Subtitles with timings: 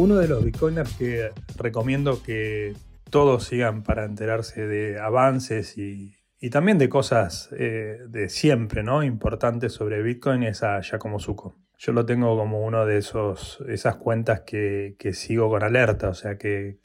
[0.00, 2.72] Uno de los bitcoiners que recomiendo que
[3.10, 6.16] todos sigan para enterarse de avances y,
[6.50, 9.02] también de cosas eh, de siempre, ¿no?
[9.02, 11.58] Importantes sobre Bitcoin es a Giacomo Zucco.
[11.76, 16.38] Yo lo tengo como uno de esos, esas cuentas que, sigo con alerta, o sea
[16.38, 16.78] que,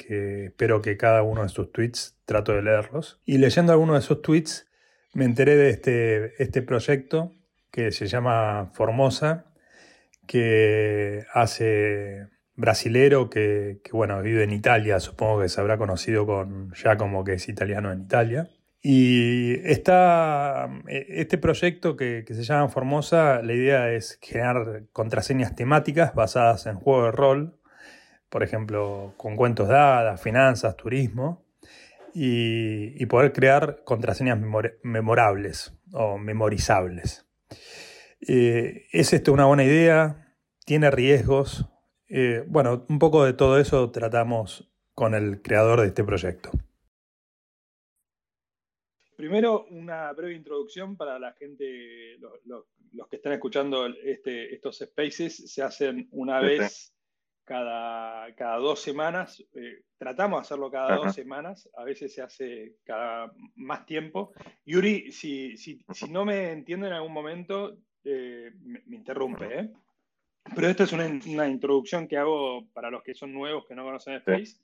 [0.47, 3.21] espero que cada uno de sus tweets trato de leerlos.
[3.23, 4.67] Y leyendo alguno de esos tweets
[5.13, 7.31] me enteré de este, este proyecto
[7.71, 9.45] que se llama Formosa,
[10.27, 16.97] que hace brasilero que, bueno, vive en Italia, supongo que se habrá conocido con ya
[16.97, 18.49] como que es italiano en Italia.
[18.81, 26.13] Y está eh, este proyecto que, se llama Formosa, la idea es generar contraseñas temáticas
[26.13, 27.59] basadas en juegos de rol,
[28.29, 31.43] por ejemplo, con cuentos de hadas, finanzas, turismo,
[32.13, 34.39] y, poder crear contraseñas
[34.83, 37.25] memorables o memorizables.
[38.21, 40.33] Eh, ¿Es esto una buena idea?
[40.65, 41.69] ¿Tiene riesgos?
[42.07, 46.51] Eh, bueno, un poco de todo eso tratamos con el creador de este proyecto.
[49.15, 55.61] Primero, una breve introducción para la gente, los, que están escuchando este, estos spaces, se
[55.63, 56.93] hacen una vez
[57.45, 59.41] cada, cada dos semanas.
[59.53, 64.33] Eh, tratamos de hacerlo cada dos semanas, a veces se hace cada más tiempo.
[64.65, 69.59] Yuri, si, si, si no me entiendo en algún momento, eh, me, me, interrumpe.
[69.59, 69.73] ¿eh?
[70.53, 74.15] Pero esta es una, introducción que hago para los que son nuevos, que no conocen
[74.15, 74.57] Space.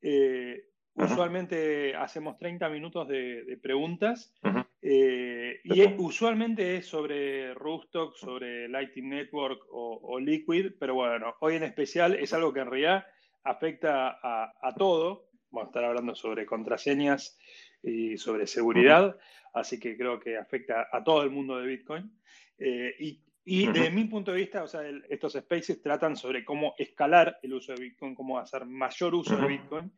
[0.00, 4.32] Eh, usualmente hacemos 30 minutos de, preguntas
[4.80, 11.64] eh, y usualmente es sobre Rustock, sobre Lightning Network o, Liquid, pero bueno, hoy en
[11.64, 13.06] especial es algo que en realidad
[13.42, 15.28] afecta a, todo.
[15.50, 17.38] Vamos a estar hablando sobre contraseñas
[17.82, 19.16] y sobre seguridad,
[19.52, 22.12] así que creo que afecta a todo el mundo de Bitcoin.
[22.58, 26.74] Eh, y y desde mi punto de vista, o sea, estos spaces tratan sobre cómo
[26.78, 29.92] escalar el uso de Bitcoin, cómo hacer mayor uso de Bitcoin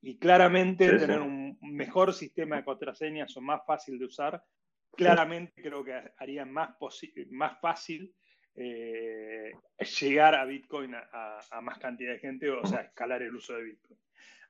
[0.00, 4.44] y claramente tener un mejor sistema de contraseñas o más fácil de usar.
[4.92, 6.76] Claramente creo que haría más,
[7.30, 8.14] más fácil
[8.54, 9.50] eh,
[10.00, 13.98] llegar a Bitcoin a, más cantidad de gente, o sea, escalar el uso de Bitcoin.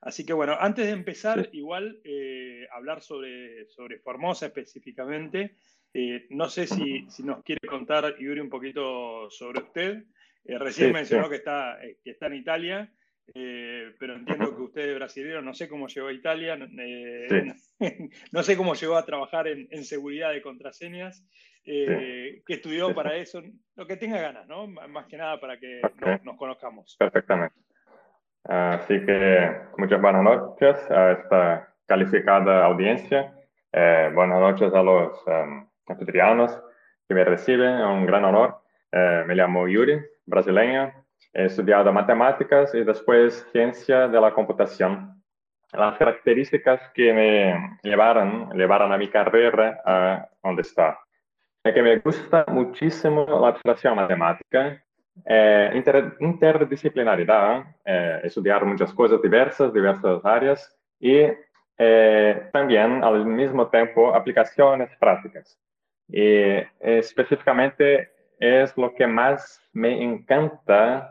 [0.01, 5.55] Así que bueno, antes de empezar, igual eh, hablar sobre, sobre Formosa específicamente.
[5.93, 10.03] Eh, no sé si, nos quiere contar, Yuri, un poquito sobre usted.
[10.45, 12.91] Eh, recién mencionó Que, está, eh, que está en Italia,
[13.33, 16.67] pero entiendo que usted es brasileño, no sé cómo llegó a Italia, no
[18.43, 21.25] sé cómo llegó a trabajar en, seguridad de contraseñas,
[21.63, 23.41] que estudió para eso,
[23.77, 24.67] lo que tenga ganas, ¿no?
[24.67, 25.79] Más que nada para que
[26.23, 26.97] nos, conozcamos.
[26.99, 27.55] Perfectamente.
[28.43, 33.33] Así que muchas buenas noches a esta calificada audiencia.
[33.71, 36.59] buenas noches a los em, anfitrianos
[37.07, 38.61] que me reciben, es un gran honor.
[38.91, 40.93] Eh, me llamo Yuri, brasileño,
[41.33, 45.21] he estudiado matemáticas y después ciencia de la computación.
[45.71, 50.99] Las características que me llevaron, llevaron a mi carrera a donde está.
[51.63, 54.83] Es que me gusta muchísimo la observación matemática,
[55.25, 55.83] eh,
[56.19, 61.27] interdisciplinaridad, eh, estudiar muchas cosas diversas, diversas áreas y
[62.53, 65.59] también al mismo tiempo aplicaciones prácticas.
[66.07, 71.09] Y específicamente es lo que más me encanta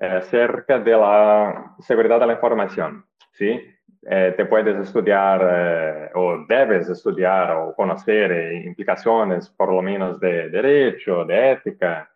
[0.00, 3.04] eh, acerca de la seguridad de la información.
[3.32, 3.60] ¿sí?
[4.02, 10.50] Eh, te puedes estudiar eh, o debes estudiar o conocer implicaciones por lo menos de
[10.50, 12.10] derecho, de ética.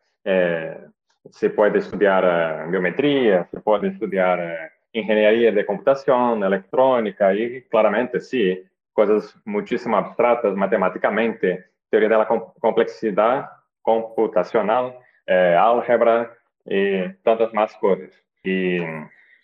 [1.31, 8.63] se puede estudiar biometría, se puede estudiar ingeniería de computación, electrónica y claramente sí,
[8.93, 13.51] cosas muchísimo abstractas matemáticamente teoría de la complejidad
[13.83, 16.33] computacional, eh, álgebra
[16.65, 18.11] y tantas más cosas.
[18.43, 18.79] Y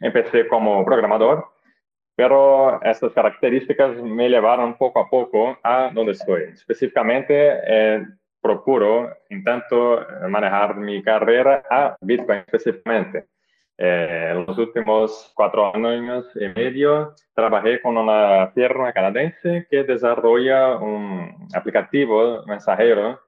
[0.01, 1.47] empecé como programador,
[2.15, 6.45] pero estas características me llevaron poco a poco a donde estoy.
[6.45, 8.07] Específicamente, eh,
[8.41, 13.27] procuro, intento manejar mi carrera a Bitcoin específicamente.
[13.79, 20.79] Eh, en los últimos cuatro años y medio trabajé con una firma canadiense que desarrolla
[20.79, 23.21] un aplicativo mensajero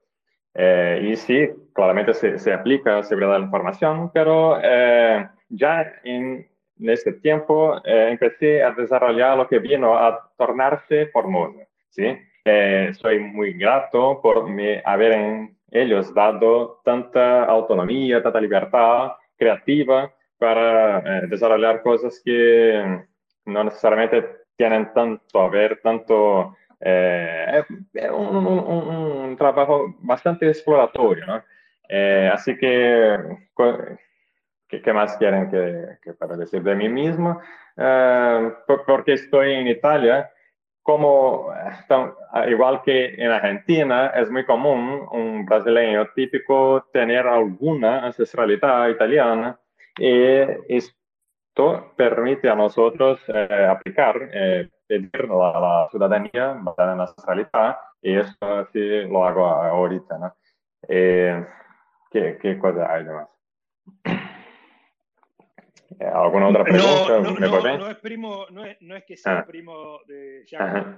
[0.54, 6.48] eh, y sí, claramente se, se, aplica seguridad de la información, pero eh, ya en,
[6.80, 11.58] este tiempo empecé a desarrollar lo que vino a tornarse formoso.
[11.90, 12.16] ¿sí?
[12.92, 20.98] soy muy grato por me haber en ellos dado tanta autonomía, tanta libertad creativa para
[20.98, 23.04] eh, desarrollar cosas que
[23.46, 26.56] no necesariamente tienen tanto a ver, tanto...
[26.80, 27.64] Eh,
[27.94, 31.42] es un, trabajo bastante exploratorio, ¿no?
[31.88, 33.18] Eh, así que
[34.68, 37.40] ¿qué, más quieren que, que, para decir de mí mismo?
[37.76, 38.52] Eh,
[38.86, 40.30] porque estoy en Italia,
[40.82, 41.52] como
[42.48, 49.58] igual que en Argentina, es muy común un brasileño típico tener alguna ancestralidad italiana
[49.98, 57.04] y esto permite a nosotros eh, aplicar, eh, pedir la, la, ciudadanía basada en la
[57.04, 60.18] ancestralidad y esto sí lo hago ahorita.
[60.18, 60.34] ¿no?
[60.88, 61.44] Eh,
[62.10, 63.28] ¿qué, ¿Qué cosa hay de más?
[66.00, 67.20] ¿Alguna otra pregunta?
[67.20, 69.44] No, no, no, no es primo, no es, no es que sea ah.
[69.46, 70.96] primo de Jack.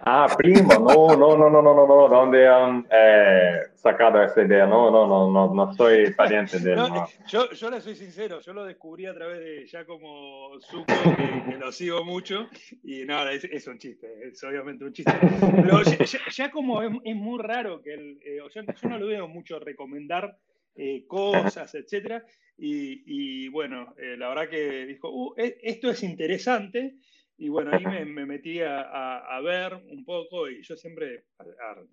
[0.00, 4.66] Ah, primo, no, no, no, no, no, no, no, ¿dónde han eh, sacado esa idea?
[4.66, 6.76] No, no, no, no, no soy pariente de él.
[6.76, 10.86] No, Yo, yo le soy sincero, yo lo descubrí a través de ya como Zuko,
[11.46, 12.48] que, lo sigo mucho,
[12.82, 15.12] y nada, es, es, un chiste, es obviamente un chiste.
[15.40, 15.82] Pero
[16.30, 19.58] ya, como es, es, muy raro que él, eh, yo, yo, no lo veo mucho
[19.58, 20.38] recomendar
[20.74, 22.24] eh, cosas, etcétera,
[22.56, 23.02] y,
[23.44, 26.94] y bueno, eh, la verdad que dijo, uh, e, esto es interesante,
[27.40, 31.26] y bueno, ahí me, me metí a, a, ver un poco y yo siempre,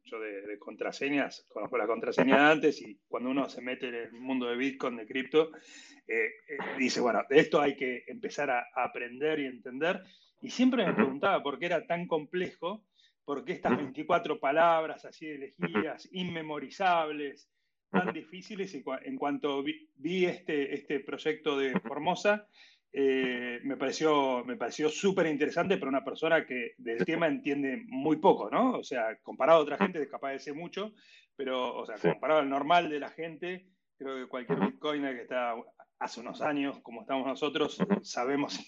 [0.04, 4.12] yo de, contraseñas, conozco la contraseña de antes y cuando uno se mete en el
[4.14, 5.52] mundo de Bitcoin, de cripto,
[6.08, 10.02] eh, eh, dice, bueno, de esto hay que empezar a, aprender y entender.
[10.42, 12.84] Y siempre me preguntaba por qué era tan complejo,
[13.24, 17.52] por qué estas 24 palabras así elegidas, inmemorizables,
[17.92, 18.74] tan difíciles.
[18.74, 22.48] Y en cuanto vi, vi este, este proyecto de Formosa,
[22.98, 28.16] eh, me pareció me pareció súper interesante para una persona que del tema entiende muy
[28.18, 28.78] poco, ¿no?
[28.78, 30.94] O sea, comparado a otra gente es capaz de ser mucho,
[31.36, 35.56] pero, o sea, comparado al normal de la gente, creo que cualquier bitcoiner que está
[36.00, 38.60] hace unos años, como estamos nosotros, sabemos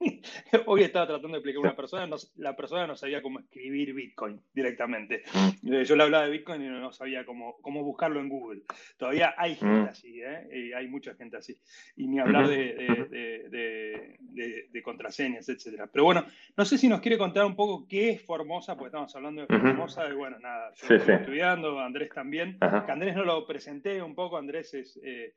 [0.66, 4.40] Hoy estaba tratando de explicar a una persona, la persona no sabía cómo escribir Bitcoin
[4.52, 5.24] directamente.
[5.62, 5.82] Mm.
[5.82, 8.62] Yo le hablaba de Bitcoin y no sabía cómo, cómo buscarlo en Google.
[8.96, 9.56] Todavía hay mm.
[9.56, 10.48] gente así, ¿eh?
[10.52, 11.56] Y hay mucha gente así.
[11.96, 15.88] Y ni hablar de, de, de, contraseñas, etc.
[15.92, 16.24] Pero bueno,
[16.56, 19.46] no sé si nos quiere contar un poco qué es Formosa, porque estamos hablando de
[19.48, 20.08] Formosa.
[20.08, 22.58] Y bueno, nada, yo estoy estudiando, Andrés también.
[22.58, 24.98] Que Andrés no lo presenté un poco, Andrés es...
[25.02, 25.34] Eh,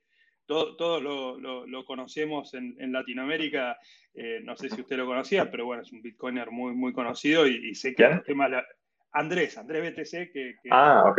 [0.77, 3.77] todos lo, conocemos en, Latinoamérica.
[4.13, 7.47] Eh, no sé si usted lo conocía, pero bueno, es un bitcoiner muy, muy conocido
[7.47, 8.49] y, sé que el tema.
[9.13, 11.13] Andrés, Andrés BTC, que, ah,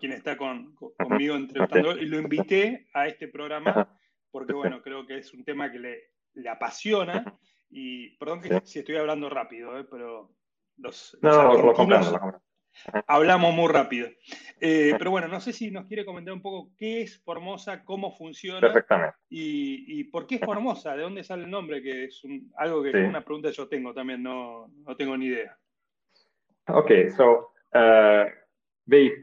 [0.00, 3.96] quien está conmigo entrevistando, y lo invité a este programa
[4.32, 7.38] porque, bueno, creo que es un tema que le, le apasiona.
[7.70, 10.30] Y perdón que si estoy hablando rápido, eh, pero
[10.76, 11.18] los.
[11.22, 12.40] No, no, lo comprendo.
[13.06, 14.08] Hablamos muy rápido.
[14.60, 18.12] Eh, pero bueno, no sé si nos quiere comentar un poco qué es Formosa, cómo
[18.12, 18.60] funciona.
[18.60, 19.16] Perfectamente.
[19.28, 22.22] Y, por qué es Formosa, de dónde sale el nombre, que es
[22.56, 25.56] algo que es una pregunta que yo tengo también, no, no tengo ni idea.
[26.68, 28.28] Ok, so uh,
[28.86, 29.22] VIP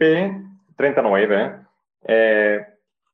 [0.77, 1.65] 39,
[2.07, 2.65] eh,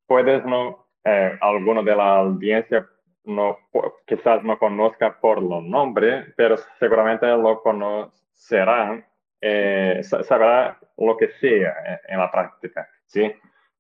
[0.06, 2.88] puedes no, eh, alguno de la audiencia
[3.26, 3.58] no,
[4.06, 9.06] quizás no conozca por los nombres, pero seguramente lo conocerán
[9.42, 12.88] eh, sabrá lo que sea en la práctica.
[13.06, 13.32] ¿sí?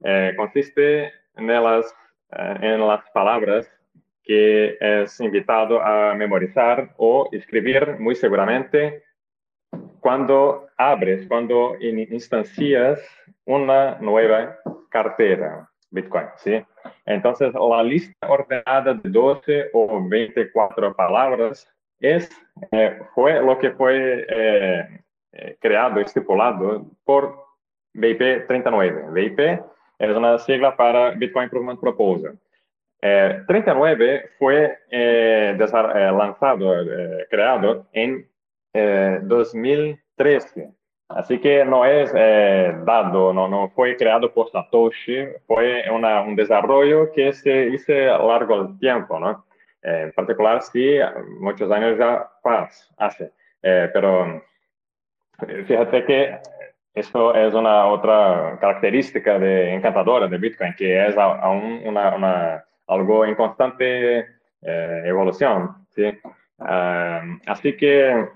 [0.04, 1.94] Eh, consiste en las,
[2.32, 3.70] eh, en las palabras
[4.24, 9.04] que es invitado a memorizar o escribir muy seguramente
[10.00, 13.02] cuando abres, cuando instancias
[13.46, 14.58] una nueva
[14.90, 16.64] cartera Bitcoin, ¿sí?
[17.06, 21.68] Entonces, la lista ordenada de 12 o 24 palabras
[22.00, 22.30] es,
[22.72, 27.46] eh, fue lo que fue eh, eh, creado, estipulado por
[27.94, 29.12] BIP 39.
[29.12, 29.62] BIP
[30.00, 32.40] es una sigla para Bitcoin Improvement Proposal.
[33.02, 36.74] 39 eh, fue eh, lanzado,
[37.30, 38.28] creado en
[38.74, 40.72] 2013.
[41.10, 47.12] Así que no es dado, no, no fue creado por Satoshi, fue una, un desarrollo
[47.12, 49.46] que se hizo a largo del tiempo, ¿no?
[49.82, 50.98] en particular, sí,
[51.40, 52.30] muchos años ya
[52.98, 53.32] hace,
[53.62, 54.44] pero
[55.68, 56.40] Fíjate que
[56.94, 63.36] esto es una otra característica de, encantadora de Bitcoin, que es aún una, algo en
[63.36, 64.20] constante
[64.62, 65.86] eh, evolución.
[65.90, 66.12] ¿sí?
[67.46, 68.28] así que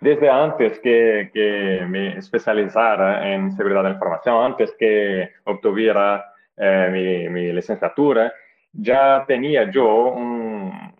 [0.00, 7.28] desde antes que, que, me especializara en seguridad de información, antes que obtuviera eh, mi,
[7.30, 8.32] mi, licenciatura,
[8.72, 10.45] ya tenía yo un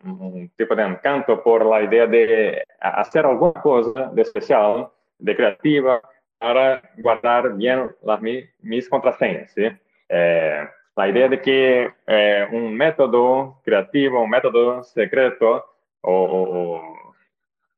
[0.04, 6.00] un tipo de encanto por la idea de hacer alguna cosa de especial, de creativa,
[6.38, 9.50] para guardar bien las, mis, contraseñas.
[9.52, 9.68] ¿sí?
[10.08, 15.64] Eh, la idea de que eh, un método creativo, un método secreto
[16.00, 16.80] o,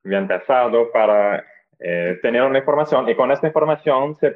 [0.03, 1.43] bien pensado para
[1.79, 4.31] eh, tener una información y con esta información se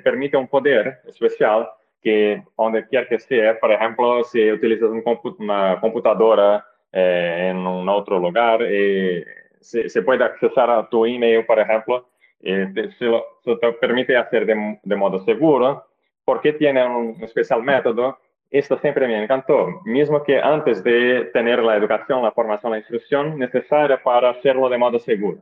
[0.00, 1.68] permite un poder especial
[2.02, 8.18] que donde quiera que sea, por ejemplo, si utilizas una computadora eh, en un otro
[8.18, 9.24] lugar, eh,
[9.60, 12.08] se, puede accesar a tu email, por ejemplo,
[12.40, 12.66] eh,
[12.98, 15.84] se, te permite hacer de, modo seguro,
[16.24, 18.18] porque tiene un especial método.
[18.50, 23.38] Esto siempre me encantó, mismo que antes de tener la educación, la formación, la instrucción
[23.38, 25.38] necesaria para hacerlo de modo seguro.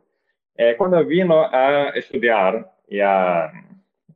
[0.76, 3.52] cuando vino a estudiar y a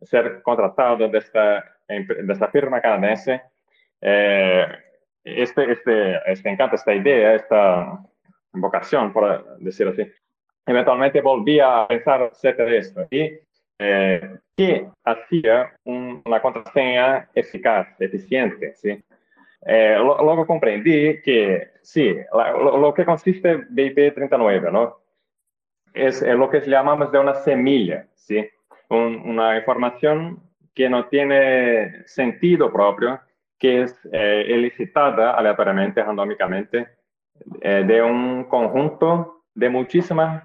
[0.02, 3.42] ser contratado de esta, de esta firma canadiense,
[5.37, 8.00] este, este, este, encanta esta idea, esta
[8.52, 10.06] vocación, por decir así.
[10.66, 13.30] Eventualmente volví a pensar acerca de esto y
[13.78, 14.38] eh,
[15.04, 19.02] hacía una contraseña eficaz, eficiente, ¿sí?
[19.66, 24.99] Eh, luego comprendí que sí, lo, que consiste BIP39, ¿no?
[25.92, 28.49] Es, lo que llamamos de una semilla, ¿sí?
[28.88, 30.40] una información
[30.75, 33.20] que no tiene sentido propio,
[33.61, 36.88] que es eh, elicitada aleatoriamente, randómicamente,
[37.61, 40.43] eh, de un conjunto de muchísimas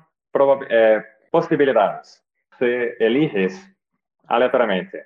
[0.69, 2.21] eh, posibilidades.
[2.59, 3.73] Se eliges
[4.27, 5.05] aleatoriamente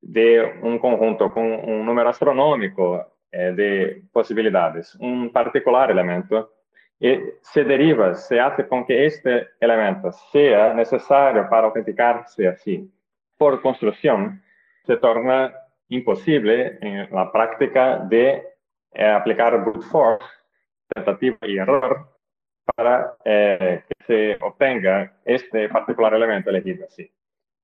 [0.00, 6.52] de un conjunto con un número astronómico de posibilidades, un particular elemento,
[7.00, 12.88] y se deriva, se hace con que este elemento sea necesario para autenticarse así.
[13.36, 14.40] Por construcción,
[14.86, 15.52] se torna
[15.88, 18.42] imposible en la práctica de
[18.92, 20.24] eh, aplicar brute force,
[20.88, 22.08] tentativa y error,
[22.76, 27.10] para eh, que se obtenga este particular elemento elegido así.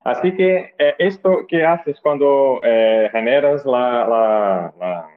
[0.00, 5.09] Así que eh, esto que haces cuando generas la, la,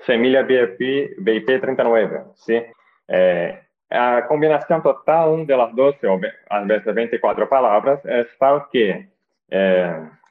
[0.00, 2.62] semilla BIP, BIP39, ¿sí?
[3.90, 9.08] a combinación total de las 12 o a veces 24 palabras es tal que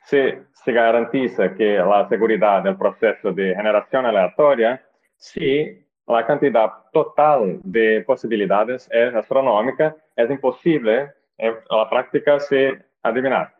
[0.09, 4.81] se, se garantiza que la seguridad del proceso de generación aleatoria
[5.17, 13.53] si la cantidad total de posibilidades es astronómica, es imposible en la práctica se adivinar.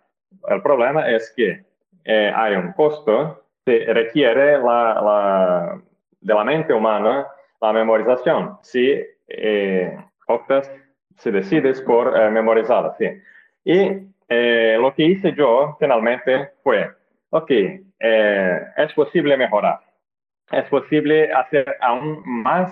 [0.48, 1.64] El problema es que
[2.06, 5.80] eh, hay un costo que requiere la,
[6.22, 7.28] de la mente humana
[7.62, 8.58] la memorización.
[8.62, 10.72] Si eh, optas,
[11.18, 13.10] si decides por eh, memorizarla, sí.
[13.66, 16.90] Y eh, lo que hice yo finalmente fue,
[17.32, 19.80] ok, eh, es posible mejorar,
[20.52, 22.72] es posible hacer aún más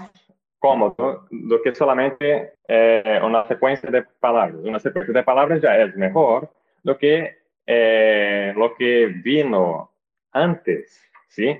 [0.60, 4.56] cómodo do que solamente eh, una secuencia de palabras.
[4.64, 6.50] Una secuencia de palabras ya es mejor
[6.84, 7.36] do que
[8.56, 9.92] lo que vino
[10.32, 11.60] antes, ¿sí?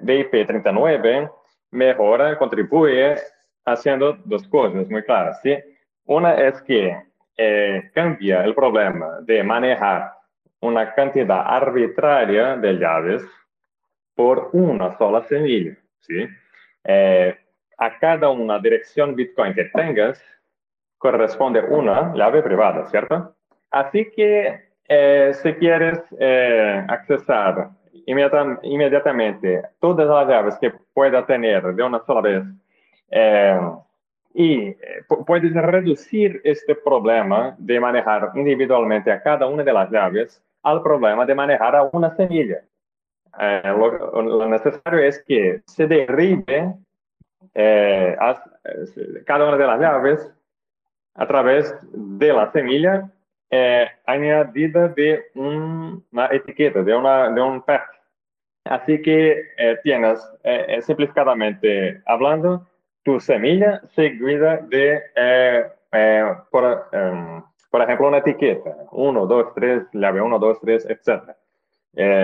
[0.00, 1.30] BIP 39
[1.70, 3.16] mejora, contribuye
[3.64, 5.56] haciendo dos cosas muy claras, ¿sí?
[6.06, 6.96] Una es que
[7.36, 10.12] eh, cambia el problema de manejar
[10.60, 13.22] una cantidad arbitraria de llaves
[14.14, 15.76] por una sola semilla.
[16.00, 16.26] ¿sí?
[16.84, 17.38] Eh,
[17.78, 20.22] a cada una dirección Bitcoin que tengas
[20.98, 23.34] corresponde una llave privada, ¿cierto?
[23.70, 25.98] Así que eh, si quieres
[26.88, 27.70] accesar
[28.04, 32.44] inmediatamente todas las llaves que pueda tener de una sola vez,
[34.34, 34.76] y eh,
[35.26, 41.26] puedes reducir este problema de manejar individualmente a cada una de las llaves al problema
[41.26, 42.62] de manejar a una semilla.
[43.40, 46.74] Eh, lo, necesario es que se derribe
[47.54, 48.16] eh,
[49.26, 50.32] cada una de las llaves
[51.14, 53.10] a través de la semilla
[54.06, 57.82] añadida de una etiqueta, de, una, de un path.
[58.64, 59.42] Así que
[59.82, 60.20] tienes,
[60.82, 62.69] simplificadamente hablando,
[63.02, 69.82] tu semilla seguida de, eh, eh, por, em, por, ejemplo, una etiqueta, 1, 2, 3,
[69.92, 71.36] llave 1, 2, 3, etc.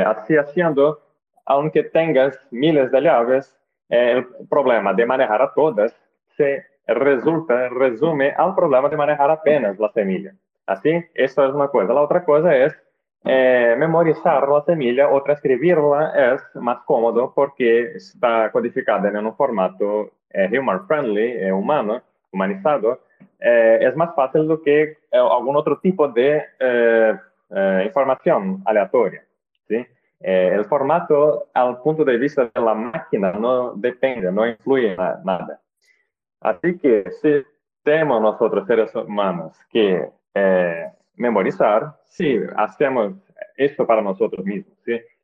[0.06, 1.00] así haciendo,
[1.44, 3.56] aunque tengas miles de llaves,
[3.88, 5.94] eh, el problema de manejar a todas
[6.36, 10.34] se resulta, resume al problema de manejar apenas la semilla.
[10.66, 11.92] Así, esto es una cosa.
[11.92, 12.76] La otra cosa es
[13.24, 20.12] memorizar la semilla o transcribirla es más cómodo porque está codificada en un formato
[20.44, 22.02] human friendly, humano,
[22.32, 22.98] humanizado,
[23.40, 26.44] é, é mais fácil do que é, algum outro tipo de
[27.86, 29.22] informação aleatória.
[29.68, 29.86] ¿sí?
[30.58, 35.60] o formato, ao ponto de vista da máquina, não depende, não influi na, nada.
[36.40, 37.46] Assim que, se
[37.84, 40.08] temos nós outros seres humanos que
[41.16, 43.14] memorizar, se hacemos
[43.58, 44.66] isso para mesmos, ¿sí?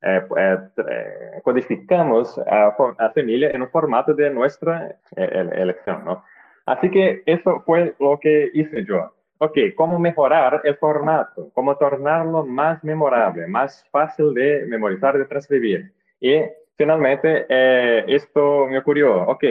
[0.03, 0.59] Eh, eh,
[0.91, 6.25] eh, codificamos a, a, semilla en un formato de nuestra elección, ¿no?
[6.67, 9.13] Así que eso fue lo que hice yo.
[9.43, 11.51] ok, ¿cómo mejorar el formato?
[11.53, 15.93] ¿Cómo tornarlo más memorable, más fácil de memorizar, de transcribir?
[16.21, 16.43] Y
[16.77, 19.45] finalmente, eh, esto me ocurrió, ok,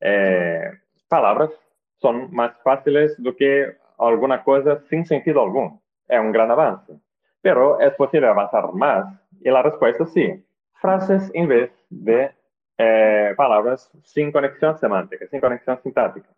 [0.00, 0.70] eh,
[1.08, 1.50] palabras
[1.96, 5.80] son más fáciles do que alguna cosa sin sentido alguno.
[6.06, 6.92] Es un gran avance.
[7.40, 9.06] Pero es posible avanzar más.
[9.40, 10.44] Y la respuesta es sí.
[10.80, 12.32] Frases en vez de
[12.76, 16.28] eh, palabras sin conexión semántica, sin conexión sintáctica.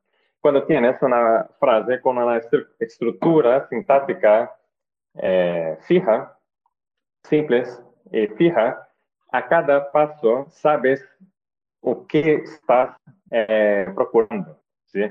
[0.40, 2.40] Cuando tienes una frase con una
[2.78, 4.50] estructura sintáctica
[5.14, 6.38] eh, fija,
[7.24, 8.88] simples y fija,
[9.32, 11.06] a cada paso sabes
[11.82, 12.96] o que estás
[13.30, 14.58] eh, procurando.
[14.86, 15.02] ¿sí?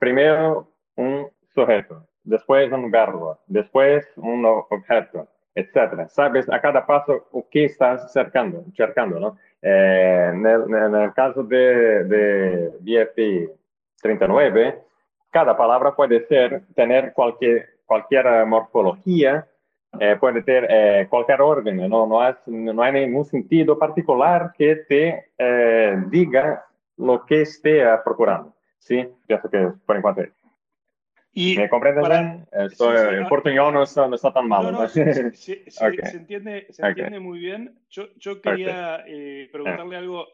[0.00, 5.28] Primero un sujeto, después un verbo, después un objeto,
[5.58, 6.08] etc.
[6.08, 9.36] Sabes a cada paso o que estás cercando, cercando ¿no?
[9.60, 13.52] Eh, en, el, caso de, de BFP
[14.00, 14.78] 39,
[15.30, 19.46] cada palabra puede ser, tener cualquier, cualquier morfología,
[19.98, 22.06] eh, puede tener eh, cualquier orden, ¿no?
[22.06, 25.30] No, no, hay ningún sentido particular que te
[26.08, 26.64] diga
[26.96, 28.54] lo que esté procurando.
[28.78, 30.22] Sí, pienso que por enquanto
[31.40, 32.48] y ¿Me comprenden bien?
[32.50, 34.72] Esto, el portuñol no está, no está tan malo.
[34.72, 35.02] No, se,
[36.12, 37.78] entiende, se entiende muy bien.
[37.88, 40.26] Yo, yo quería eh, preguntarle algo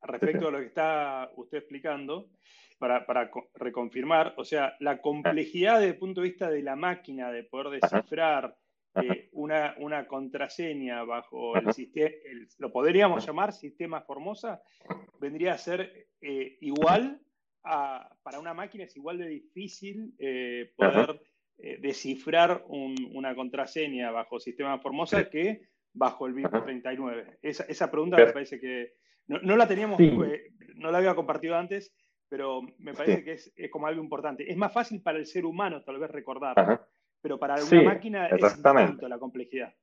[0.00, 2.30] respecto a lo que está usted explicando
[2.78, 4.32] para, para, reconfirmar.
[4.38, 8.56] O sea, la complejidad desde el punto de vista de la máquina de poder descifrar
[9.02, 12.14] eh, una, una, contraseña bajo el sistema,
[12.56, 14.62] lo podríamos llamar sistema Formosa,
[15.20, 17.20] vendría a ser eh, igual
[18.22, 21.20] para una máquina es igual de difícil eh, poder
[21.58, 27.38] eh, descifrar una contraseña bajo sistema Formosa que bajo el BIP 39.
[27.42, 28.94] Esa, esa pregunta me parece que
[29.26, 31.94] no, la teníamos, eh, no la había compartido antes,
[32.28, 34.50] pero me parece que es, como algo importante.
[34.50, 36.80] Es más fácil para el ser humano tal vez recordar,
[37.20, 39.74] pero para una máquina es distinto la complejidad.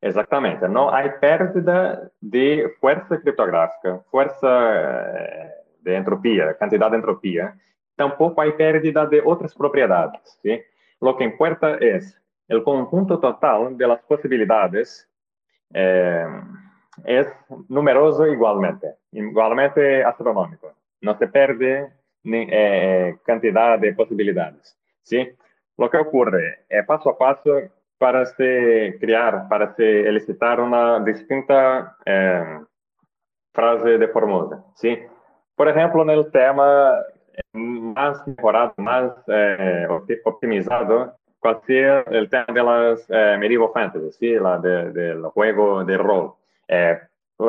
[0.00, 4.46] Exactamente, no hay pérdida de fuerza criptográfica, fuerza
[5.80, 7.54] de entropía, cantidad de entropía,
[7.96, 10.38] tampoco hay pérdida de otras propiedades.
[10.42, 10.60] ¿sí?
[11.00, 15.08] Lo que importa es el conjunto total de las posibilidades
[15.74, 16.26] eh,
[17.04, 17.26] es
[17.68, 20.72] numeroso igualmente, igualmente astronómico.
[21.00, 21.92] No se pierde
[22.24, 24.76] ni, eh, cantidad de posibilidades.
[25.02, 25.28] ¿sí?
[25.76, 27.52] Lo que ocurre es paso a paso
[27.98, 32.60] para se crear, para se elicitar una distinta eh,
[33.52, 34.64] frase de Formosa.
[34.74, 34.98] ¿sí?
[35.58, 36.94] Por ejemplo, en el tema
[37.52, 39.88] más mejorado, más eh,
[40.24, 44.34] optimizado, cuál sea el tema de las eh, medieval fantasy, ¿sí?
[44.34, 46.34] la de, del juego de rol.
[46.68, 46.96] Eh,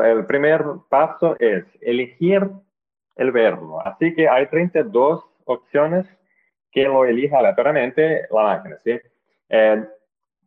[0.04, 2.50] el primer paso es elegir
[3.16, 3.80] el verbo.
[3.86, 6.08] Así que hay 32 opciones
[6.72, 8.78] que lo elija aleatoriamente la máquina.
[8.84, 9.00] ¿sí?
[9.50, 9.86] Eh,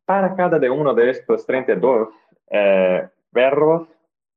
[0.04, 2.08] para cada de uno de estos 32
[2.50, 3.88] eh, verbos,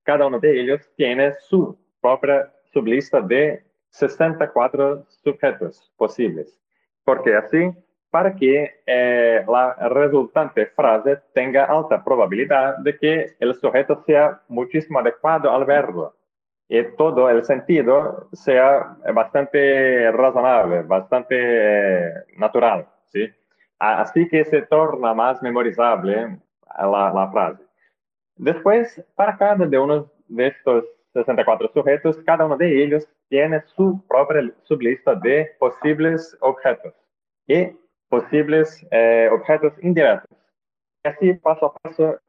[0.04, 6.60] cada uno de ellos tiene su propia sublista de 64 sujetos posibles.
[7.06, 7.72] Porque así,
[8.10, 15.00] para que eh, la resultante frase tenga alta probabilidad de que el sujeto sea muchísimo
[15.00, 16.14] adecuado al verbo
[16.68, 22.86] y todo el sentido sea bastante razonable, bastante eh, natural.
[23.06, 23.30] ¿sí?
[23.80, 26.40] Así que se torna más memorizable
[26.78, 27.64] la, la frase.
[28.36, 30.84] Después, para cada de uno de estos
[31.16, 36.94] 64 sujetos, cada uno de ellos tiene su propia sublista de posibles objetos
[37.48, 37.70] y
[38.10, 40.38] posibles eh, objetos indirectos.
[41.04, 42.20] Y así, paso a paso,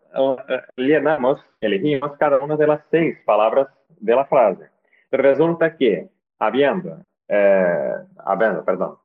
[0.48, 4.70] eh, llenamos, elegimos cada una de las seis palabras de la frase.
[5.10, 7.92] Resulta que, habiendo, eh,
[8.24, 8.98] habiendo perdón,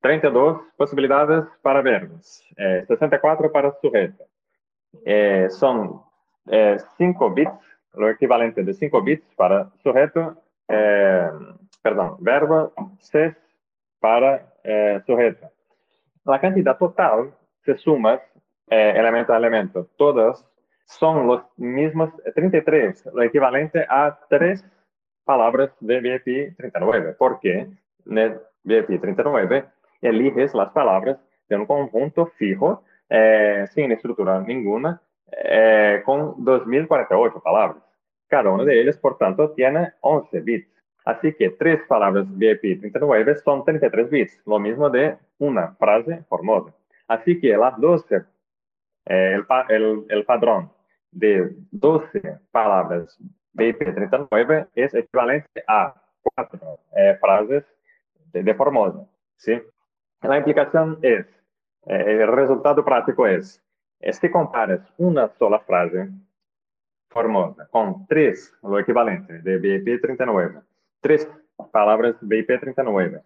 [0.00, 2.44] 32 posibilidades para verbos,
[2.86, 4.24] 64 para sujeto,
[5.48, 6.02] son
[6.98, 10.36] 5 bits lo equivalente de 5 bits para sujeto,
[10.68, 11.28] eh,
[11.82, 13.34] perdón, verbo, 6
[14.00, 15.48] para eh, sujeto.
[16.24, 17.32] La cantidad total
[17.64, 18.20] se suma
[18.68, 19.88] eh, elemento a elemento.
[19.96, 20.44] Todos
[20.84, 24.64] son los mismos 33, lo equivalente a 3
[25.24, 27.68] palabras de BFI 39, porque
[28.06, 29.64] en el BFI 39
[30.02, 32.82] eliges las palabras de un conjunto fijo,
[33.70, 35.00] sin estructura ninguna,
[36.04, 37.85] con 2048 palabras.
[38.28, 40.76] Cada una de ellas, por tanto, tiene 11 bits.
[41.04, 46.74] Así que tres palabras VIP 39 son 33 bits, lo mismo de una frase formosa.
[47.06, 48.24] Así que las 12,
[49.06, 50.72] eh, el, el, padrón
[51.12, 53.16] de 12 palabras
[53.52, 57.64] VIP 39 es equivalente a cuatro eh, frases
[58.32, 59.06] de, de, Formosa.
[59.36, 59.62] ¿sí?
[60.22, 61.24] La implicación es,
[61.86, 63.62] eh, el resultado práctico es,
[64.00, 66.10] si comparas una sola frase
[67.16, 70.60] formosa con tres, lo equivalente de BIP 39,
[71.00, 71.26] tres
[71.72, 73.22] palabras BIP 39,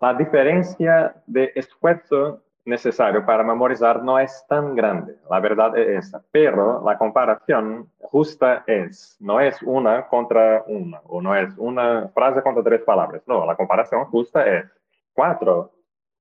[0.00, 6.20] la diferencia de esfuerzo necesario para memorizar no es tan grande, la verdad es esa,
[6.32, 12.42] pero la comparación justa es, no es una contra una, o no es una frase
[12.42, 14.64] contra tres palabras, no, la comparación justa es
[15.12, 15.70] cuatro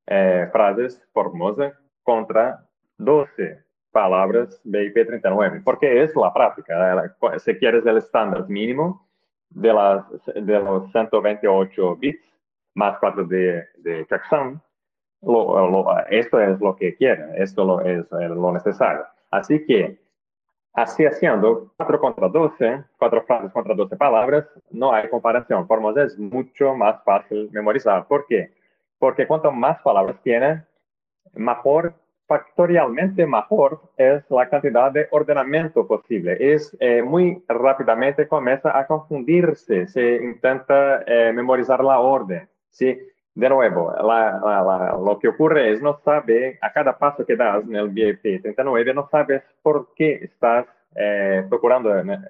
[0.05, 2.63] eh, frases formosas contra
[2.99, 9.07] doce palabras BIP 39, porque es la práctica, si quieres el estándar mínimo
[9.49, 12.23] de, las, de los 128 bits
[12.75, 14.59] más 4 de, de checksum,
[16.09, 19.05] esto es lo que quieren, esto es lo necesario.
[19.31, 19.99] Así que,
[20.73, 25.67] así haciendo 4 contra 12, 4 frases contra 12 palabras, no hay comparación.
[25.67, 28.07] Formosa es mucho más fácil memorizar.
[28.07, 28.53] ¿Por qué?
[28.97, 30.63] Porque cuanto más palabras tiene,
[31.33, 31.93] mejor,
[32.29, 36.37] factorialmente mejor es la cantidad de ordenamiento posible.
[36.39, 42.47] Es eh, muy rápidamente comienza a confundirse, se intenta eh, memorizar la orden.
[42.69, 42.97] ¿sí?
[43.35, 43.93] de nuevo,
[45.05, 48.93] lo que ocurre es no sabe, a cada paso que das en el VIP 39,
[48.93, 50.65] no sabes por qué estás
[50.95, 52.25] eh, procurando en,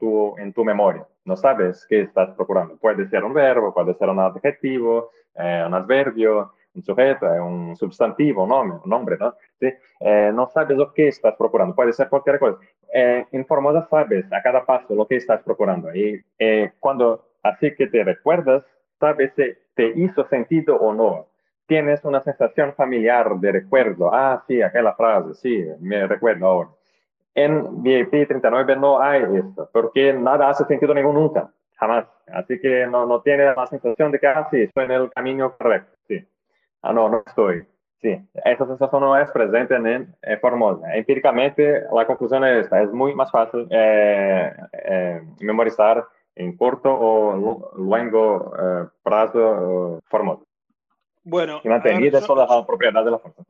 [0.00, 1.06] tu, en, tu, memoria.
[1.24, 2.76] No sabes qué estás procurando.
[2.76, 8.44] Puede ser un verbo, puede ser un adjetivo, eh, un adverbio, un sujeto, un sustantivo,
[8.44, 9.34] un nombre, un nombre ¿no?
[9.60, 9.68] ¿Sí?
[10.00, 11.74] Eh, no sabes lo que estás procurando.
[11.74, 12.58] Puede ser cualquier cosa.
[12.92, 15.94] en Formosa sabes a cada paso lo que estás procurando.
[15.94, 16.22] Y
[16.80, 18.64] cuando así que te recuerdas,
[18.98, 21.26] sabes si te hizo sentido o no.
[21.66, 24.10] Tienes una sensación familiar de recuerdo.
[24.12, 26.70] Ah, sí, aquella frase, sí, me recuerdo ahora.
[27.34, 32.06] En VIP 39 no hay esto, porque nada hace sentido ningún nunca, jamás.
[32.26, 35.54] Así que no, no tiene la sensación de que, ah, sí, estoy en el camino
[35.56, 36.26] correcto, sí.
[36.82, 37.66] Ah, no, no estoy.
[38.00, 40.94] Sí, esa sensación no es presente en, Formosa.
[40.94, 47.72] Empíricamente, la conclusión es esta, es muy más fácil eh, eh, memorizar en corto o
[47.76, 50.38] largo eh, plazo formal.
[51.28, 53.42] Bueno, y mantener yo, todas las propiedades de la fuerza.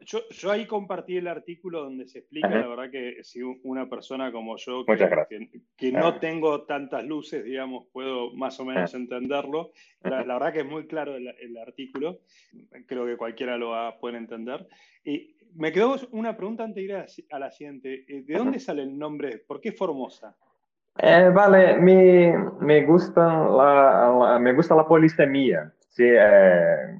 [0.00, 4.30] Yo, yo, ahí compartí el artículo donde se explica, la verdad que si una persona
[4.30, 9.72] como yo, que, que, no tengo tantas luces, digamos, puedo más o menos entenderlo.
[10.02, 12.20] La, verdad que es muy claro el, el, artículo,
[12.86, 14.68] creo que cualquiera lo va a poder entender.
[15.04, 18.04] Y me quedó una pregunta antes de ir a, a la siguiente.
[18.08, 19.38] Eh, ¿De dónde sale el nombre?
[19.38, 20.36] ¿Por qué Formosa?
[20.98, 26.04] Eh, vale, me, me, gusta la, me gusta la polisemia, ¿sí?
[26.04, 26.98] Eh, eh,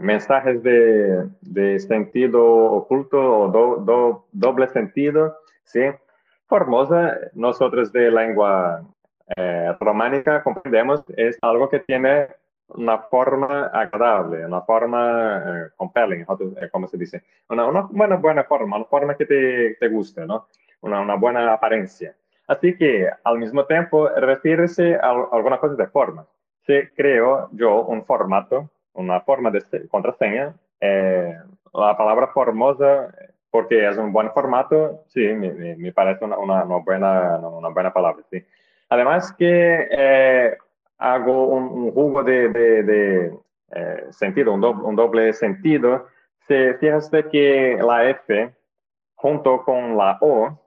[0.00, 5.82] mensajes de, de, sentido oculto o do, doble sentido, ¿sí?
[6.46, 8.82] Formosa, nosotros de lengua
[9.80, 12.28] románica comprendemos, es algo que tiene
[12.68, 16.24] una forma agradable, una forma compelling,
[16.70, 20.48] como se dice, una, una, buena, buena forma, una forma que te, te guste, ¿no?
[20.80, 22.14] Una, una buena apariencia.
[22.46, 24.66] Así que al mismo tiempo refiere
[25.00, 26.26] a alguna cosa de forma.
[26.66, 30.54] Se creó yo un formato, una forma de contraseña.
[30.80, 31.34] Eh,
[31.72, 33.14] la palabra formosa,
[33.50, 38.22] porque es un buen formato, sí, me, parece una, una, buena, una buena palabra.
[38.30, 38.44] Sí.
[38.88, 40.56] Además que eh,
[40.98, 43.38] hago un, jugo de, de,
[43.72, 46.06] eh, sentido, un, un, doble sentido.
[46.46, 48.54] Se fíjate que la F
[49.14, 50.58] junto con la O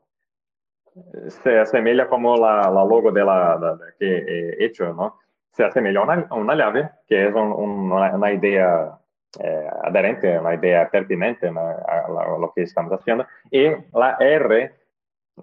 [1.27, 5.17] se asemeja como la, la logo de la, que he hecho, ¿no?
[5.51, 8.97] Se asemeja a una, llave, que es un, una, una, idea
[9.39, 12.07] eh, adherente, una idea pertinente a,
[12.39, 14.73] lo que estamos haciendo, y la R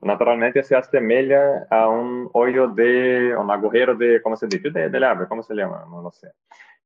[0.03, 4.71] naturalmente se asemeja a un hoyo de, un agujero de, ¿cómo se dice?
[4.71, 5.85] De, de llave, ¿cómo se llama?
[5.89, 6.29] No lo sé.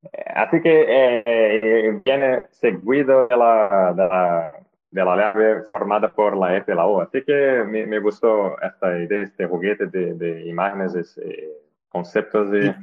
[0.03, 4.53] Eh, así que eh, viene seguido de la, de la
[4.91, 7.01] de la llave formada por la F y la O.
[7.01, 11.49] Así que me, me gustó esta idea, este juguete de, de imágenes, eh,
[11.89, 12.75] conceptos de...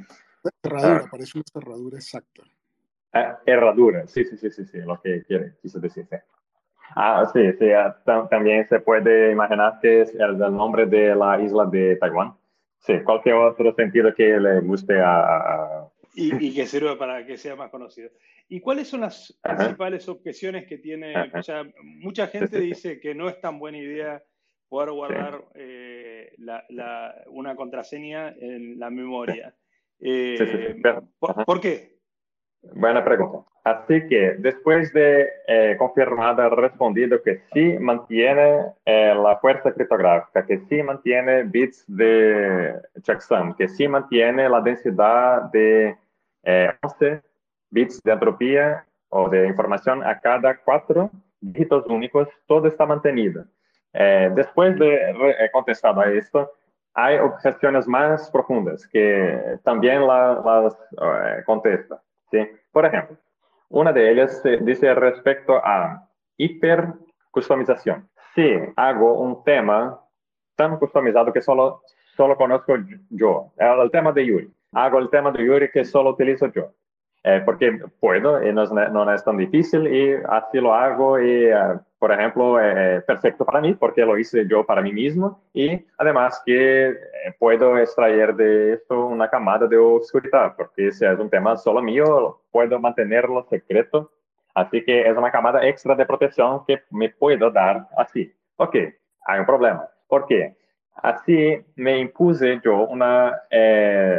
[0.61, 1.07] Cerradura, ah.
[1.11, 2.43] parece una cerradura exacta.
[3.13, 6.05] Ah, herradura, sí, sí, sí, sí, sí, lo que quiere, quiso decir.
[6.09, 6.17] Sí.
[6.95, 7.95] Ah, sí, sí, ah,
[8.29, 12.35] también se puede imaginar que es el, nombre de la isla de Taiwán.
[12.79, 15.87] Sí, cualquier otro sentido que le guste a...
[16.15, 18.09] Y, y que sirva para que sea más conocido.
[18.47, 21.13] ¿Y cuáles son las principales objeciones que tiene?
[21.33, 24.23] O sea, mucha gente dice que no es tan buena idea
[24.67, 26.35] poder guardar eh,
[27.27, 29.53] una contraseña en la memoria.
[30.01, 30.81] Eh,
[31.19, 31.97] ¿por, qué?
[32.73, 33.49] Buena pregunta.
[33.63, 40.59] Así que después de eh, confirmada, respondido que sí mantiene eh, la fuerza criptográfica, que
[40.69, 45.95] sí mantiene bits de checksum, que sí mantiene la densidad de
[46.81, 47.21] 11
[47.69, 53.45] bits de entropía o de información a cada cuatro dígitos únicos, todo está mantenido.
[53.93, 56.51] Eh, después de eh, contestado a esto,
[57.03, 62.01] hay objeciones más profundas que también las eh, contesta.
[62.31, 62.39] ¿sí?
[62.71, 63.17] Por ejemplo,
[63.69, 66.07] una de ellas dice respecto a
[66.37, 68.09] hipercustomización.
[68.35, 69.99] Si hago un tema
[70.55, 71.83] tan customizado que solo,
[72.15, 72.75] solo conozco
[73.09, 76.71] yo, el tema de Yuri, hago el tema de Yuri que solo utilizo yo.
[77.23, 81.47] Eh, porque puedo y no es, no es, tan difícil y así lo hago y,
[81.47, 85.85] eh, por ejemplo, eh, perfecto para mí porque lo hice yo para mí mismo y
[85.97, 86.95] además que
[87.37, 92.41] puedo extraer de esto una camada de oscuridad porque si es un tema solo mío,
[92.51, 94.11] puedo mantenerlo secreto.
[94.55, 98.33] Así que es una camada extra de protección que me puedo dar así.
[98.55, 98.75] Ok,
[99.25, 99.87] hay un problema.
[100.07, 100.55] ¿Por qué?
[100.95, 103.41] Así me impuse yo una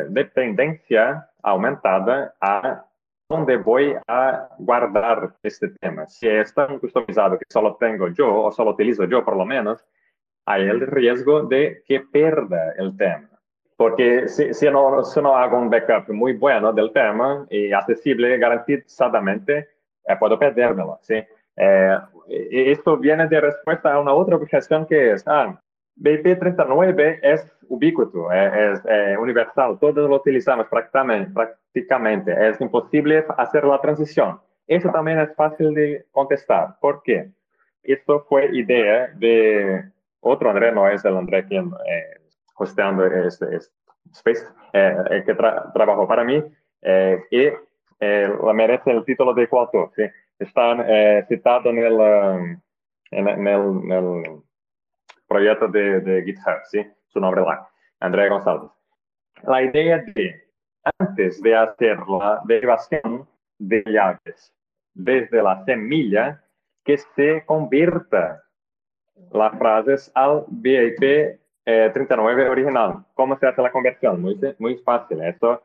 [0.09, 2.85] dependencia aumentada a
[3.31, 6.05] dónde voy a guardar este tema.
[6.09, 9.87] Si es tan customizado que solo tengo yo o solo utilizo yo por lo menos,
[10.47, 13.31] hay el riesgo de que pierda el tema.
[13.77, 18.37] Porque si, si, no, si no hago un backup muy bueno del tema y accesible
[18.37, 19.69] garantizadamente,
[20.05, 20.99] eh, puedo perdérmelo.
[21.01, 21.23] ¿sí?
[21.57, 25.57] Eh, esto viene de respuesta a una otra objeción que es, ah,
[26.01, 28.83] BIP39 es ubicuo, es,
[29.21, 34.41] universal, todos lo utilizamos prácticamente, es imposible hacer la transición.
[34.67, 36.77] Eso también es fácil de contestar.
[36.81, 37.31] ¿Por qué?
[37.83, 39.85] Esto fue idea de
[40.21, 42.21] otro André, no es el André quien eh,
[42.57, 43.81] hosteando este, este
[44.13, 46.43] Space, eh, que trabajó para mí,
[46.83, 47.49] eh, y
[48.01, 49.91] eh, merece el título de coautor.
[49.95, 50.03] ¿sí?
[50.39, 50.85] Están
[51.29, 52.61] citados en el, um,
[53.11, 54.43] en, en el
[55.31, 56.85] proyecto de, de GitHub, ¿sí?
[57.07, 57.49] Su nombre es
[58.01, 58.71] Andrea González.
[59.45, 60.45] La idea de,
[60.99, 64.53] antes de hacer la derivación de llaves
[64.93, 66.43] desde la semilla,
[66.85, 68.43] que se convierta
[69.33, 73.05] las frases al BIP 39 original.
[73.14, 74.21] ¿Cómo se hace la conversión?
[74.21, 75.23] Muy, muy fácil.
[75.23, 75.62] Esto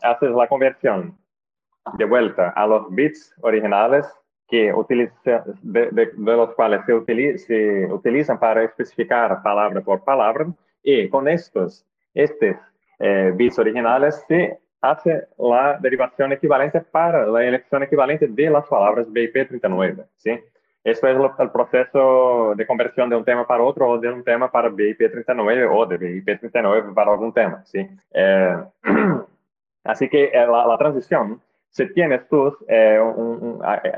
[0.00, 1.18] haces la conversión
[1.98, 4.06] de vuelta a los bits originales
[4.52, 10.46] que utiliza, de, los cuales se, se, utilizan para especificar palabra por palabra
[10.82, 12.56] y con estos, estos
[12.98, 19.08] eh, bits originales se hace la derivación equivalente para la elección equivalente de las palabras
[19.08, 20.04] BIP39.
[20.18, 20.38] ¿sí?
[20.84, 24.52] Esto es el proceso de conversión de un tema para otro o de un tema
[24.52, 27.64] para BIP39 o de BIP39 para algún tema.
[27.64, 27.88] ¿sí?
[28.12, 28.56] Eh,
[29.84, 31.40] así que eh, la, la transición
[31.72, 33.00] si tienes tú eh,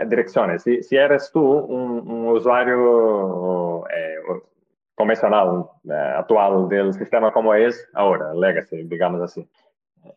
[0.07, 4.17] direcciones, si, si, eres tú un, usuario eh,
[4.95, 9.45] convencional eh, actual del sistema como es ahora, Legacy, digamos así.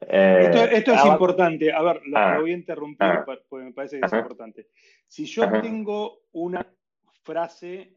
[0.02, 3.26] esto, es importante, a ver, lo, ah, voy a interrumpir ah.
[3.26, 4.68] porque me parece que es importante.
[5.08, 6.64] Si yo tengo una
[7.24, 7.96] frase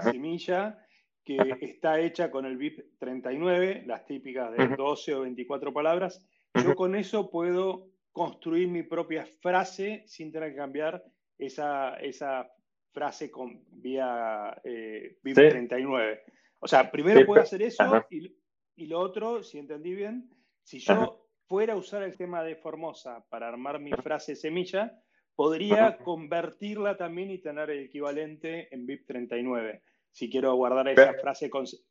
[0.00, 0.78] semilla
[1.22, 6.74] que está hecha con el BIP 39, las típicas de 12 o 24 palabras, yo
[6.74, 11.02] con eso puedo construir mi propia frase sin tener que cambiar
[11.38, 12.50] esa, esa
[12.92, 16.20] frase con vía eh, 39.
[16.58, 18.36] O sea, primero puedo hacer eso y,
[18.74, 20.28] y, lo otro, si entendí bien,
[20.64, 25.00] si yo fuera a usar el tema de Formosa para armar mi frase semilla,
[25.36, 31.48] podría convertirla también y tener el equivalente en BIP 39, si quiero guardar esa frase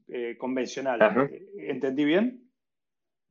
[0.09, 1.29] eh, convencional.
[1.57, 2.46] ¿Entendí bien?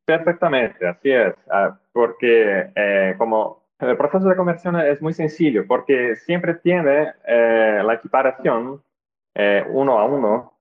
[0.06, 6.14] Perfectamente, así es, ah, porque eh, como el proceso de conversión es muy sencillo, porque
[6.14, 8.80] siempre tiene eh, la equiparación
[9.34, 10.52] eh, uno a uno,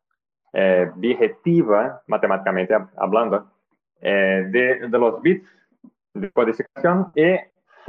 [0.52, 3.52] objetiva, matemáticamente hablando,
[4.02, 5.48] de, de, los bits
[6.14, 7.36] de codificación y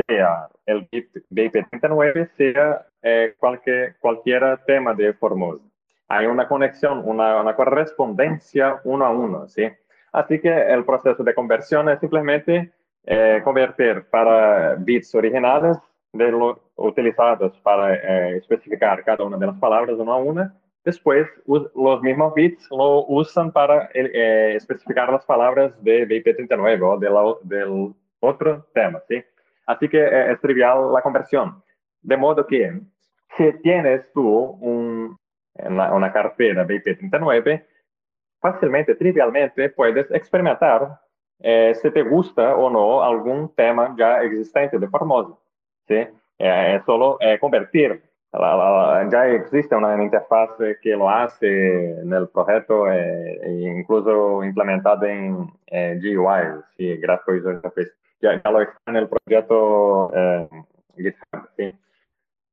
[0.07, 2.87] sea el bit BIP39, sea
[3.39, 5.65] cualquier, cualquier tema de Formosa.
[6.09, 9.71] Hay una conexión, una, una correspondencia uno a uno, ¿sí?
[10.13, 12.73] Así que el proceso de conversión es simplemente
[13.05, 15.77] eh, convertir para bits originales
[16.13, 20.55] de lo, utilizados para eh, especificar cada una de las palabras una a una.
[20.85, 27.57] Después, los mismos bits lo usan para eh, especificar las palabras de BIP39 o de
[27.57, 29.23] del otro tema, ¿sí?
[29.67, 31.63] Así que es trivial la conversión.
[32.03, 32.81] De modo que,
[33.37, 34.29] si tienes tú
[34.61, 35.17] un,
[35.55, 37.65] una, una carpeta BIP39,
[38.41, 41.01] fácilmente, trivialmente, puedes experimentar
[41.41, 45.35] eh, si te gusta o no algún tema ya existente de Formosa.
[45.87, 46.07] ¿sí?
[46.39, 48.03] Eh, solo eh, convertir.
[48.33, 50.51] ya existe una interfaz
[50.83, 55.51] que lo hace en el proyecto, e incluso implementada en
[56.01, 56.97] GUI, ¿sí?
[56.99, 57.93] Graphical User Interface.
[58.21, 60.11] Ya, ya, lo está en el proyecto
[60.97, 61.49] GitHub.
[61.57, 61.75] ¿sí?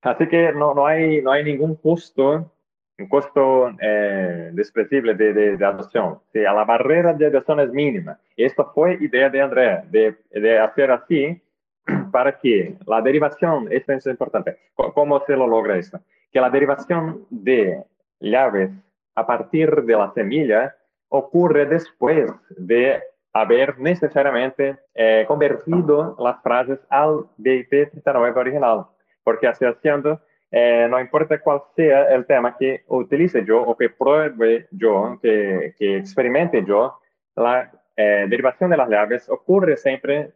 [0.01, 2.51] Así que no, no, hay, no hay ningún costo,
[2.99, 6.19] un costo eh, despreciable de, de, adopción.
[6.31, 8.19] Si a la barrera de adopción es mínima.
[8.37, 11.41] Esta fue idea de Andrea, de, de hacer así
[12.11, 15.99] para que la derivación, esto es importante, ¿cómo se lo logra esto?
[16.31, 17.83] Que la derivación de
[18.19, 18.71] llaves
[19.15, 20.75] a partir de la semilla
[21.09, 23.01] ocurre después de
[23.33, 28.85] haber necesariamente eh, convertido las frases al BIP 39 original.
[29.23, 30.19] Porque así haciendo,
[30.55, 35.73] eh, no importa cuál sea el tema que utilice yo o que pruebe yo, que,
[35.77, 36.99] que experimente yo,
[37.35, 40.31] la eh, derivación de las llaves ocurre siempre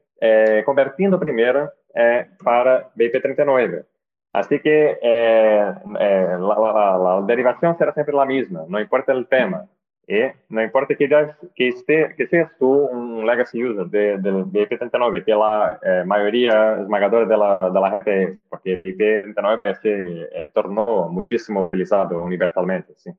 [0.65, 1.71] convirtiendo primero
[2.43, 3.86] para BIP39.
[4.34, 5.80] Así que la,
[6.39, 9.67] la derivación será siempre la misma, no importa el tema.
[10.09, 11.09] Y no importa que,
[11.53, 16.79] que, esté, que seas un legacy user de, de, de IP39, que la eh, mayoría
[16.79, 22.93] esmagadora de la, de porque IP39 se eh, tornó muchísimo utilizado universalmente.
[22.95, 23.11] ¿sí?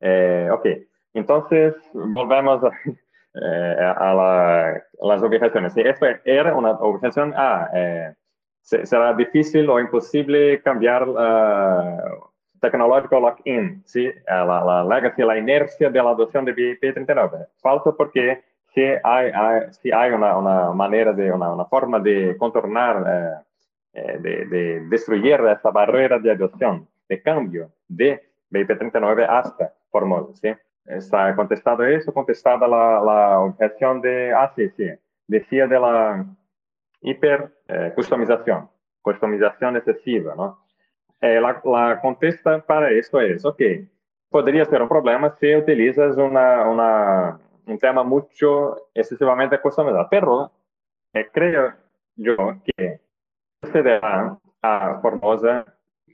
[0.00, 0.66] Eh, ok,
[1.12, 2.70] entonces volvemos a,
[3.34, 5.76] eh, a, la, las objeciones.
[5.76, 7.64] Esta era una objeción A.
[7.64, 8.14] Ah,
[8.62, 12.31] será difícil o imposible cambiar uh,
[12.62, 14.08] tecnológico lock-in, ¿sí?
[14.26, 17.48] la, la, legacy, la inercia de la adopción de BIP39.
[17.60, 22.36] Falta porque si hay, hay, si hay una, una manera, de, una, una forma de
[22.38, 29.74] contornar, eh, eh de, de, destruir esta barrera de adopción, de cambio de BIP39 hasta
[29.90, 30.54] Formosa, ¿sí?
[30.86, 34.88] Está contestado eso, contestada la, la objeción de, ah, sí, sí,
[35.26, 36.24] decía de la
[37.00, 37.92] hiper eh,
[39.02, 40.61] customización excesiva, ¿no?
[41.22, 43.62] Eh, la, la, contesta para esto es, ok,
[44.28, 50.50] podría ser un problema si utilizas una, una, un tema mucho excesivamente customizado, pero
[51.12, 51.74] eh, creo
[52.16, 53.00] yo que
[53.62, 55.64] sucederá a Formosa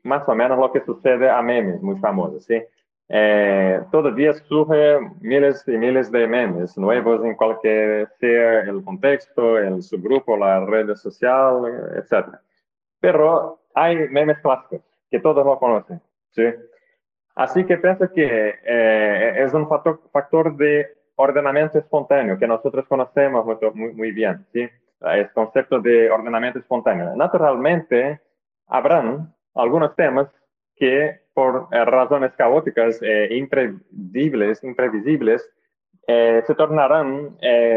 [0.04, 2.62] más o menos lo que sucede a memes muy famosos, ¿sí?
[3.08, 9.56] Eh, todo día surgen miles y miles de memes nuevos en cualquier sea el contexto,
[9.56, 11.64] el subgrupo, la red social,
[11.96, 12.36] etc.
[13.00, 16.00] Pero hay memes clásicos que todos lo conocen.
[16.30, 16.44] ¿sí?
[17.34, 23.46] Así que pienso que eh, es un factor, factor, de ordenamiento espontáneo que nosotros conocemos
[23.74, 24.46] muy, muy, bien.
[24.52, 24.68] ¿sí?
[25.00, 27.14] El concepto de ordenamiento espontáneo.
[27.16, 28.20] Naturalmente,
[28.66, 30.28] habrán algunos temas
[30.76, 35.48] que por eh, razones caóticas e imprevisibles, imprevisibles
[36.06, 37.36] eh, se tornarán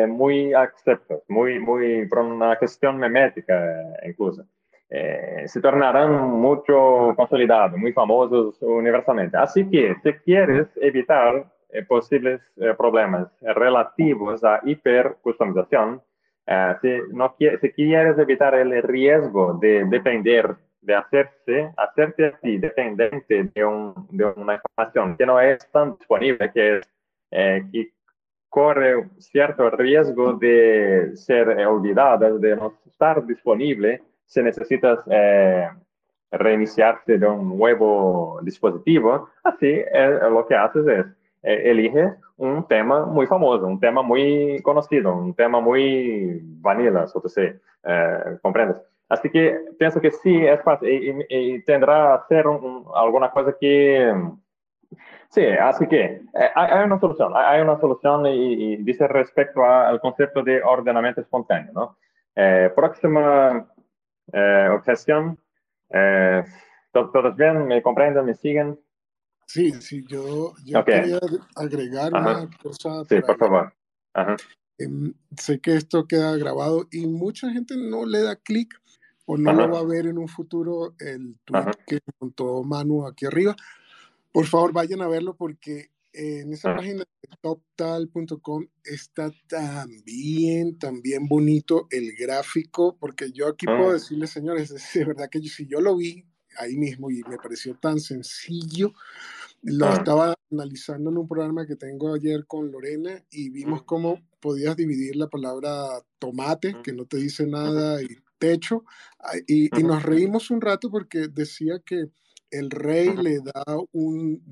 [0.09, 3.61] muy aceptos, muy, muy, por una cuestión memética
[4.05, 4.45] incluso.
[4.93, 9.37] Eh, se tornarán mucho consolidados, muy famosos universalmente.
[9.37, 16.01] Así que si quieres evitar eh, posibles eh, problemas relativos a hipercustomización,
[16.81, 23.63] si, no, si quieres evitar el riesgo de depender, de hacerse, hacerte así dependiente de,
[23.63, 26.81] un, de una información que no es tan disponible, que,
[27.29, 27.93] que
[28.49, 34.01] corre cierto riesgo de ser olvidada, de no estar disponible,
[34.31, 35.69] si necesitas eh,
[36.31, 41.05] reiniciarte de un nuevo dispositivo, así eh, lo que haces es
[41.43, 47.19] eh, elige un tema muy famoso, un tema muy conocido, un tema muy vanilla, so
[47.19, 47.59] to say,
[48.41, 48.77] ¿comprendes?
[49.09, 52.45] Así que pienso que sí, es fácil y, tendrá que ser
[52.95, 54.13] alguna cosa que...
[55.27, 56.21] Sí, así que
[56.55, 61.97] hay, una solución, hay una solución y, dice respecto al concepto de ordenamiento espontáneo, ¿no?
[62.75, 63.67] próxima
[64.33, 65.37] eh, objeción.
[65.89, 66.43] Eh,
[66.91, 67.67] ¿Todos bien?
[67.67, 68.25] ¿Me comprenden?
[68.25, 68.79] ¿Me siguen?
[69.45, 70.53] Sí, sí, yo,
[70.85, 71.19] quería
[71.55, 73.03] agregar una cosa.
[73.05, 73.73] Sí, por favor.
[74.77, 78.73] Em, sé que esto queda grabado y mucha gente no le da clic
[79.25, 83.25] o no lo va a ver en un futuro el tweet que montó Manu aquí
[83.25, 83.55] arriba.
[84.31, 91.87] Por favor, vayan a verlo porque en esa página de toptal.com está también, también bonito
[91.89, 93.93] el gráfico, porque yo aquí puedo ah.
[93.93, 96.25] decirles, señores, de verdad que si yo lo vi
[96.57, 98.93] ahí mismo y me pareció tan sencillo,
[99.61, 99.93] lo ah.
[99.93, 105.15] estaba analizando en un programa que tengo ayer con Lorena y vimos cómo podías dividir
[105.15, 108.83] la palabra tomate, que no te dice nada, y techo,
[109.47, 112.09] y, y nos reímos un rato porque decía que
[112.51, 114.43] el rey le da un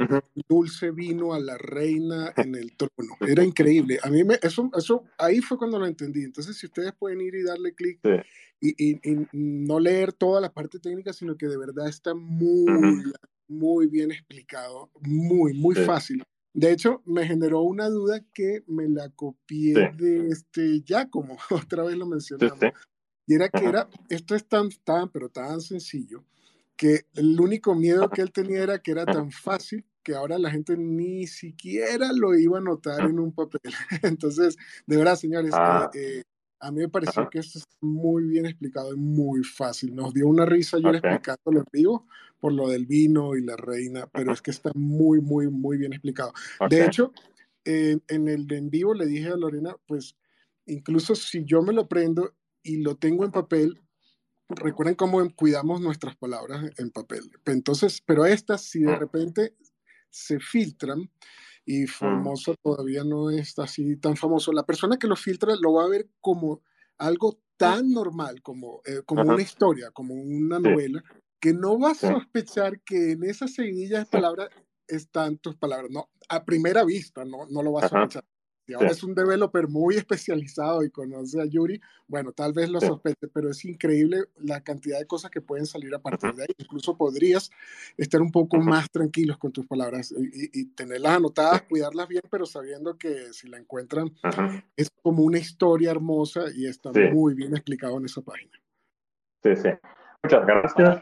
[0.47, 3.15] dulce vino a la reina en el trono.
[3.19, 3.99] Era increíble.
[4.01, 6.23] A mí me, eso, eso, ahí fue cuando lo entendí.
[6.23, 7.99] Entonces, si ustedes pueden ir y darle clic
[8.61, 13.03] y, y, no leer toda la parte técnica, sino que de verdad está muy,
[13.47, 16.23] muy bien explicado, muy, muy fácil.
[16.53, 21.95] De hecho, me generó una duda que me la copié de este Giacomo, otra vez
[21.95, 22.59] lo mencionamos.
[23.27, 26.25] Y era que era, esto es tan, tan, pero tan sencillo
[26.79, 30.49] que el único miedo que él tenía era que era tan fácil que ahora la
[30.49, 33.59] gente ni siquiera lo iba a notar en un papel.
[34.01, 34.55] Entonces,
[34.87, 35.91] de verdad, señores, ah.
[35.93, 36.23] eh,
[36.61, 39.93] a mí me pareció que esto es muy bien explicado y muy fácil.
[39.93, 42.07] Nos dio una risa yo explicándolo en vivo
[42.39, 45.91] por lo del vino y la reina, pero es que está muy, muy, muy bien
[45.91, 46.31] explicado.
[46.69, 47.11] De hecho,
[47.65, 50.15] en el en vivo le dije a Lorena, pues
[50.65, 53.77] incluso si yo me lo prendo y lo tengo en papel,
[54.49, 57.31] recuerden cómo cuidamos nuestras palabras en papel.
[57.45, 59.55] Entonces, pero estas, si de repente
[60.09, 61.09] se filtran,
[61.65, 61.87] y mm.
[61.87, 65.89] Formosa todavía no está así tan famoso, la persona que lo filtra lo va a
[65.89, 66.63] ver como
[66.97, 71.03] algo tan normal, como, eh, como una historia, como una novela,
[71.39, 74.49] que no va a sospechar que en esa seguidilla de palabras
[74.87, 75.91] están tus palabras.
[75.91, 78.25] No, a primera vista no, no lo va a sospechar.
[78.69, 82.79] Si ahora es un developer muy especializado y conoce a Yuri, bueno, tal vez lo
[82.79, 86.55] sospeche, pero es increíble la cantidad de cosas que pueden salir a partir de ahí.
[86.55, 87.49] Incluso podrías
[87.97, 92.95] estar un poco más tranquilos con tus palabras y, tenerlas anotadas, cuidarlas bien, pero sabiendo
[92.95, 94.11] que si la encuentran
[94.77, 98.51] es como una historia hermosa y está muy bien explicado en esa página.
[99.41, 99.69] Sí, sí.
[100.23, 100.99] Muchas gracias.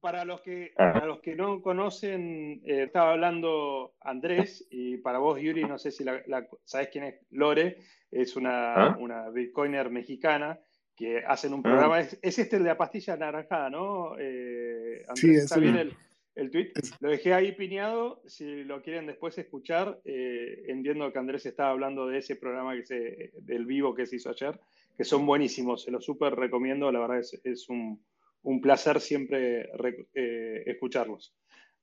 [0.00, 0.92] Para, eh, los, que, ah.
[0.92, 5.90] para los que no conocen, eh, estaba hablando Andrés y para vos, Yuri, no sé
[5.90, 6.22] si la,
[6.64, 7.78] sabes quién es Lore,
[8.10, 8.96] es una, ¿Ah?
[9.00, 10.60] una bitcoiner mexicana
[10.94, 11.62] que hacen un ah.
[11.62, 14.14] programa, es, este el de la pastilla naranjada, ¿no?
[14.18, 15.96] Eh, Andrés, sí, ¿Está bien el,
[16.34, 16.72] el tweet?
[17.00, 22.18] Lo dejé ahí piñado, si lo quieren después escuchar, entiendo que Andrés estaba hablando de
[22.18, 24.60] ese programa que se, del vivo que se hizo ayer,
[24.98, 28.00] que son buenísimos, se los súper recomiendo, la verdad es, es un
[28.44, 29.70] un placer siempre
[30.14, 31.34] eh, escucharlos.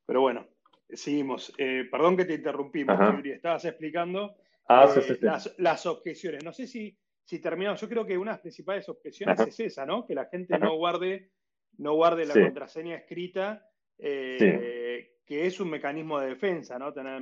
[0.06, 0.48] Pero bueno,
[0.90, 1.54] seguimos.
[1.58, 4.36] Eh, perdón que te interrumpimos, Yuri, estabas explicando
[4.68, 5.20] ah, eh,
[5.58, 6.44] Las, objeciones.
[6.44, 7.82] No sé si, si terminamos.
[7.82, 10.06] Yo creo que una de las principales objeciones es esa, ¿no?
[10.06, 11.32] Que la gente no guarde,
[11.78, 16.94] no guarde la contraseña escrita, que es un mecanismo de defensa, ¿no?
[16.94, 17.22] Tener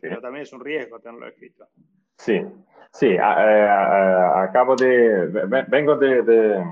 [0.00, 1.68] Pero también es un riesgo tenerlo escrito.
[2.16, 2.40] Sí,
[2.92, 3.16] sí.
[3.18, 5.26] acabo de.
[5.68, 6.64] Vengo de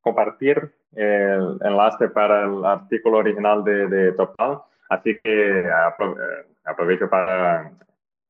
[0.00, 4.60] compartir el enlace para el artículo original de, Total.
[4.88, 5.70] Así que eh,
[6.64, 7.72] aprovecho para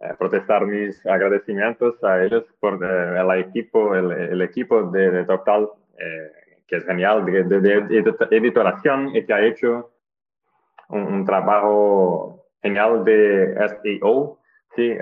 [0.01, 5.69] eh, protestar mis agradecimientos a ellos por eh, el equipo, el, equipo de, Total,
[6.67, 9.91] que es genial, de, de, editoración y que ha hecho
[10.89, 14.39] un, trabajo genial de SEO.
[14.75, 14.93] Sí,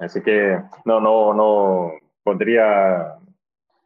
[0.00, 1.92] así que no, no, no
[2.24, 3.14] podría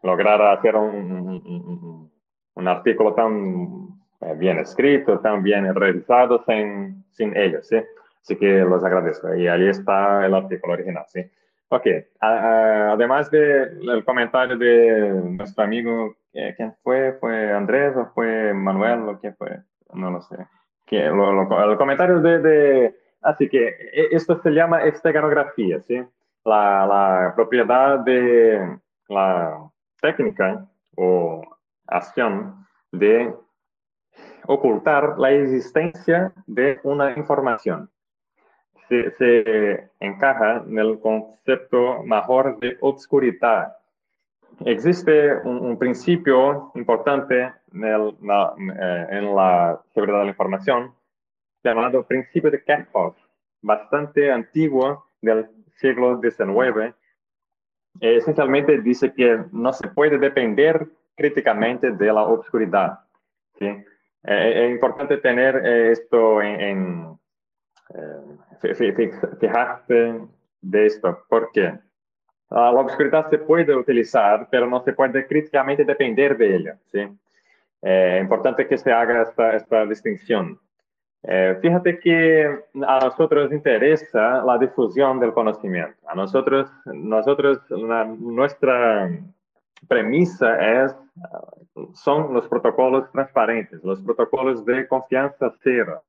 [0.03, 2.12] lograr hacer un
[2.69, 3.89] artículo tan
[4.21, 7.77] eh, bien escrito, tan bien realizado sin, sin ellos, ¿sí?
[8.23, 9.35] Así que los agradezco.
[9.35, 11.21] Y ahí está el artículo original, ¿sí?
[11.69, 11.87] Ok,
[12.21, 17.15] además del comentario de nuestro amigo, ¿quién fue?
[17.15, 19.59] ¿Fue Andrés o fue Manuel o quién fue?
[19.95, 20.37] No lo sé.
[20.91, 26.03] el comentario de, de, Así que e, esto se llama esteganografía, ¿sí?
[26.45, 31.43] La, la propiedad de la técnica o
[31.97, 33.35] acción de
[34.47, 37.91] ocultar la existencia de una información.
[38.89, 43.75] Se, encaja en el concepto mejor de obscuridad.
[44.67, 50.95] Existe un, principio importante eh, en, la, seguridad de la información
[51.65, 53.17] llamado principio de Kerckhoff,
[53.63, 56.95] bastante antiguo del siglo XIX.
[58.01, 62.99] Esencialmente dice que no se puede depender críticamente de la obscuridad.
[63.59, 63.67] ¿sí?
[63.67, 63.85] Eh,
[64.25, 67.19] eh, es importante tener eh, esto en,
[69.41, 70.21] fijarse
[70.61, 71.79] de esto, porque
[72.49, 76.79] la obscuridad se puede utilizar, pero no se puede críticamente depender de ella.
[76.91, 77.01] ¿sí?
[77.83, 80.59] es importante que se haga esta, esta distinción.
[81.61, 82.47] fíjate que
[82.87, 85.99] a nosotros interesa la difusión del conocimiento.
[86.07, 89.11] A nosotros, nosotros nuestra
[89.89, 90.97] premisa es,
[91.95, 96.03] son los protocolos transparentes, los protocolos de confianza cero.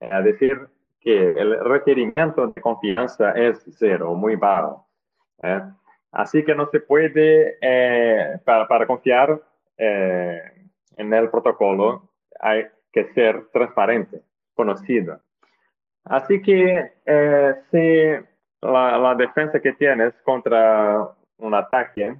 [0.00, 0.68] Es decir,
[1.00, 4.86] que el requerimiento de confianza es cero, muy bajo.
[6.12, 7.58] Así que no se puede,
[8.44, 9.40] para, para, confiar
[9.76, 14.22] en el protocolo, hay que ser transparente,
[14.54, 15.20] conocido.
[16.04, 16.92] Así que
[17.70, 18.26] si
[18.62, 22.16] la, la defensa que tienes contra un ataque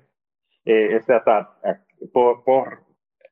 [0.67, 1.81] eh, este ataque,
[2.13, 2.81] por, por,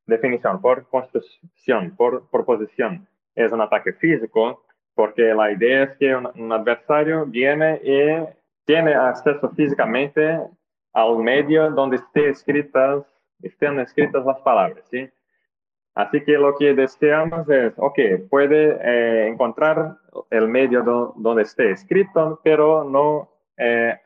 [0.07, 4.64] definición, por construcción, por proposición, es un ataque físico,
[4.95, 8.24] porque la idea es que un, adversario viene y
[8.64, 10.41] tiene acceso físicamente
[10.93, 13.05] al medio donde esté escritas,
[13.43, 15.11] estén escritas las palabras, ¿sí?
[15.97, 19.97] Así que lo que deseamos es, ok, puede eh, encontrar
[20.30, 20.82] el medio
[21.16, 23.97] donde esté escrito, pero no eh,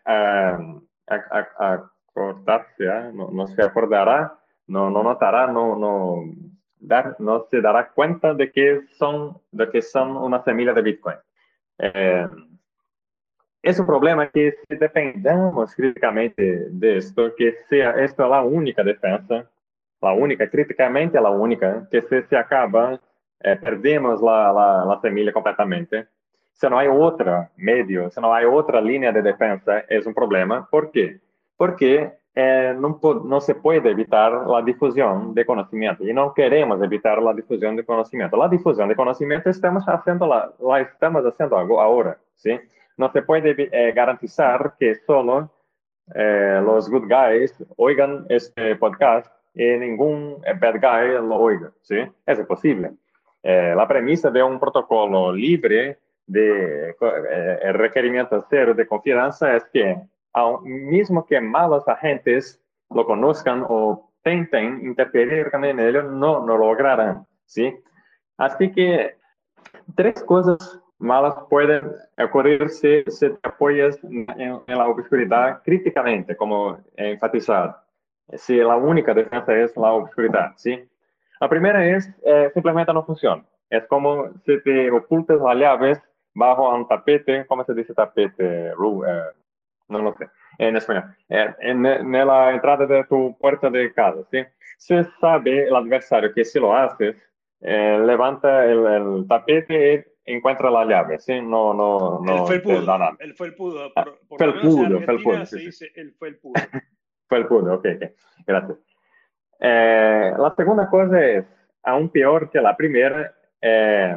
[2.78, 3.10] ¿eh?
[3.14, 6.24] no, no, se acordará, no, no notará, no, no,
[7.18, 11.16] no se dará cuenta de que son, de que son una semilla de Bitcoin.
[11.78, 12.26] Eh,
[13.62, 19.48] es un problema que si dependamos críticamente de esto, que sea esta la única defensa,
[20.00, 23.00] la única, críticamente la única, que se, se acaba,
[23.40, 26.06] eh, perdemos la, la, la, semilla completamente.
[26.52, 30.68] Si no hay otro medio, si no hay otra línea de defensa, es un problema.
[30.70, 31.20] ¿Por qué?
[31.58, 37.22] Porque eh, no, no, se puede evitar la difusión de conocimiento y no queremos evitar
[37.22, 38.38] la difusión de conocimiento.
[38.38, 42.58] La difusión de conocimiento estamos haciendo la, la estamos haciendo ahora, ¿sí?
[42.96, 45.50] No se puede eh, garantizar que solo
[46.14, 51.96] eh, los good guys oigan este podcast y ningún bad guy lo oiga, ¿sí?
[52.24, 52.92] Es posible.
[53.42, 59.96] Eh, la premisa de un protocolo libre de eh, requerimiento cero de confianza es que,
[60.62, 62.60] mismo que malos agentes
[62.90, 67.74] lo conozcan o intenten interferir con él, no, no lograrán, ¿sí?
[68.36, 69.16] Así que
[69.94, 76.78] tres cosas malas pueden ocurrir si, si te apoyas en, en, la obscuridad críticamente, como
[76.96, 77.76] enfatizado.
[78.34, 80.88] Si la única defensa es la obscuridad, ¿sí?
[81.40, 83.44] La primera es, eh, simplemente no funciona.
[83.70, 86.02] Es como si te ocultas las llaves
[86.34, 88.72] bajo un tapete, ¿cómo se dice tapete?
[88.74, 89.22] Ru, eh,
[89.88, 90.28] no lo sé,
[90.58, 91.04] en español.
[91.28, 94.44] Eh, en, en, la entrada de tu puerta de casa, ¿sí?
[94.76, 97.16] Si sabe el adversario que si lo haces,
[97.60, 101.40] eh, levanta el, el tapete y encuentra la llave, ¿sí?
[101.40, 102.42] No, no, no.
[102.42, 102.82] El felpudo.
[102.82, 103.92] Da el felpudo.
[103.94, 105.46] Por, por felpudo, felpudo.
[105.46, 106.52] Se dice el felpudo.
[107.28, 108.10] felpudo, ok, ok.
[108.46, 108.78] Gracias.
[109.60, 111.44] Eh, la segunda cosa es,
[111.82, 114.16] aún peor que la primera, eh,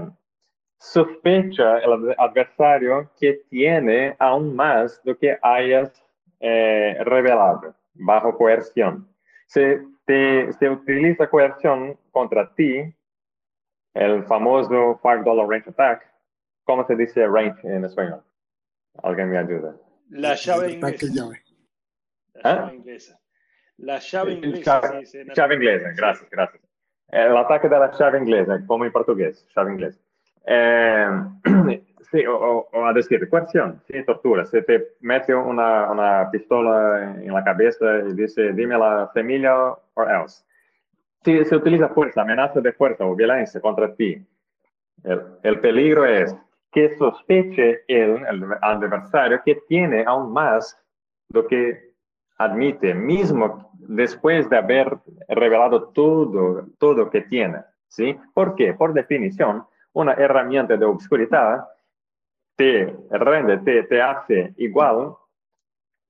[0.81, 5.93] sospecha el adversario que tiene aún más do que hayas
[6.39, 9.07] eh, revelado bajo coerción.
[9.45, 12.91] Se, te, se utiliza coerción contra ti,
[13.93, 16.01] el famoso $5 range attack.
[16.63, 18.23] ¿Cómo se dice range en español?
[19.03, 19.75] Alguien me ayuda.
[20.09, 21.29] La llave inglesa.
[22.33, 22.55] La ¿Ah?
[22.55, 23.19] llave inglesa.
[23.77, 24.81] La llave inglesa.
[24.81, 26.63] Chave, chave inglesa, gracias, gracias.
[27.09, 29.99] El ataque de la llave inglesa, como en portugués, llave inglesa.
[30.45, 31.07] Eh,
[32.11, 34.45] sí, o, o, a decir, coerción, sí, tortura.
[34.45, 40.09] Se te mete una, una pistola en la cabeza y dice, dime la semilla or
[40.09, 40.43] else.
[41.23, 44.25] Si se utiliza fuerza, amenaza de fuerza o violencia contra ti,
[45.03, 46.35] el, el peligro es
[46.71, 50.77] que sospeche el, el, adversario que tiene aún más
[51.29, 51.91] lo que
[52.37, 57.59] admite, mismo después de haber revelado todo, todo que tiene.
[57.87, 58.17] ¿sí?
[58.33, 58.73] ¿Por qué?
[58.73, 61.67] Por definición, una herramienta de obscuridad
[62.55, 65.15] te rende, te, te hace igual,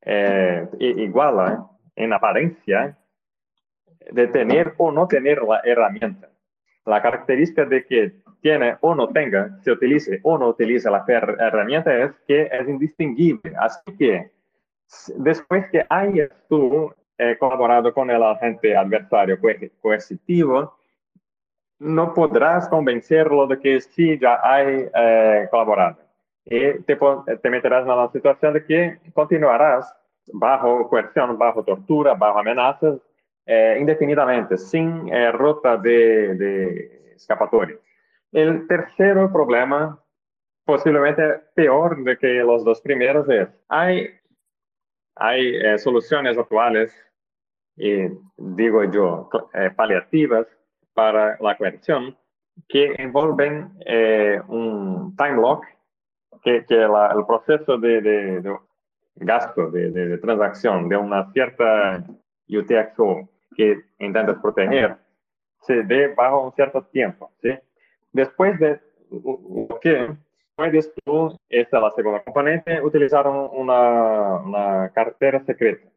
[0.02, 2.98] eh, iguala en apariencia
[4.12, 6.30] de tener o no tener la herramienta.
[6.86, 11.96] La característica de que tiene o no tenga, se utilice o no utilice la herramienta
[11.96, 13.54] es que es indistinguible.
[13.58, 14.32] Así que
[15.18, 19.38] después que hayas tú eh, colaborado con el agente adversario
[19.80, 20.76] coercitivo,
[21.82, 25.98] no podrás convencerlo de que sí ya hay eh, colaborado.
[26.46, 26.98] Y te,
[27.42, 29.92] te, meterás en la situación de que continuarás
[30.28, 33.00] bajo coerción, bajo tortura, bajo amenazas,
[33.48, 37.78] eh, indefinidamente, sin eh, ruta de, escapatoria.
[38.32, 40.00] El tercer problema,
[40.64, 44.08] posiblemente peor de que los dos primeros, es hay,
[45.16, 46.96] hay eh, soluciones actuales,
[47.76, 48.08] y
[48.38, 49.30] digo yo,
[49.76, 50.46] paliativas,
[50.94, 52.18] para la coerción
[52.68, 55.66] que envolven eh, un time lock,
[56.44, 58.56] que, que la, el proceso de, de, de
[59.16, 62.04] gasto, de, de, transacción de una cierta
[62.48, 64.98] UTXO que intentas proteger,
[65.62, 67.32] se dé bajo un cierto tiempo.
[67.42, 67.52] ¿sí?
[68.12, 68.80] Después de
[69.12, 70.16] lo que
[70.56, 75.88] puedes tú, esta es la segunda componente, utilizar una, una cartera secreta.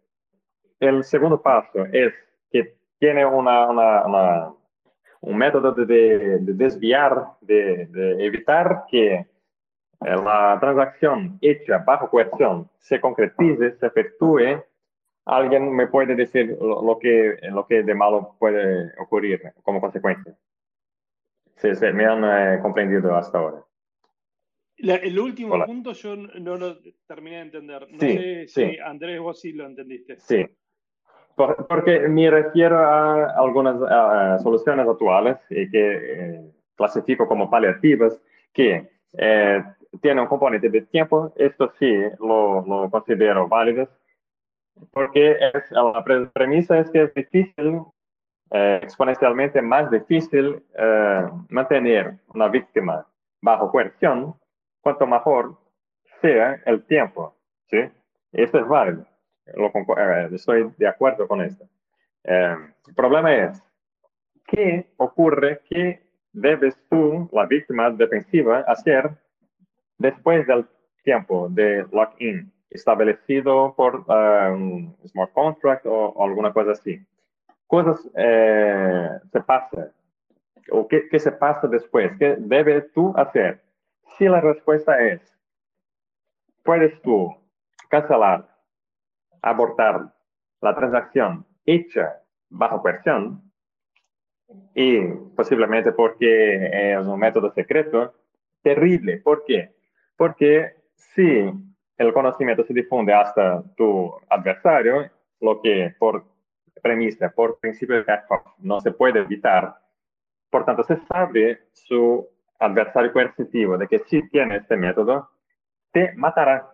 [0.81, 2.13] El segundo paso es
[2.51, 4.55] que tiene una, una, una
[5.27, 9.27] un método de, de desviar, de, de, evitar que eh,
[10.01, 14.62] la transacción hecha bajo coerción se concretice, se efectúe,
[15.25, 20.37] alguien me puede decir lo, lo, que, lo que de malo puede ocurrir como consecuencia.
[21.57, 23.64] Sí, sí, me han eh, comprendido hasta ahora.
[24.79, 25.66] La, el último Hola.
[25.66, 27.87] punto yo no lo terminé de entender.
[27.91, 30.18] No sí, sé si Andrés vos sí lo entendiste.
[30.18, 30.45] Sí.
[31.37, 38.20] Porque me refiero a algunas soluciones actuales y que eh, clasifico como paliativas
[38.53, 39.64] que eh,
[40.01, 41.32] tienen un componente de tiempo.
[41.37, 43.89] Esto sí lo, lo considero válido
[44.93, 47.82] porque es, la premisa es que es difícil,
[48.51, 50.62] eh, exponencialmente más difícil
[51.49, 53.07] mantener una víctima
[53.41, 54.35] bajo coerción
[54.80, 55.57] cuanto mejor
[56.20, 57.35] sea el tiempo.
[57.70, 57.78] ¿sí?
[58.32, 59.07] Esto es válido.
[59.47, 61.65] Eh, estoy de acuerdo con esto.
[62.25, 63.63] Eh, el problema es,
[64.47, 65.61] ¿qué ocurre?
[65.69, 69.11] ¿Qué debes tú, la víctima defensiva, hacer
[69.99, 70.67] después del
[71.03, 76.99] tiempo de lock-in establecido por um, smart contract o, alguna cosa así?
[77.67, 79.93] Cosas eh, se pasan.
[80.71, 82.11] ¿O qué, qué se pasa después?
[82.19, 83.61] ¿Qué debes tú hacer?
[84.17, 85.21] Si la respuesta es,
[86.63, 87.37] puedes tú
[87.91, 88.54] cancelar
[89.45, 90.13] abortar
[90.61, 93.43] la transacción hecha bajo coerción
[94.75, 95.01] y
[95.37, 98.15] posiblemente porque es un método secreto,
[98.63, 99.19] terrible.
[99.19, 99.75] ¿Por qué?
[100.17, 101.51] Porque si
[101.97, 106.25] el conocimiento se difunde hasta tu adversario, lo que por
[106.83, 108.19] premisa, por principio de
[108.59, 109.77] no se puede evitar,
[110.51, 112.27] por tanto se sabe su
[112.59, 115.31] adversario coercitivo de que si tiene este método,
[115.93, 116.74] te matará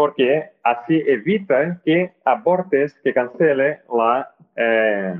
[0.00, 5.14] porque así evita que abortes, que cancele la eh,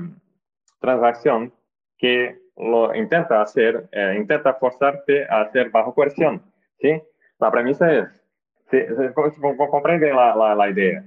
[0.79, 1.53] transacción
[1.99, 6.41] que lo intenta hacer, eh, intenta forzarte a hacer bajo coerción.
[6.79, 6.99] ¿sí?
[7.37, 8.09] La premisa es,
[8.71, 8.79] si,
[9.69, 11.03] comprende la, la, idea.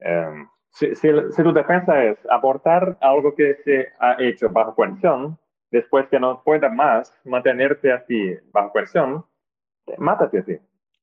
[0.00, 5.38] Eh, si, si, tu defensa es abortar algo que se ha hecho bajo coerción,
[5.70, 9.24] después que no pueda más mantenerte a ti bajo coerción,
[9.96, 10.58] mátate a ti.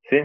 [0.07, 0.19] ¿sí?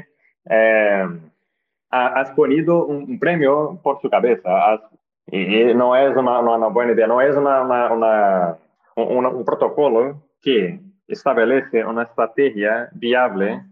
[2.06, 4.80] Has ponido un, premio por su cabeza.
[5.26, 8.56] y, no es una, buena idea, no es una,
[8.94, 13.62] un protocolo que establece una estrategia viable,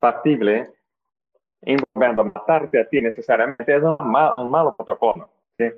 [0.00, 0.70] factible,
[1.62, 5.28] envolviendo matarte a ti necesariamente, es un, mal, un malo protocolo.
[5.58, 5.70] ¿sí?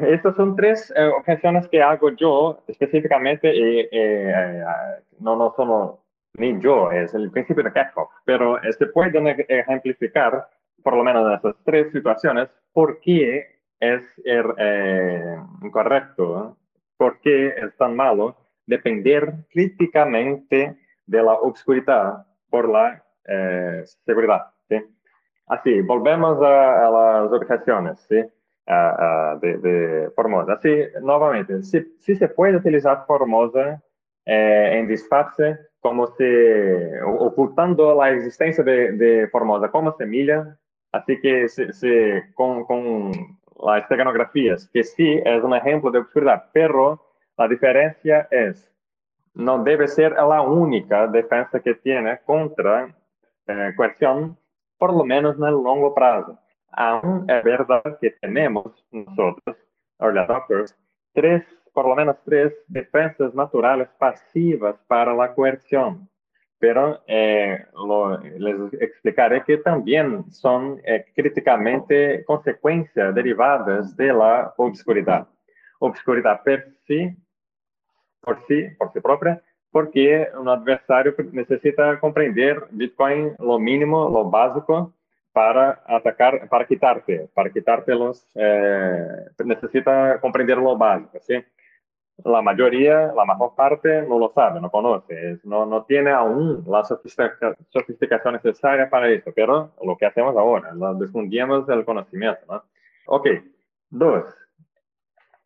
[0.00, 4.64] Estas son tres eh, objeciones que hago yo específicamente y eh,
[5.20, 5.98] no, no somos
[6.36, 10.48] ni yo, es el principio de Kerckhoff, pero este pueden ejemplificar
[10.84, 16.56] por lo menos en estas tres situaciones, por qué es er, eh, incorrecto,
[16.98, 20.76] por qué es tan malo depender críticamente
[21.06, 24.52] de la obscuridad por la eh, seguridad.
[24.68, 24.76] ¿sí?
[25.46, 28.30] Así, volvemos a, las objeciones de,
[30.14, 30.52] Formosa.
[30.52, 33.82] Así, nuevamente, si, se puede utilizar Formosa
[34.26, 35.34] eh, en disfraz
[35.80, 40.58] como se ocultando la existencia de Formosa como semilla
[40.94, 41.46] Así que
[42.34, 43.10] con, con,
[43.64, 47.04] las esteganografías, que sí es un ejemplo de obscuridad, pero
[47.36, 48.72] la diferencia es,
[49.34, 52.94] no debe ser la única defensa que tiene contra
[53.48, 54.38] eh, coerción,
[54.78, 56.38] por lo menos en el largo plazo.
[56.70, 59.56] Aún es verdad que tenemos nosotros,
[59.98, 60.76] early adopters,
[61.12, 66.08] tres, por lo menos tres defensas naturales pasivas para la coerción
[66.64, 67.62] pero eh,
[68.38, 75.28] les explicaré que también son eh, críticamente consecuencias derivadas de la obscuridad.
[75.78, 77.14] Obscuridad per sí,
[78.22, 84.94] por sí, por sí propia, porque un adversario necesita comprender Bitcoin lo mínimo, lo básico,
[85.34, 91.44] para atacar, para quitarte, para quitarte los, eh, necesita comprender lo básico, ¿sí?
[92.22, 96.84] La mayoría, la mayor parte no lo sabe, no conoce, no, no tiene aún la
[96.84, 102.62] sofisticación necesaria para eso, pero lo que hacemos ahora, lo difundimos el conocimiento, ¿no?
[103.06, 103.26] Ok,
[103.90, 104.24] dos,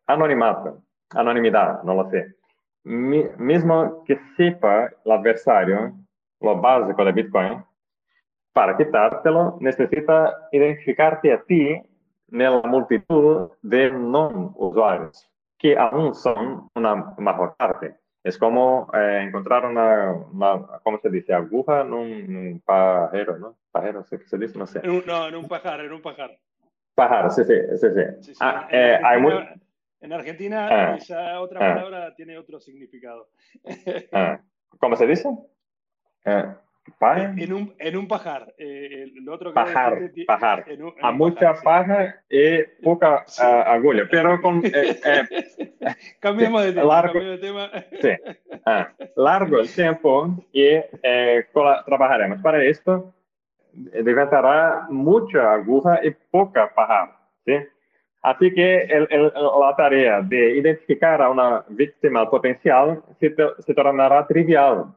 [0.05, 2.35] anonimato, anonimidad, no lo sé.
[2.83, 5.93] mismo que sepa el adversario
[6.39, 7.63] lo básico de Bitcoin,
[8.53, 11.81] para quitártelo necesita identificarte a ti
[12.31, 15.29] en la multitud de no usuarios
[15.59, 17.97] que aún son una mejor parte.
[18.23, 20.13] Es como eh, encontrar una,
[20.83, 21.33] ¿cómo se dice?
[21.33, 23.57] Aguja en un, pajero, ¿no?
[23.71, 24.57] Pajero, ¿se, se dice?
[24.57, 24.81] No sé.
[24.81, 26.37] no, en un pajar, en un pajar.
[26.95, 27.87] Pajar, sí, sí, sí.
[28.21, 28.33] sí.
[28.41, 29.59] Ah, en, Argentina, eh,
[30.01, 31.75] en, Argentina, ah, esa otra ah.
[31.75, 33.29] palabra tiene otro significado.
[34.79, 35.29] ¿Cómo se dice?
[37.01, 38.53] Eh, en un, en un pajar.
[38.57, 40.65] Eh, el otro pajar, pajar.
[41.01, 43.25] a mucha paja y poca
[43.65, 44.65] agulla, pero con...
[44.65, 45.23] Eh, eh,
[46.19, 46.85] cambiamos de tema.
[46.85, 47.71] Largo, de tema.
[48.01, 48.09] Sí.
[48.65, 50.67] Ah, largo el tiempo y
[51.85, 53.13] trabajaremos para esto.
[53.71, 57.15] Deventará mucha aguja y poca pajar.
[57.45, 57.53] ¿sí?
[58.21, 64.93] Así que la tarea de identificar a una víctima potencial se, se tornará trivial.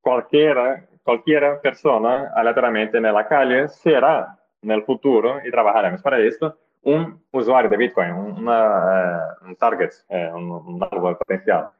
[0.00, 6.56] Cualquiera, cualquier persona aleatoriamente en la calle será en el futuro, y trabajaremos para esto,
[6.82, 11.70] un usuario de Bitcoin, una, uh, un target, uh, un, un, árbol potencial.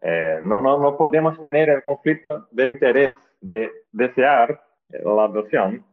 [0.00, 5.84] Eh, no, no, no, podemos tener el conflicto de interés de desear la adopción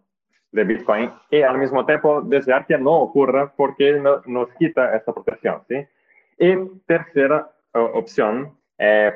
[0.52, 5.14] de Bitcoin y al mismo tiempo desear que no ocurra porque no, nos quita esta
[5.14, 5.62] protección.
[5.68, 5.86] ¿sí?
[6.40, 6.56] Y
[6.88, 8.58] tercera uh, opción,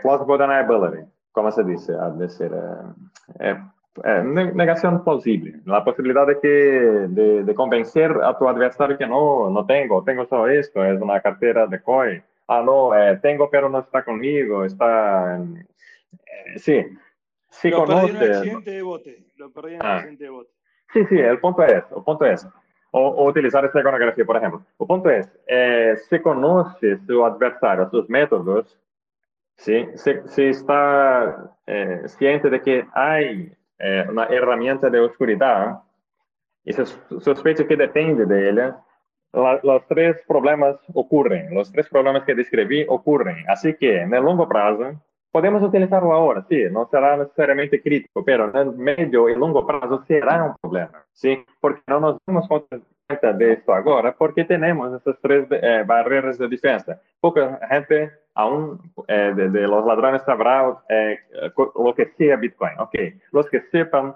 [0.03, 2.51] plausible deniability, como se dice, a decir,
[4.24, 9.65] negación plausible, la posibilidad de, que, de, de, convencer a tu adversario que no, no
[9.65, 12.21] tengo, tengo solo esto, es una cartera de COI.
[12.47, 15.38] Ah, no, eh, tengo pero no está conmigo, está...
[15.38, 16.86] Eh, sí,
[17.49, 18.13] sí lo conoce.
[18.13, 19.95] Perdí en el accidente de bote, lo perdí en ah.
[19.95, 20.49] accidente de bote.
[20.91, 22.47] Sí, sí, el punto es, el punto es,
[22.91, 24.63] o, o utilizar esta iconografía, por ejemplo.
[24.80, 28.78] El punto es, eh, se conoce su adversario, sus métodos,
[29.56, 29.88] ¿sí?
[29.95, 35.82] se, se está eh, ciente de que hay eh, una herramienta de oscuridad
[36.64, 38.78] y se sospecha que depende de ella,
[39.34, 43.43] la, los tres problemas ocurren, los tres problemas que describí ocurren.
[43.49, 45.01] Así que en el largo plazo
[45.32, 50.04] podemos utilizarlo ahora, sí, no será necesariamente crítico, pero en el medio y largo plazo
[50.06, 52.80] será un problema, sí, porque no nos damos cuenta
[53.10, 56.99] de esto ahora, porque tenemos estas tres eh, barreras de defensa.
[57.20, 61.20] Poca gente aún eh, de, de, los ladrones sabrá eh,
[61.56, 62.80] lo que sea Bitcoin.
[62.80, 62.95] Ok,
[63.32, 64.16] los que sepan,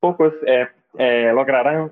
[0.00, 0.68] pocos eh,
[0.98, 1.90] eh lograrán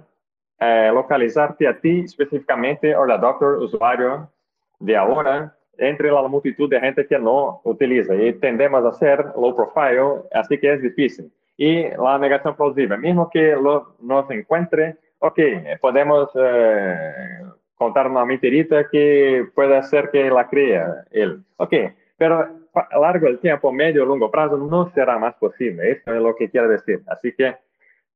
[0.60, 4.30] eh, localizarte a ti específicamente o la doctor usuario
[4.78, 9.54] de ahora entre la multitud de gente que no utiliza y tendemos a ser low
[9.54, 11.32] profile, así que es difícil.
[11.56, 15.38] Y la negación plausible, mismo que lo, nos encuentre, ok,
[15.80, 17.42] podemos eh,
[17.74, 21.42] contar una mentirita que puede hacer que la crea él.
[21.56, 21.74] Ok,
[22.16, 25.92] pero a largo tiempo, medio o largo plazo, no será más posible.
[25.92, 27.02] Eso es lo que quiero decir.
[27.06, 27.56] Así que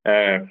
[0.05, 0.45] eh,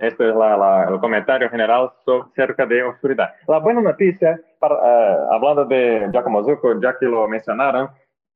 [0.00, 3.34] este es la, la, el comentario general sobre, acerca de oscuridad.
[3.46, 7.90] La buena noticia, para, uh, hablando de Giacomo Zucco, ya que lo mencionaron,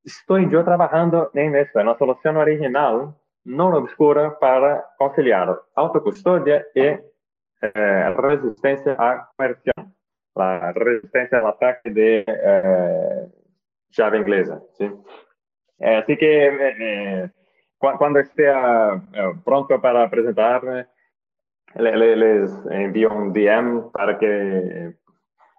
[0.04, 3.14] estoy yo trabajando en esto, en una solución original,
[3.44, 6.96] no obscura, para conciliar autocustodia y
[7.62, 9.94] eh, resistencia a conversión
[10.38, 13.28] la resistencia al ataque de eh,
[13.90, 14.62] llave inglesa.
[14.78, 14.88] ¿sí?
[15.80, 17.30] Así que eh,
[17.78, 20.86] cuando esté uh, pronto para presentarme,
[21.74, 24.94] le, le, les envío un DM para que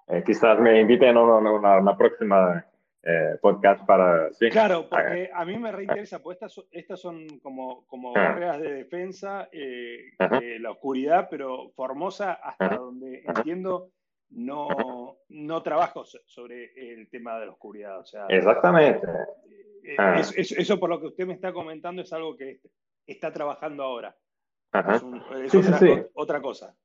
[0.08, 2.66] eh, quizás me inviten a una, una, una próxima
[3.04, 4.32] eh, podcast para...
[4.34, 4.50] ¿sí?
[4.50, 8.30] Claro, porque a mí me reinteresa, pues estas, estas son como, como ah.
[8.30, 13.92] barreras de defensa eh, de la oscuridad, pero Formosa, hasta donde entiendo,
[14.32, 18.00] no, no trabajo sobre el tema de la oscuridad.
[18.00, 19.08] O sea, Exactamente.
[19.84, 20.22] Eh, ah.
[20.36, 22.60] eso por lo que usted me está comentando es algo que
[23.08, 24.16] está trabajando ahora.
[24.72, 26.76] Es, un, es sí, otra, sí, otra, cosa.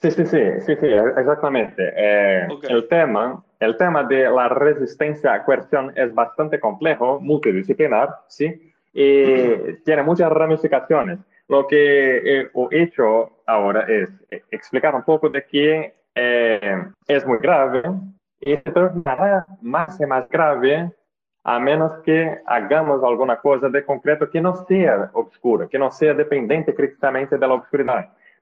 [0.00, 1.92] Sí, sí, sí, sí, sí exactamente.
[1.96, 2.74] Eh, okay.
[2.74, 8.72] el, tema, el tema de la resistencia a coerción es bastante complejo, multidisciplinar, ¿sí?
[8.92, 11.18] Y tiene muchas ramificaciones.
[11.48, 14.10] Lo que he hecho ahora es
[14.50, 17.82] explicar un poco de qué eh, es muy grave
[18.40, 20.90] y se tornará más y más grave
[21.44, 26.12] a menos que hagamos alguna cosa de concreto que no sea obscura, que no sea
[26.12, 27.54] dependiente críticamente de la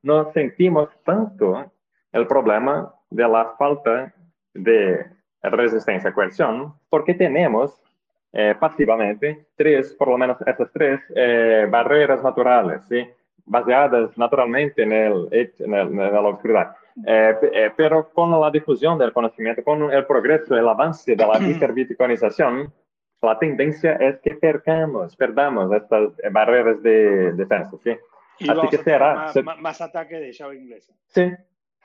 [0.05, 1.65] Nos sentimos tanto
[2.13, 4.13] el problema de la falta
[4.53, 5.07] de
[5.43, 7.81] resistencia a coerción porque tenemos
[8.35, 13.09] eh, pasivamente tres, por lo menos esas tres eh, barreras naturales, ¿sí?
[13.47, 16.77] baseadas naturalmente en, el, en, el, en la oscuridad.
[17.07, 21.39] Eh, eh, pero con la difusión del conocimiento, con el progreso, el avance de la
[21.51, 22.71] hiperbitcoinización,
[23.23, 27.75] la tendencia es que percamos, perdamos estas barreras de defensa.
[27.83, 27.97] ¿sí?
[28.39, 29.43] Y Así que será más, se...
[29.43, 30.93] más, ataque de llave inglesa.
[31.09, 31.33] Sí,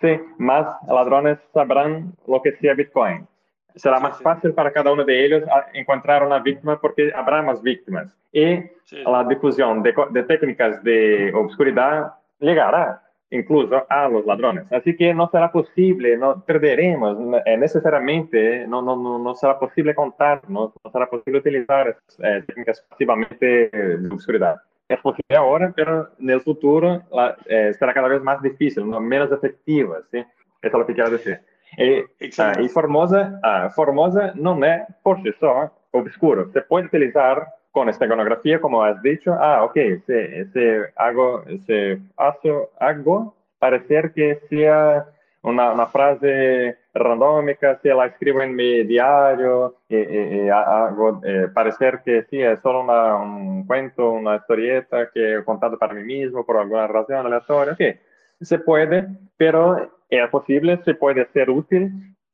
[0.02, 3.28] sí, más ladrones sabrán lo que sea Bitcoin.
[3.76, 4.24] Será sí, más sí.
[4.24, 5.44] fácil para cada uno de ellos
[5.74, 8.16] encontrar una víctima porque habrá más víctimas.
[8.32, 9.04] Y sí.
[9.06, 14.66] la difusión de, de técnicas de obscuridad llegará incluso a los ladrones.
[14.72, 19.94] Así que no será posible, no perderemos eh, necesariamente, no, no, no, no, será posible
[19.94, 24.58] contar, no, no será posible utilizar eh, técnicas pasivamente de oscuridad.
[24.90, 29.00] Es posible ahora, pero en el futuro la, eh, será cada vez más difícil, no,
[29.00, 30.18] menos efectiva, ¿sí?
[30.18, 30.28] Eso
[30.62, 31.40] es lo que quiero decir.
[31.78, 32.06] E,
[32.40, 36.52] ah, y Formosa, ah, Formosa no es por sí solo obscuro.
[36.52, 42.00] Se puede utilizar con esta iconografía, como has dicho, ah, ok, ese, ese hago, ese
[42.18, 45.06] hago, hago parecer que sea
[45.44, 52.24] una, una frase randómica, si la escribo en mi diario y, hago eh, parecer que
[52.30, 52.82] sí, es solo
[53.22, 57.94] un cuento, una historieta que he contado para mí mismo por alguna razón aleatoria, sí,
[58.42, 61.92] se puede, pero es posible, se puede ser útil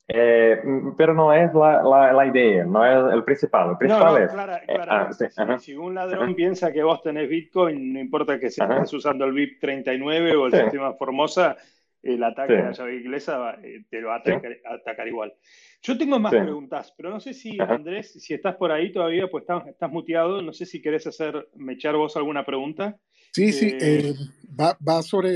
[0.08, 0.62] eh,
[0.96, 3.72] pero no es la, la, idea, no es el principal.
[3.72, 4.32] El principal es.
[4.68, 9.26] Eh, ah, si, un ladrón piensa que vos tenés Bitcoin, no importa que estés usando
[9.26, 11.58] el BIP 39 o el sistema Formosa,
[12.06, 15.34] el ataque de la llave inglesa eh, te lo va a atacar, igual.
[15.82, 19.42] Yo tengo más preguntas, pero no sé si, Andrés, si estás por ahí todavía, pues
[19.42, 22.98] estás, estás muteado, no sé si querés hacer, me echar vos alguna pregunta.
[23.32, 24.14] Sí, sí, eh, eh,
[24.58, 25.32] va, va, sobre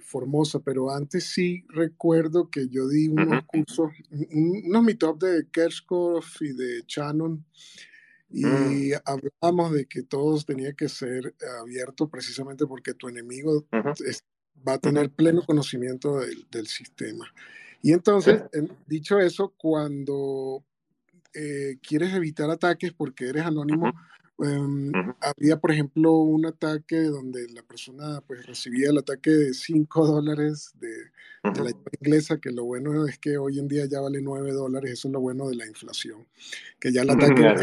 [0.00, 3.92] Formosa, pero antes sí recuerdo que yo di unos cursos,
[4.32, 7.44] unos meetups de Kershkov y de Shannon,
[8.28, 8.92] y mm.
[9.04, 13.66] hablamos de que todos tenía que ser abierto precisamente porque tu enemigo
[14.66, 17.32] va a tener pleno conocimiento del, sistema.
[17.82, 18.42] Y entonces,
[18.86, 20.64] dicho eso, cuando
[21.34, 23.92] eh, quieres evitar ataques porque eres anónimo,
[24.38, 30.06] em, había, por ejemplo, un ataque donde la persona pues, recibía el ataque de 5
[30.06, 31.10] dólares de,
[31.42, 35.08] la inglesa, que lo bueno es que hoy en día ya vale 9 dólares, eso
[35.08, 36.26] es lo bueno de la inflación,
[36.78, 37.54] que ya el ataque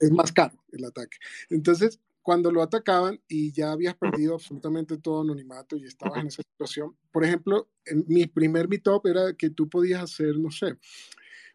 [0.00, 1.16] es, más caro, el ataque.
[1.48, 6.42] Entonces, cuando lo atacaban y ya habías perdido absolutamente todo anonimato y estabas en esa
[6.42, 6.96] situación.
[7.12, 10.78] Por ejemplo, en mi primer meetup era que tú podías hacer, no sé,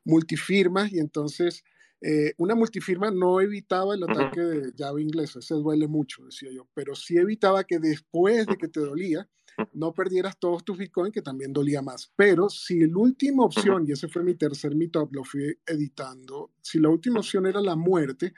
[0.06, 1.64] multifirmas y entonces
[2.02, 6.68] eh, una multifirma no evitaba el ataque de llave inglesa, ese duele mucho, decía yo,
[6.76, 9.28] pero sí evitaba que después de que te dolía,
[9.74, 12.14] no perdieras todos tus bitcoins, que también dolía más.
[12.16, 16.80] Pero si la última opción, y ese fue mi tercer meetup, lo fui editando, si
[16.80, 18.34] la última opción era la muerte,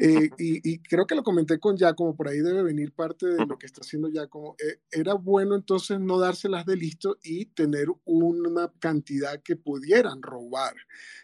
[0.00, 3.58] eh, y, creo que lo comenté con Giacomo, por ahí debe venir parte de lo
[3.58, 4.54] que está haciendo Giacomo.
[4.58, 10.74] Eh, era bueno entonces no dárselas de listo y tener una cantidad que pudieran robar,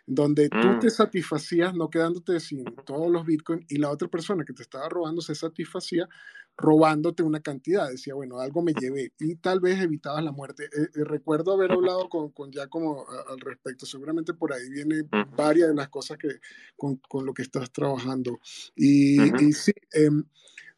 [0.07, 0.91] donde tú te mm.
[0.91, 5.21] satisfacías no quedándote sin todos los bitcoins y la otra persona que te estaba robando
[5.23, 6.09] se satisfacía
[6.57, 7.89] robándote una cantidad.
[7.89, 10.65] Decía, bueno, algo me llevé y tal vez evitabas la muerte.
[10.65, 13.87] Eh, eh, recuerdo haber hablado con, con Giacomo al respecto.
[13.87, 16.29] Seguramente por ahí viene varias de las cosas que
[16.77, 18.39] con, con lo que estás trabajando.
[18.75, 20.25] Y, y sí, em,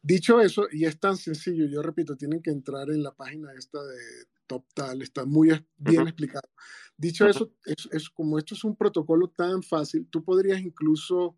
[0.01, 3.83] dicho eso, y es tan sencillo, yo repito, tienen que entrar en la página esta
[3.83, 3.97] de
[4.47, 6.49] TopTal, está muy bien explicado.
[6.97, 11.35] Dicho eso, es, es, como esto es un protocolo tan fácil, tú podrías incluso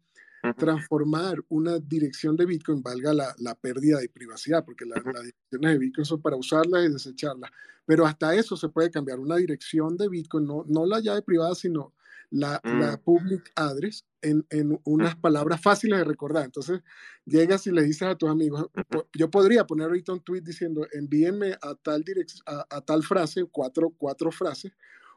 [0.57, 5.77] transformar una dirección de Bitcoin, valga la, la pérdida de privacidad, porque las direcciones de
[5.77, 7.51] Bitcoin son para usarlas y desecharlas,
[7.85, 11.55] pero hasta eso se puede cambiar, una dirección de Bitcoin, no, no la llave privada,
[11.55, 11.93] sino
[12.31, 13.03] la, la mm.
[13.03, 16.45] public address en, en, unas palabras fáciles de recordar.
[16.45, 16.81] Entonces,
[17.25, 18.67] llegas y le dices a tus amigos,
[19.13, 22.03] yo podría poner ahorita un tweet diciendo, envíenme a tal,
[22.45, 24.71] a, a, tal frase, cuatro, cuatro frases,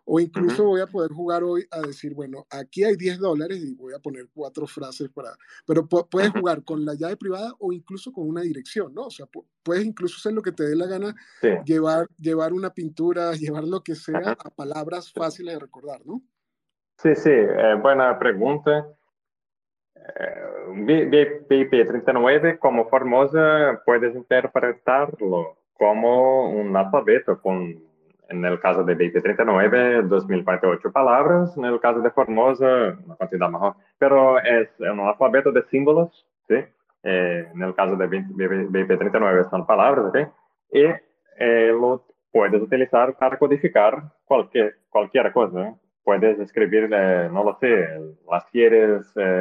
[0.05, 3.75] o incluso voy a poder jugar hoy a decir, bueno, aquí hay 10 dólares y
[3.75, 5.31] voy a poner cuatro frases para...
[5.67, 9.03] Pero puedes jugar con la llave privada o incluso con una dirección, ¿no?
[9.03, 9.27] O sea,
[9.63, 11.15] puedes incluso hacer lo que te dé la gana,
[11.65, 16.21] llevar, llevar una pintura, llevar lo que sea a palabras fáciles de recordar, ¿no?
[16.99, 18.87] Sí, sí, eh, buena pregunta.
[19.97, 27.92] Eh, BIP39 como Formosa puedes interpretarlo como un alfabeto con
[28.45, 34.39] el caso de BIP39, 2048 palabras, en el caso de Formosa, una cantidad mejor, pero
[34.39, 36.57] es un alfabeto de símbolos, ¿sí?
[37.05, 40.19] Eh, caso de BIP39 son palabras, ¿ok?
[40.73, 40.85] Y
[41.39, 45.75] eh, lo puedes utilizar para codificar cualquier, cualquier cosa.
[46.05, 47.87] Puedes escribir, eh, no lo sé,
[48.31, 48.45] las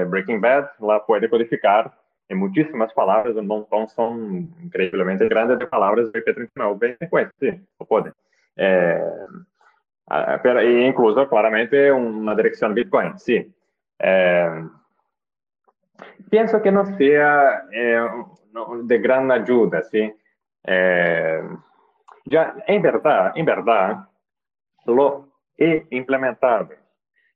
[0.09, 1.91] Breaking Bad, la puedes codificar
[2.31, 8.13] en muchísimas palabras, un montón son increíblemente grandes de palabras BIP39, sí, lo puede.
[8.55, 9.01] Eh,
[10.43, 13.53] pero incluso claramente una dirección Bitcoin, sí.
[13.99, 14.67] Eh,
[16.29, 18.07] pienso que no sea eh,
[18.83, 20.13] de gran ayuda, sí.
[22.25, 24.07] ya, en verdad, en verdad,
[24.85, 26.69] lo he implementado.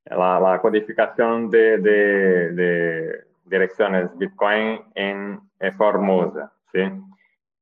[0.04, 5.40] La, la codificación de, direcciones Bitcoin en
[5.76, 6.80] Formosa, ¿sí?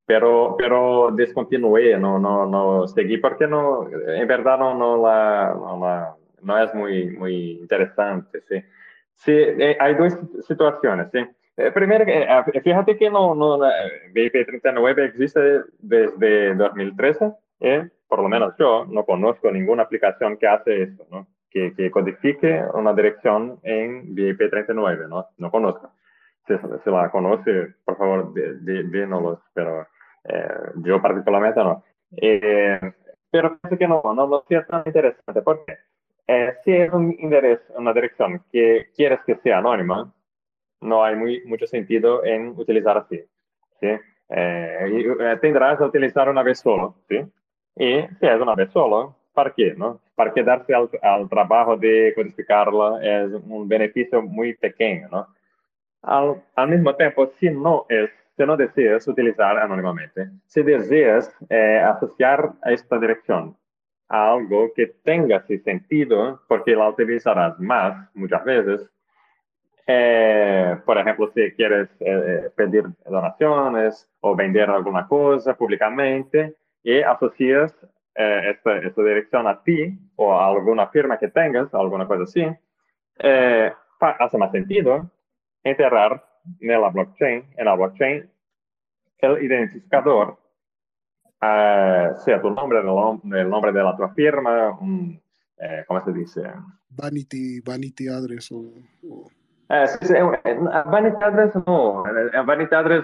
[0.05, 5.79] Pero, pero descontinué, no, no, no seguí porque no, en verdad no, no, la, no,
[5.79, 8.41] la, no es muy, muy interesante.
[8.47, 8.63] ¿sí?
[9.15, 11.09] Sí, eh, hay dos situaciones.
[11.11, 11.19] ¿sí?
[11.57, 12.27] Eh, primero, eh,
[12.63, 13.57] fíjate que no, no,
[14.13, 17.31] BIP39 existe desde 2013.
[17.61, 17.89] ¿eh?
[18.07, 21.27] Por lo menos yo no conozco ninguna aplicación que hace esto, ¿no?
[21.49, 25.07] que, que codifique una dirección en BIP39.
[25.07, 25.27] ¿no?
[25.37, 25.91] no conozco.
[26.47, 26.53] Si,
[26.83, 29.41] si la conoce, por favor, dínoslo.
[29.53, 29.87] Pero
[30.27, 31.83] eh, yo particularmente no.
[32.17, 32.79] Eh,
[33.31, 35.77] pero parece que no, no lo sea tan interesante porque
[36.27, 37.15] eh, si es un
[37.75, 40.11] una dirección que quieres que sea anónima,
[40.81, 43.21] no hay muy, mucho sentido en utilizar así.
[43.79, 43.87] ¿sí?
[44.29, 46.95] Eh, tendrás a utilizar una vez solo.
[47.09, 47.17] ¿sí?
[47.75, 49.73] Y si es una vez solo, ¿para qué?
[49.75, 49.99] No?
[50.15, 52.99] ¿Para qué darse al, al trabajo de codificarla?
[53.01, 55.09] Es un beneficio muy pequeño.
[55.11, 55.27] ¿no?
[56.01, 61.79] Al, al mismo tiempo, si no es si no deseas utilizar anónimamente, si deseas eh,
[61.79, 63.55] asociar esta dirección
[64.09, 68.89] a algo que tenga sentido, porque la utilizarás más muchas veces,
[69.87, 77.73] eh, por ejemplo, si quieres eh, pedir donaciones o vender alguna cosa públicamente y asocias
[78.17, 82.45] esta, esta, dirección a ti o a alguna firma que tengas, alguna cosa así,
[83.99, 85.11] hace más sentido
[85.63, 86.23] enterrar
[86.59, 88.29] en la blockchain, en la blockchain,
[89.19, 90.37] el identificador,
[91.41, 95.19] uh, sea tu nombre, el, nombre de la tua firma, un,
[95.57, 96.43] eh, ¿cómo se dice?
[96.89, 98.65] Vanity, vanity address o...
[99.09, 99.25] o...
[99.69, 102.03] Eh, sí, sí, eh, vanity address no,
[102.45, 103.03] vanity address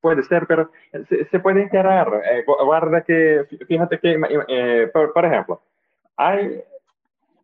[0.00, 0.70] puede ser, pero
[1.08, 2.10] se, se puede enterar.
[2.46, 5.60] guarda que, fíjate que, por, por, ejemplo,
[6.16, 6.62] hay,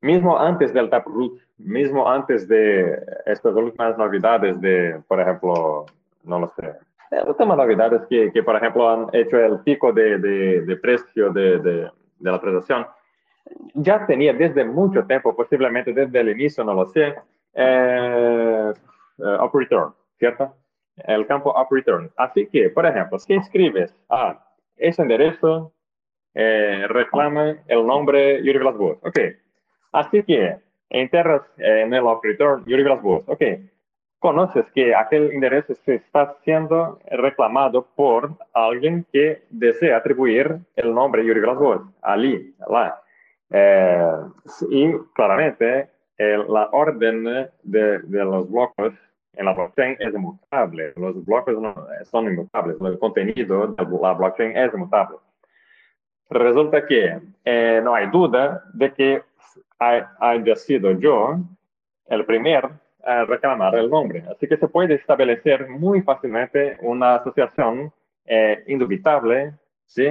[0.01, 5.87] mismo antes del Taproot, mismo antes de estas últimas novedades de, por ejemplo,
[6.25, 6.75] no lo sé,
[7.11, 11.59] estas novedades que, que, por ejemplo, han hecho el pico de, de, de precio de,
[11.59, 11.91] de,
[12.21, 12.87] la transacción,
[13.75, 17.15] ya tenía desde mucho tiempo, posiblemente desde el inicio, no lo sé,
[17.55, 18.73] eh,
[19.19, 20.55] uh, up return, ¿cierto?
[20.97, 22.11] El campo up return.
[22.17, 24.43] Así que, por ejemplo, si escribes a
[24.77, 25.73] ese enderezo,
[26.35, 28.99] eh, reclama el nombre Yuri Glasgow.
[29.03, 29.19] Ok.
[29.93, 30.59] Así que
[30.93, 33.25] enterras eh, en el up return Glasgow.
[33.27, 33.43] Ok
[34.23, 41.27] conoces que aquel enderezo se está siendo reclamado por alguien que desea atribuir el nombre
[41.27, 43.03] Yuri Glasgow, allí, la.
[43.51, 44.17] Eh,
[44.71, 47.25] y claramente la orden
[47.65, 48.93] de, de, los bloques
[49.35, 50.93] en la blockchain es inmutable.
[50.95, 51.75] Los bloques no,
[52.05, 52.77] son inmutables.
[52.81, 55.17] El contenido de la blockchain es inmutable.
[56.31, 59.23] Resulta que eh, no hay duda de que
[60.21, 61.39] haya sido yo
[62.07, 62.69] el primer
[63.27, 64.25] reclamar el nombre.
[64.31, 67.93] Así que se puede establecer muy fácilmente una asociación
[68.27, 69.55] eh, indubitable,
[69.87, 70.07] ¿sí?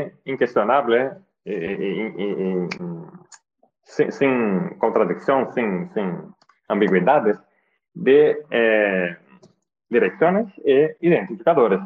[3.83, 6.33] sin, contradicción, sin, sin
[6.67, 7.37] ambigüedades,
[7.93, 9.17] de eh,
[9.89, 11.79] direcciones e identificadores,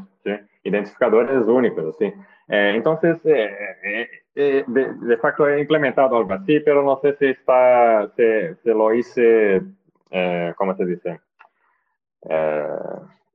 [0.63, 1.95] identificadores únicos.
[1.97, 2.13] ¿sí?
[4.37, 8.23] Eh, de, de, facto he implementado algo así, pero no sé si, está, si,
[8.61, 9.61] si lo hice
[10.11, 11.19] eh, ¿cómo se dice?
[12.29, 12.67] Eh,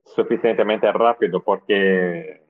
[0.03, 2.41] suficientemente rápido porque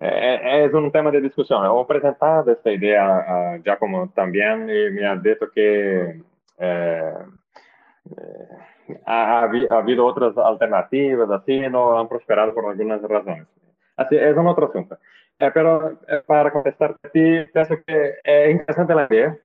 [0.00, 1.64] eh, es un tema de discusión.
[1.64, 6.22] He presentado esta idea a Giacomo también y me ha dicho que
[9.06, 13.46] ha, habido otras alternativas, así no han prosperado por algunas razones.
[13.96, 14.96] Así es un otro asunto.
[15.38, 19.36] Pero para contestar a ti, pienso que es interesante la idea.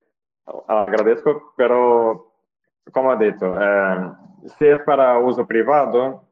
[0.68, 2.32] Agradezco, pero
[2.92, 4.12] como he dicho, eh,
[4.58, 6.24] si es para uso privado,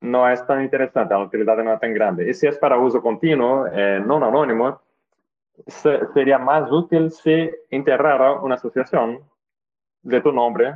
[0.00, 2.28] no es tan interesante, la utilidad no es tan grande.
[2.28, 4.80] Y si es para uso continuo, eh, no anónimo,
[6.12, 9.20] sería más útil si enterrara una asociación
[10.02, 10.74] de tu nombre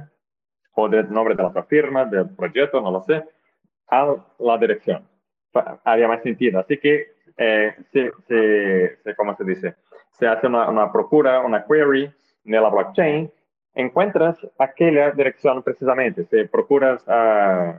[0.73, 3.25] o del nombre de la firma, del proyecto, no lo sé,
[3.89, 5.07] a la dirección.
[5.85, 6.61] Haría más sentido.
[6.61, 9.75] Así que, eh, si, ¿cómo se dice?
[10.11, 12.13] Se hace una, una procura, una query
[12.45, 13.31] en la blockchain
[13.75, 16.25] encuentras aquella dirección precisamente.
[16.25, 17.73] Si procuras uh,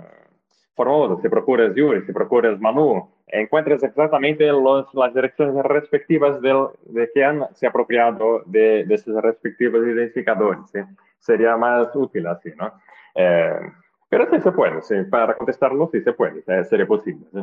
[0.75, 7.11] Formoso, si procuras Yuri, si procuras Manu, encuentras exactamente los, las direcciones respectivas del, de
[7.13, 10.71] que han se apropiado de, de sus respectivos identificadores.
[11.19, 12.71] Sería más útil así, ¿no?
[13.13, 13.59] Eh,
[14.07, 17.25] pero sí se puede, sí, para contestarlo sí se puede, eh, sería posible.
[17.33, 17.39] ¿sí?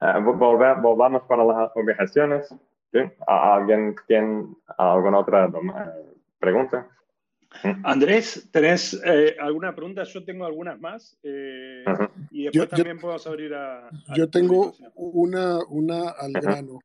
[0.00, 2.48] Uh, volvamos para las objeciones.
[2.92, 2.98] ¿sí?
[3.26, 4.46] ¿Alguien tiene
[4.78, 5.50] alguna otra
[6.38, 6.88] pregunta?
[7.84, 10.02] Andrés, ¿tenés eh, alguna pregunta?
[10.04, 11.84] Yo tengo algunas más eh,
[12.30, 16.80] y después también podemos abrir a, Yo tengo una, una al grano.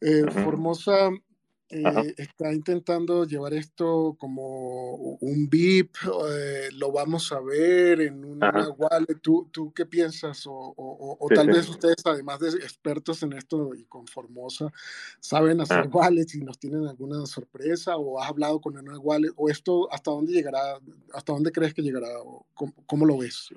[0.00, 1.10] Eh, Formosa
[1.68, 5.96] eh, está intentando llevar esto como un VIP,
[6.30, 9.18] eh, lo vamos a ver en una wallet.
[9.20, 10.44] ¿Tú, ¿Tú, qué piensas?
[10.46, 14.72] O, tal vez ustedes, además de expertos en esto y con Formosa,
[15.18, 19.48] saben hacer wallets y nos tienen alguna sorpresa o has hablado con una wallet o
[19.48, 20.78] esto hasta dónde llegará,
[21.14, 22.08] hasta dónde crees que llegará
[22.54, 23.48] cómo, cómo lo ves?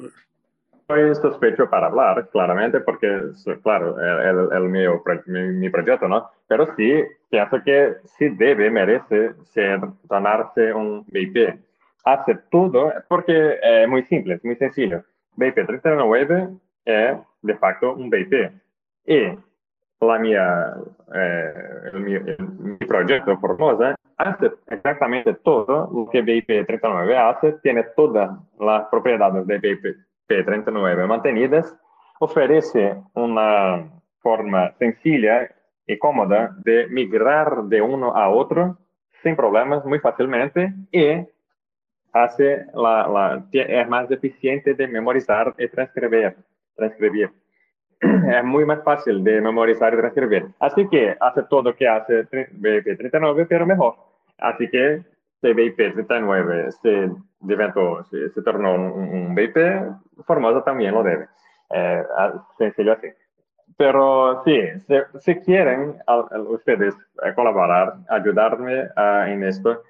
[0.90, 3.08] Soy sospecho para hablar, claramente, porque,
[3.62, 6.28] claro, el, el, mi, mi, proyecto, ¿no?
[6.48, 11.60] Pero sí, pienso que sí debe, merece ser, ganarse un VIP.
[12.06, 15.04] hace todo, porque es muy simple, es muy sencillo.
[15.36, 16.50] BIP 39
[16.86, 18.52] es de facto un BIP.
[19.06, 19.38] Y
[20.02, 20.74] la mía,
[21.14, 21.54] eh,
[21.94, 29.46] mi, proyecto Formosa hace exactamente todo lo que BIP 39 hace, tiene todas las propiedades
[29.46, 31.76] de BIP 39 mantenidas,
[32.20, 35.50] ofrece una forma sencilla
[35.88, 38.78] y cómoda de migrar de uno a otro
[39.24, 41.26] sin problemas muy fácilmente y
[42.14, 46.36] hace la, la, es más eficiente de memorizar y transcribir.
[46.76, 47.32] transcribir.
[48.02, 50.48] Es muy más fácil de memorizar y transcribir.
[50.60, 53.96] Así que hace todo lo que hace BIP39, pero mejor.
[54.38, 55.02] Así que
[55.42, 57.12] si BIP39 se,
[58.10, 59.58] se, se tornó un, un BIP,
[60.26, 61.28] Formosa también lo debe.
[61.70, 62.04] Eh,
[62.58, 63.08] sencillo así.
[63.78, 64.60] Pero sí,
[65.20, 65.96] si, quieren
[66.48, 69.84] ustedes eh, colaborar, ayudarme uh, en esto,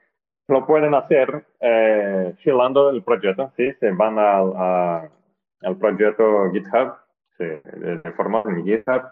[0.48, 3.72] lo pueden hacer eh, filando el proyecto, ¿sí?
[3.80, 6.94] Se van al proyecto GitHub,
[7.38, 9.04] sí, de forma en GitHub,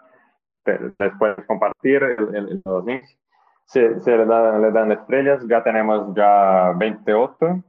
[0.98, 2.02] después compartir
[2.64, 3.16] los links.
[3.64, 7.62] Se, se le, le, dan estrellas, ya tenemos ya 28,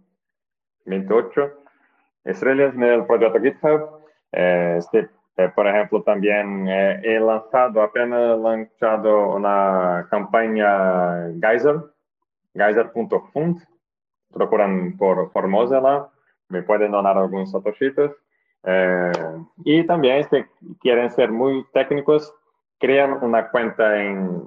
[0.86, 1.59] 28
[2.30, 3.90] estrellas en el proyecto GitHub.
[4.32, 5.10] Eh, este,
[5.40, 11.78] eh, por ejemplo, también eh, he lanzado, apenas lanzado una campaña Geyser,
[12.54, 13.62] geyser.fund.
[14.34, 16.10] Procuran por Formosa
[16.50, 18.12] me pueden donar algunos satoshitos.
[18.66, 19.12] Eh,
[19.64, 20.44] y también, si
[20.82, 22.34] quieren ser muy técnicos,
[22.80, 24.42] crean una cuenta en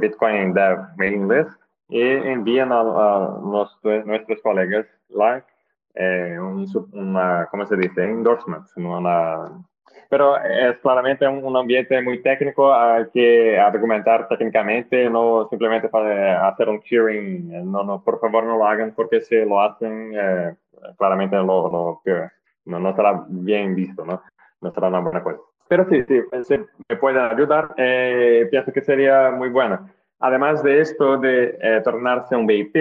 [0.00, 1.50] Bitcoin Dev Mailing List
[1.88, 5.44] y envían a, nuestros, colegas la,
[5.98, 8.04] un, una, ¿cómo se dice?
[8.04, 9.64] Endorsement, una
[10.08, 16.68] pero es claramente un, ambiente muy técnico, hay que argumentar técnicamente, no simplemente para hacer
[16.68, 17.70] un cheering.
[17.70, 20.54] No, no, por favor no lo hagan porque si lo hacen, eh,
[20.96, 22.02] claramente lo, lo
[22.64, 24.22] no, no será bien visto, ¿no?
[24.62, 25.40] No será una buena cosa.
[25.68, 29.90] Pero sí, sí, si me pueden ayudar, eh, pienso que sería muy bueno.
[30.20, 32.76] Además de esto de eh, tornarse un VIP,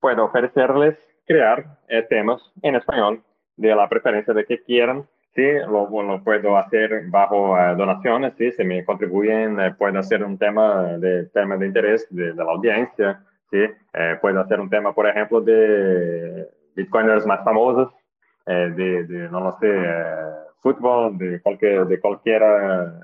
[0.00, 0.98] puedo ofrecerles
[1.32, 1.78] crear
[2.08, 3.22] temas en español
[3.56, 8.52] de la preferencia de que quieran Sí, lo, lo puedo hacer bajo uh, donaciones, sí,
[8.52, 12.52] si me contribuyen, eh, puedo hacer un tema de, tema de interés de, de la
[12.52, 13.64] audiencia, sí,
[13.94, 17.94] eh, puedo hacer un tema, por ejemplo, de bitcoiners más famosos,
[18.44, 19.72] eh, de, de, no lo sé,
[20.60, 23.00] fútbol, de cualquier, de cualquiera,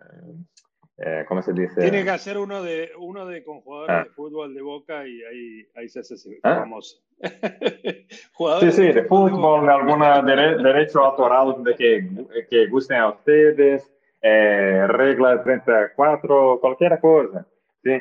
[1.28, 1.80] ¿cómo se dice?
[1.80, 4.04] Tiene que hacer uno de, uno de con jugadores ah.
[4.04, 6.56] de fútbol de Boca y ahí, ahí se hace ¿Ah?
[6.56, 6.98] famoso.
[8.60, 12.08] sí, sí, de fútbol, de alguna derecho autoral de que,
[12.48, 13.92] que gusten a ustedes,
[14.22, 17.46] eh, regla 34, cualquier cosa.
[17.82, 18.00] ¿sí?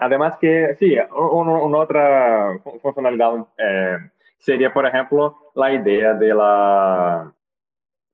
[0.00, 3.98] Además que, sí, una otra funcionalidad eh,
[4.38, 7.32] sería, por ejemplo, la idea de la,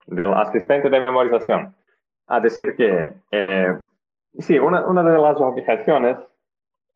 [0.05, 1.75] del asistente de memorización.
[2.27, 3.77] A decir que, eh,
[4.37, 6.17] sí, una, una de las objeciones,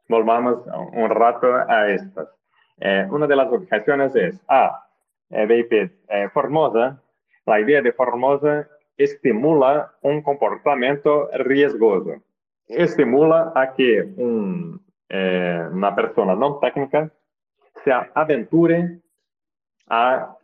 [0.07, 0.59] volvamos
[0.93, 2.29] un rato a estas
[2.79, 4.85] eh, una de las objeciones es, ah,
[5.29, 7.01] eh, eh, Formosa,
[7.45, 8.67] la idea de Formosa
[8.97, 12.15] estimula un comportamiento riesgoso.
[12.67, 17.09] Estimula a que una persona no técnica
[17.83, 18.99] se aventure
[19.87, 20.37] a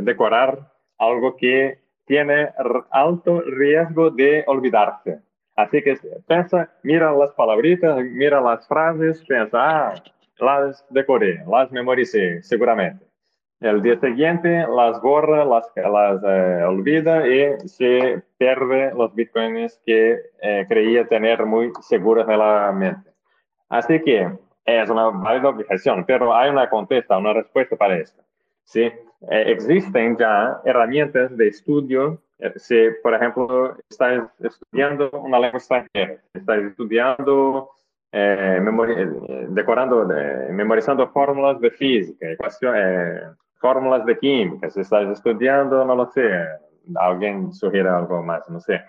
[0.00, 2.50] decorar algo que tiene
[2.90, 5.20] alto riesgo de olvidarse.
[5.56, 5.96] Así que
[6.26, 10.02] piensa, mira las palabritas, mira las frases, piensa, ah,
[10.38, 13.04] las decoré, las memoricé seguramente.
[13.60, 20.66] El día siguiente las borra, las, eh, olvida y se pierde los bitcoins que eh,
[20.68, 23.12] creía tener muy seguros en la mente.
[23.68, 24.28] Así que
[24.64, 28.20] es una válida objeción, pero hay una contesta, una respuesta para esto.
[28.64, 28.80] ¿sí?
[29.30, 32.20] Eh, existen ya herramientas de estudio.
[32.56, 37.70] Si, por ejemplo, estás estudiando una lengua extranjera, estás estudiando
[38.14, 40.06] eh, eh, decorando,
[40.50, 43.20] memorizando fórmulas de física, eh,
[43.58, 46.30] fórmulas de química, si estás estudiando, no lo sé,
[46.96, 48.82] alguien sugiere algo más, no sé,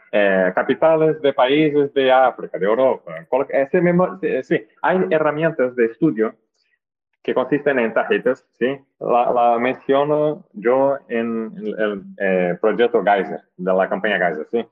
[0.56, 3.14] capitales de países de África, de Europa,
[3.50, 6.36] ese sí, hay herramientas de estudio
[7.24, 8.78] que consisten en tarjetas, ¿sí?
[9.00, 11.54] La, menciono yo en
[12.18, 14.66] el, proyecto Geyser, de la campaña Geyser, ¿sí?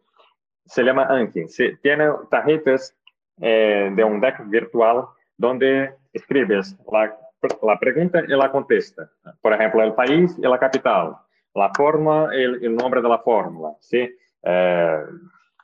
[0.66, 1.72] Se llama Anki, ¿sí?
[1.82, 2.96] Tiene tarjetas
[3.42, 5.06] eh, de un deck virtual
[5.38, 7.18] donde escribes la,
[7.64, 9.10] la, pregunta y la contesta.
[9.42, 11.16] Por ejemplo, el país y la capital,
[11.56, 14.10] la forma y el, nombre de la fórmula, ¿sí?
[14.44, 15.00] Eh,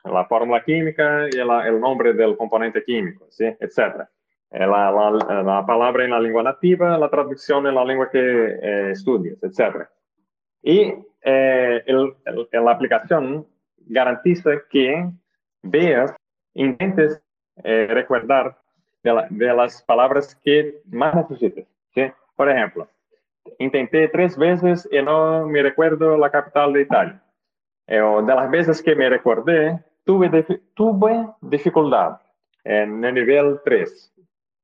[0.04, 3.44] la fórmula química y el nombre del componente químico, ¿sí?
[3.44, 4.08] etc.
[4.50, 9.42] la, la, palabra en la lengua nativa, la traducción en la lengua que eh, estudias,
[9.42, 9.86] etc.
[10.62, 12.14] Y eh, el,
[12.52, 13.46] la aplicación
[13.86, 15.10] garantiza que
[15.62, 16.14] veas,
[16.54, 17.20] intentes
[17.62, 18.58] eh, recordar
[19.02, 21.66] de, de, las palabras que más necesites.
[21.94, 22.02] ¿sí?
[22.34, 22.88] Por ejemplo,
[23.58, 27.22] intenté tres veces y no me recuerdo la capital de Italia.
[28.02, 30.44] o de las veces que me recordé, tuve,
[30.74, 32.18] tuve dificultad
[32.64, 34.17] en el nivel 3.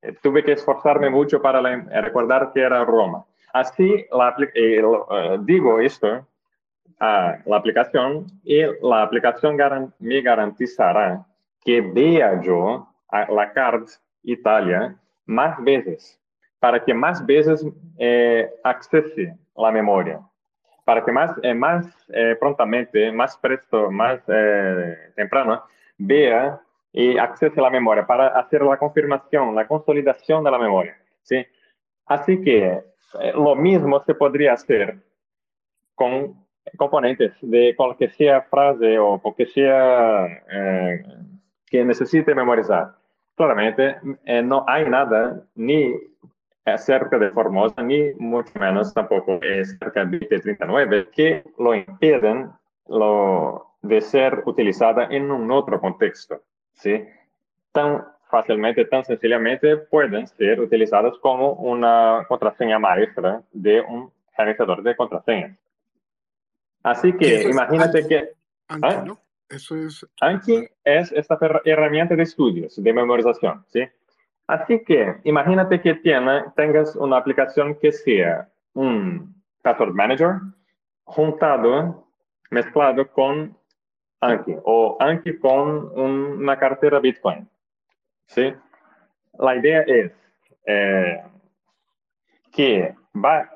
[0.05, 1.61] Eh, tuve que esforzarme mucho para
[2.01, 3.25] recordar que era Roma.
[3.53, 6.27] Así la, eh, eh, digo esto
[6.99, 9.57] a la aplicación y la aplicación
[9.99, 11.25] me garantizará
[11.63, 13.85] que vea yo a la CARD
[14.23, 14.95] Italia
[15.25, 16.19] más veces,
[16.59, 17.65] para que más veces
[17.97, 20.19] eh, accese la memoria,
[20.83, 21.87] para que más, más
[22.39, 24.19] prontamente, más presto, más
[25.15, 25.63] temprano,
[25.97, 26.59] vea
[26.97, 30.97] y accese a la memoria para hacer la confirmación, la consolidación de la memoria.
[31.23, 31.45] ¿sí?
[32.05, 35.03] Así que eh, lo mismo se podría hacer
[35.93, 36.45] con
[36.77, 41.03] componentes de cualquier sea frase o cualquier sea eh,
[41.65, 42.95] que necesite memorizar.
[43.35, 45.93] Claramente, eh, no hay nada ni
[46.77, 49.39] cerca de Formosa, ni mucho menos tampoco
[49.79, 52.49] cerca de 39 que lo impiden
[52.87, 56.41] lo, de ser utilizada en un otro contexto.
[56.75, 57.03] ¿Sí?
[57.75, 64.95] tan fácilmente, tan sencillamente pueden ser utilizadas como una contraseña maestra de un gerenciador de
[64.95, 65.57] contraseñas.
[66.81, 68.29] Así que imagínate que...
[68.69, 69.03] Anki, ¿ah?
[69.05, 69.19] ¿no?
[69.49, 70.07] Eso es...
[70.21, 73.83] Anki es esta herramienta de estudios, de memorización, ¿sí?
[74.47, 80.35] Así que imagínate que tiene, tengas una aplicación que sea un password manager
[81.03, 82.07] juntado,
[82.51, 83.57] mezclado con
[84.25, 87.47] Anki o Anki con una cartera Bitcoin.
[88.27, 88.53] ¿sí?
[89.39, 90.11] La idea es
[90.65, 91.23] eh,
[92.51, 93.49] que va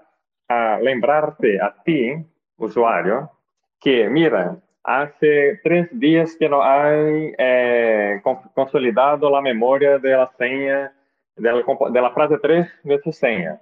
[0.48, 2.14] a lembrarte a ti,
[2.58, 3.32] usuario,
[3.80, 8.22] que mira, hace tres días que no hay eh,
[8.54, 10.94] consolidado la memoria de la seña,
[11.36, 13.62] de de frase 3 de su seña.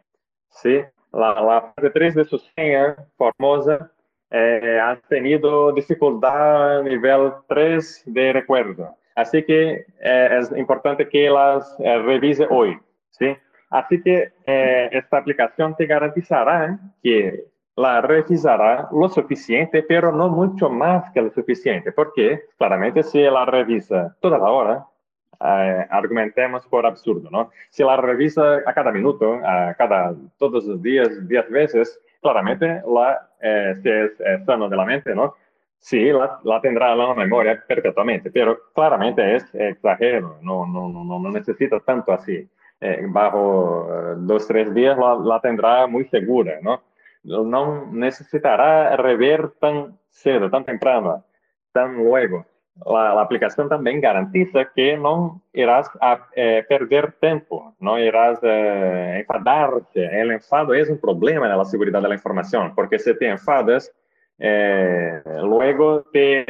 [0.49, 0.81] ¿sí?
[1.11, 3.91] La, frase 3 de su seña, Formosa,
[4.29, 8.95] eh, tenido dificultad nivel 3 de recuerdo.
[9.17, 12.77] Así que eh, es importante que las eh, revise hoy.
[13.09, 13.35] ¿sí?
[13.71, 17.45] Así que eh, esta aplicación te garantizará que
[17.75, 23.45] la revisará lo suficiente, pero no mucho más que lo suficiente, porque claramente si la
[23.45, 24.85] revisa toda la hora,
[25.39, 27.51] argumentemos por absurdo, ¿no?
[27.69, 33.26] Si la revisa a cada minuto, a cada, todos los días, 10 veces, claramente, la,
[33.41, 35.35] eh, si es eh, sano de la mente, ¿no?
[35.79, 41.19] Sí, la, la, tendrá en la memoria perpetuamente, pero claramente es exagero, no, no, no,
[41.19, 42.47] no necesita tanto así.
[42.79, 46.81] Eh, bajo dos, tres días la, la, tendrá muy segura, ¿no?
[47.23, 51.23] No necesitará rever tan cedo, tan temprano,
[51.71, 52.45] tan luego
[52.85, 59.19] la, aplicación también garantiza que no irás a eh, perder tiempo, no irás a eh,
[59.19, 60.21] enfadarte.
[60.21, 63.91] El enfado es un problema en la seguridad de la información, porque si te enfadas,
[64.39, 66.45] eh, luego te,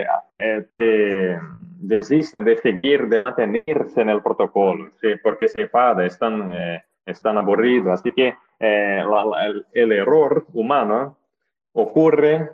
[0.77, 1.39] te
[1.79, 5.09] desiste de seguir, de mantenerse en el protocolo, ¿sí?
[5.23, 6.51] porque se enfada, están,
[7.05, 7.99] están aburridos.
[7.99, 11.17] Así que el, el error humano
[11.71, 12.49] ocurre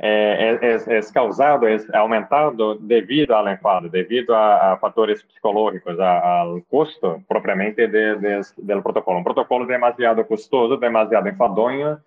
[0.00, 6.40] é, é, é, causado, é aumentado devido ao enfado, devido a, a fatores psicológicos, a,
[6.40, 9.20] ao custo propriamente de, de, do protocolo.
[9.20, 11.98] Um protocolo demasiado custoso, demasiado enfadonho,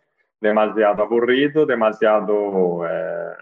[0.41, 3.35] demasiado aburrido, demasiado eh,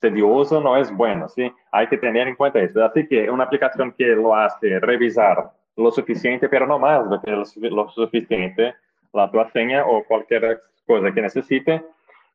[0.00, 1.52] tedioso, não é bueno, ¿sí?
[1.72, 2.80] Há que ter em conta isso.
[2.80, 7.30] Assim que uma aplicação que lo hace revisar lo suficiente, pero no más do que
[7.30, 8.74] lo suficiente,
[9.12, 11.82] la tua senha ou qualquer coisa que necessite,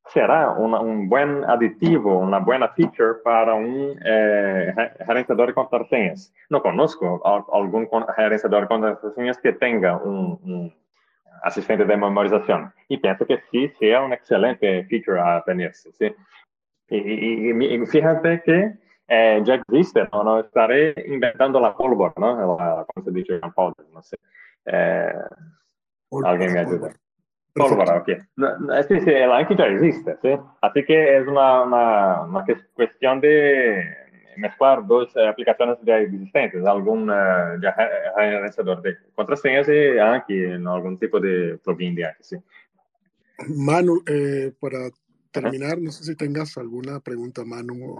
[0.09, 4.73] será un buen aditivo, una buena feature para un eh,
[5.05, 6.33] gerenciador de contraseñas.
[6.49, 7.21] No conozco
[7.53, 10.73] algún gerenciador de contraseñas que tenga un,
[11.43, 15.91] asistente de memorización y pienso que sí sea un excelente feature a tenerse.
[15.93, 16.13] ¿sí?
[16.89, 18.73] Y, fíjate que
[19.07, 20.39] eh, ya existe, ¿no?
[20.39, 22.57] estaré inventando la pólvora, ¿no?
[22.57, 23.39] La, ¿Cómo se dice?
[23.93, 24.17] No sé.
[24.65, 25.13] Eh,
[26.23, 26.91] alguien me ayuda.
[27.55, 30.29] Sí, el Anki ya existe, ¿sí?
[30.61, 33.83] Así que es una, una, una cuestión de
[34.37, 41.19] mezclar dos eh, aplicaciones ya existentes, algún uh, de contraseñas y Anki en algún tipo
[41.19, 42.37] de plugin de Anki, sí.
[43.47, 44.89] Manu, eh, para
[45.31, 47.97] terminar, no sé si tengas alguna pregunta, Manu.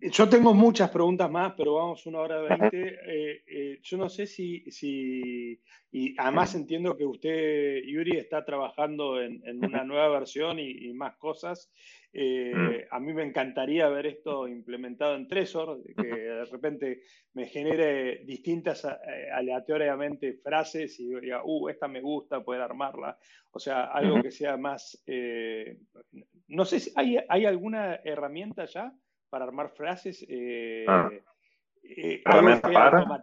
[0.00, 2.98] Yo tengo muchas preguntas más, pero vamos una hora veinte.
[3.04, 5.60] Eh, eh, yo no sé si, si,
[5.90, 11.72] y además entiendo que usted, Yuri, está trabajando en, una nueva versión y, más cosas.
[12.12, 12.94] Eh, mm.
[12.94, 17.02] a mí me encantaría ver esto implementado en Tresor, que de repente
[17.34, 18.86] me genere distintas
[19.32, 23.18] aleatoriamente frases y diga, uh, esta me gusta, poder armarla.
[23.50, 25.02] O sea, algo que sea más...
[26.46, 28.92] no sé si hay, hay alguna herramienta ya
[29.30, 30.24] para armar frases.
[30.28, 31.10] Eh, ah.
[31.82, 33.22] eh, para?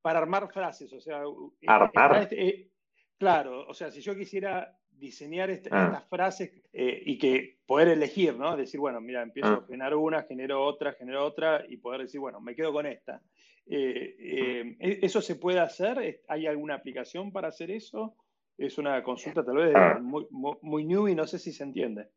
[0.00, 1.22] para armar frases, o sea,
[1.66, 2.22] armar.
[2.22, 2.70] Este,
[3.18, 5.52] claro, o sea, si yo quisiera diseñar ah.
[5.52, 8.56] estas frases y que poder elegir, ¿no?
[8.56, 9.64] Decir, bueno, mira, empiezo a ah.
[9.66, 13.22] generar una, genero otra, genero otra y poder decir, bueno, me quedo con esta.
[13.66, 16.22] ¿e-, ¿Eso se puede hacer?
[16.28, 18.16] ¿Hay alguna aplicación para hacer eso?
[18.58, 20.26] Es una consulta tal vez muy,
[20.60, 22.08] muy new y no sé si se entiende.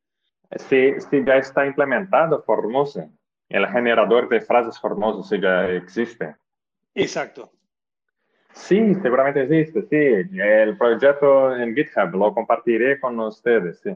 [0.57, 3.09] Si, si ya está implementado Formosa,
[3.49, 6.35] el generador de frases Formosa si ya existe.
[6.93, 7.51] Exacto.
[8.55, 10.39] Sí, seguramente existe, sí.
[10.39, 13.95] El proyecto en GitHub lo compartiré con ustedes, sí.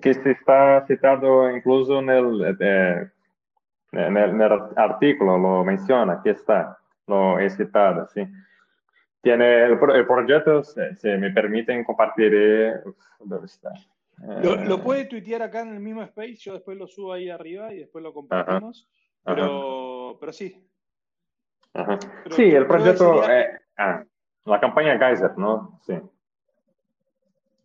[0.00, 3.10] Que está citado incluso en el, eh,
[3.92, 4.42] en el,
[4.76, 8.24] artículo, lo menciona, aquí está, lo he citado, sí.
[9.20, 12.74] Tiene el, proyecto, si, me permiten, compartiré,
[13.18, 13.72] ¿dónde está?
[14.20, 17.72] Lo, eh, puede tuitear acá en el mismo space, yo después lo subo ahí arriba
[17.72, 18.88] y después lo compartimos.
[19.24, 20.68] Pero, pero sí.
[22.30, 23.48] sí, el proyecto, eh,
[23.78, 24.04] ah,
[24.44, 25.80] la campaña Geyser, ¿no?
[25.86, 25.94] Sí.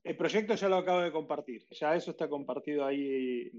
[0.04, 3.52] El proyecto ya lo acabo de compartir, ya eso está compartido ahí.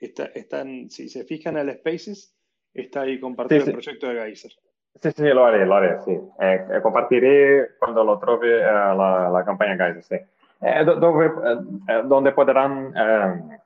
[0.00, 2.36] está, están, si se fijan en el Spaces,
[2.72, 4.52] está ahí compartido el proyecto de Geyser.
[5.00, 6.18] Sí, sí, lo haré, lo haré, sí.
[6.40, 10.35] Eh, compartiré cuando lo trove la, la campaña Geyser, sí.
[10.60, 13.58] Eh, donde, eh, donde, podrán eh,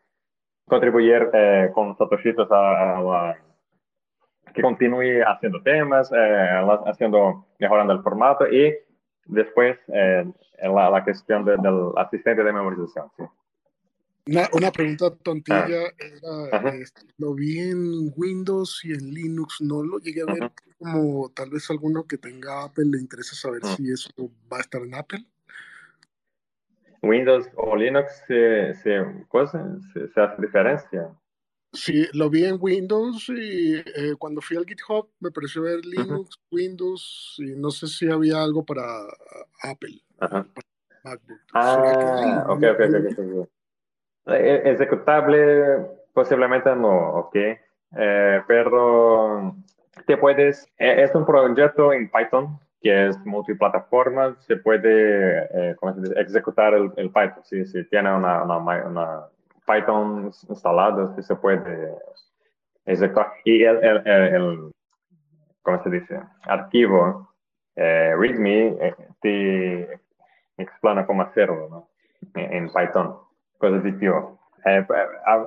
[0.66, 1.30] contribuir
[1.72, 3.36] con satoshitos a,
[4.52, 6.10] que continúe haciendo temas,
[6.86, 8.74] haciendo, mejorando el formato y
[9.26, 11.60] después la, la, cuestión del
[11.96, 13.10] asistente de memorización.
[14.26, 16.48] Una, una, pregunta tontilla ah.
[16.52, 21.30] era, este, lo vi en Windows y en Linux, no lo llegué a ver como
[21.30, 24.10] tal vez alguno que tenga Apple le interesa saber si eso
[24.52, 25.24] va a estar en Apple.
[27.02, 29.04] Windows o Linux se, se,
[30.14, 31.10] se, hace diferencia.
[31.72, 36.40] Sí, lo vi en Windows y eh, cuando fui al GitHub me pareció ver Linux,
[36.50, 38.82] Windows y no sé si había algo para
[39.62, 40.02] Apple.
[40.20, 40.44] Ah,
[42.48, 43.48] ok, ok, ok.
[44.26, 47.36] E, ejecutable posiblemente no, ok.
[47.96, 49.56] Eh, pero
[50.06, 55.76] te puedes, es un proyecto en Python que es multiplataforma, se puede eh,
[56.16, 57.44] ejecutar el, Python.
[57.44, 59.26] Si, si tiene una, una,
[59.66, 61.94] Python instalado, se puede
[62.86, 63.32] ejecutar.
[63.44, 64.72] Y el, el, el
[65.62, 66.20] ¿cómo se dice?
[66.42, 67.30] Archivo
[67.76, 70.00] eh, README eh, te
[70.58, 71.88] explica cómo hacerlo ¿no?
[72.34, 73.16] en, Python,
[73.58, 74.38] positivo.
[74.66, 74.86] Eh,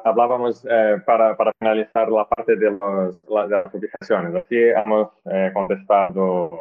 [0.03, 0.65] hablábamos
[1.05, 4.33] para, para, finalizar la parte de, los, de las aplicaciones.
[4.33, 5.11] Así hemos
[5.53, 6.59] contestado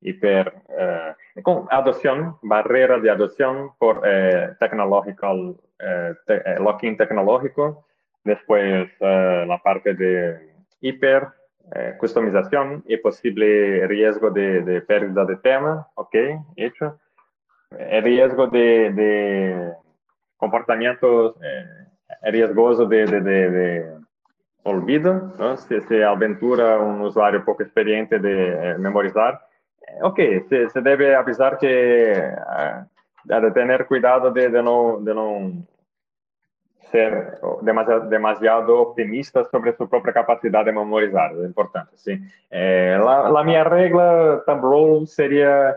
[0.00, 7.86] hiper eh, con adopción, barrera de adopción por eh, tecnológico, eh, eh locking tecnológico,
[8.24, 11.28] después la parte de hiper
[11.98, 16.14] customización y posible riesgo de, de, pérdida de tema, ok,
[16.56, 16.98] hecho.
[17.70, 19.72] El riesgo de, de
[20.36, 21.36] comportamientos
[22.22, 23.98] riesgosos de, de, de
[24.64, 25.56] olvido, ¿no?
[25.56, 29.40] si se aventura un usuario poco experiente de memorizar,
[30.02, 30.18] ok,
[30.48, 32.84] se, se, debe avisar que uh,
[33.24, 35.52] de tener cuidado de, de, no, de no
[36.90, 42.18] ser demasiado, demasiado, optimista sobre su propia capacidad de memorizar, es importante, sí.
[42.50, 45.76] Eh, la, la mia regla, thumb rule, sería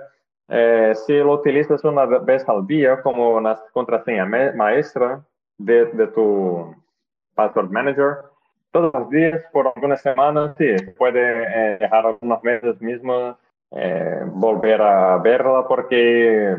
[0.49, 5.23] eh, si lo utilizas una vez al día como una contraseña maestra
[5.57, 6.75] de, de tu
[7.35, 8.17] password manager,
[8.71, 13.35] todos los días por algunas semanas, sí, puede eh, dejar algunos meses mismos
[13.75, 16.57] eh, volver a verla porque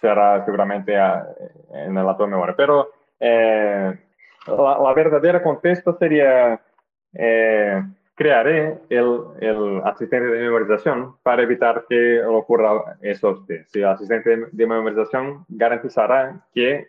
[0.00, 2.54] será seguramente en la tu memoria.
[2.56, 3.98] Pero eh,
[4.46, 6.60] la, verdadera contexto sería
[7.14, 7.82] eh,
[8.14, 13.44] crearé el, el, asistente de memorización para evitar que ocurra eso.
[13.66, 16.88] Si el asistente de memorización garantizará que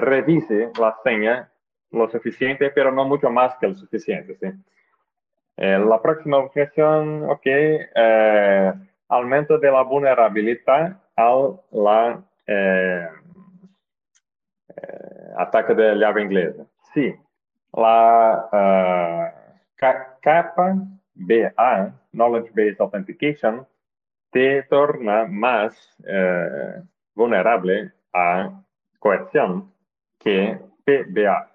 [0.00, 1.48] revise la seña
[1.92, 4.36] lo suficiente, pero no mucho más que lo suficiente.
[4.40, 4.48] ¿sí?
[5.62, 8.72] Eh, la próxima objeción, ok, eh,
[9.08, 13.06] aumento de la vulnerabilidad al la, eh,
[15.36, 16.64] ataque de llave inglesa.
[16.94, 17.14] Sí,
[17.74, 19.34] la
[20.22, 20.76] capa
[21.12, 23.66] BA, Knowledge Based Authentication,
[24.30, 25.94] te torna más
[27.14, 28.62] vulnerable a
[28.98, 29.70] coerción
[30.18, 31.50] que PBA,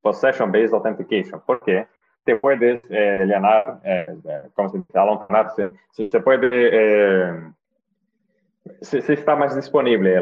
[0.00, 1.40] Possession Based Authentication.
[1.44, 1.88] ¿Por qué?
[2.28, 4.06] Te puedes eh, llenar, eh,
[4.52, 7.52] como se dice, si se puede, eh,
[8.82, 10.14] si, está más disponible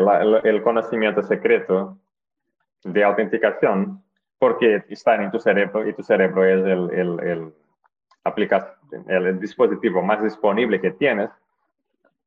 [0.44, 1.98] el, conocimiento secreto
[2.84, 4.00] de autenticación,
[4.38, 7.52] porque está en tu cerebro y tu cerebro es el, el,
[8.24, 11.30] el, el dispositivo más disponible que tienes,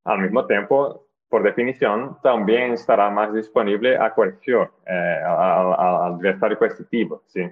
[0.04, 7.24] al mismo tiempo por definición, también estará más disponible a coerción, eh, al adversario coercitivo.
[7.28, 7.50] ¿sí?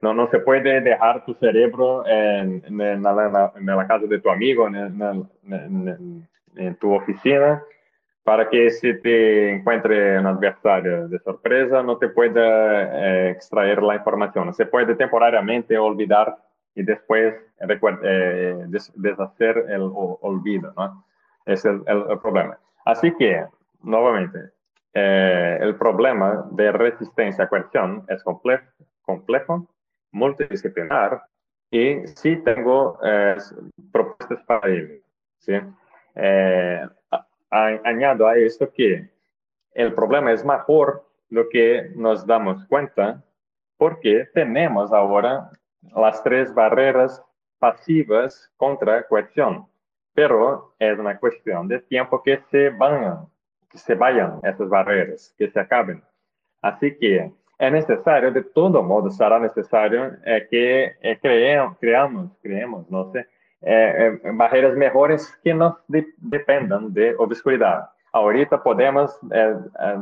[0.00, 6.76] No, no se puede dejar tu cerebro en, en, la, casa de tu amigo, en,
[6.78, 7.62] tu oficina,
[8.22, 13.94] para que si te encuentre un adversario de sorpresa, no te pueda eh, extraer la
[13.94, 14.52] información.
[14.52, 16.36] Se puede temporariamente olvidar
[16.74, 17.34] y después
[18.02, 18.66] eh,
[18.96, 20.74] deshacer el olvido.
[20.76, 21.06] ¿no?
[21.46, 22.58] es el, el, problema.
[22.84, 23.46] Así que,
[23.82, 24.50] nuevamente,
[24.92, 29.66] eh, el problema de resistencia a coerción es complejo
[30.10, 31.22] multidisciplinar
[31.70, 33.36] y sí tengo eh,
[33.92, 35.02] propuestas para ello.
[35.38, 35.52] ¿sí?
[36.14, 36.86] Eh,
[37.50, 39.08] añado a esto que
[39.72, 43.22] el problema es mejor lo que nos damos cuenta
[43.76, 45.50] porque tenemos ahora
[45.94, 47.22] las tres barreras
[47.58, 49.66] pasivas contra coerción
[50.16, 53.26] pero es una cuestión de tiempo que se vayan,
[53.70, 56.02] que se vayan esas barreras, que se acaben.
[56.62, 62.90] Así que es necesario, de todo modo, será necesario eh, que eh, creamos, creamos, creemos,
[62.90, 63.26] no sé,
[63.62, 67.88] eh, barreras mejores que no dependan de obscuridad.
[68.12, 69.18] Ahorita podemos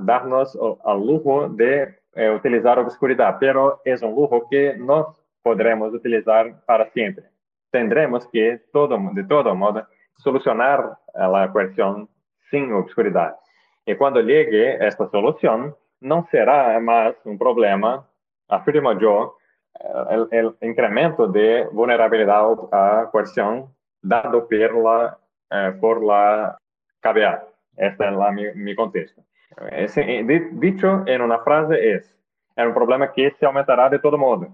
[0.02, 1.96] darnos al lujo de
[2.36, 7.24] utilizar obscuridad, pero es un lujo que no podremos utilizar para siempre.
[7.72, 9.84] Tendremos que, todo, de todo modo,
[10.18, 12.08] solucionar la ecuación
[12.50, 13.34] sin obscuridad.
[13.84, 18.06] Y cuando llegue esta solución, no será más un problema,
[18.48, 19.36] afirmo yo,
[20.10, 25.18] el, el incremento de vulnerabilidad a coerción dado por la,
[25.50, 26.58] eh, por la
[27.00, 27.44] KBA.
[27.76, 29.22] Este es la, mi, mi, contexto.
[30.52, 32.16] dicho en una frase es,
[32.56, 34.48] es un problema que se aumentará de todo modo.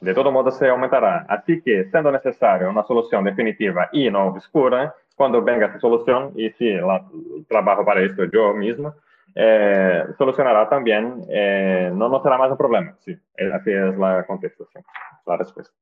[0.00, 1.26] De todo modo se aumentará.
[1.28, 6.50] Así que, siendo necesaria una solución definitiva y no oscura, cuando venga esa solución, y
[6.50, 7.04] si la,
[7.48, 8.94] trabajo para esto yo mismo,
[9.40, 12.96] eh, solucionará también, eh, no, no será más un problema.
[13.04, 13.12] Sí,
[13.52, 14.84] así es la contestación,
[15.24, 15.72] la respuesta.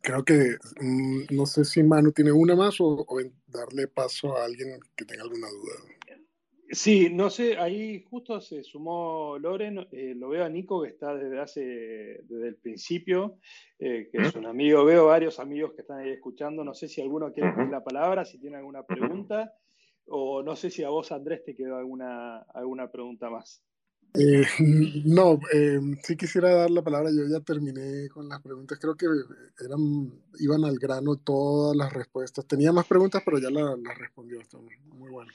[0.00, 4.44] Creo que, mm, no sé si Manu tiene una más o, o darle paso a
[4.44, 5.94] alguien que tenga alguna duda.
[6.70, 11.14] Sí, no sé, ahí justo se sumó Loren, eh, lo veo a Nico que está
[11.14, 11.60] desde hace,
[12.24, 13.38] desde el principio,
[13.78, 17.00] eh, que es un amigo, veo varios amigos que están ahí escuchando, no sé si
[17.00, 19.54] alguno quiere pedir la palabra, si tiene alguna pregunta,
[20.10, 23.62] o no sé si a vos Andrés te quedó alguna, alguna pregunta más.
[24.14, 24.44] Eh,
[25.04, 25.38] no,
[26.02, 29.06] sí quisiera dar la palabra, yo ya terminé con las preguntas, creo que
[29.64, 34.40] eran, iban al grano todas las respuestas, tenía más preguntas, pero ya las la respondió,
[34.92, 35.30] muy bueno.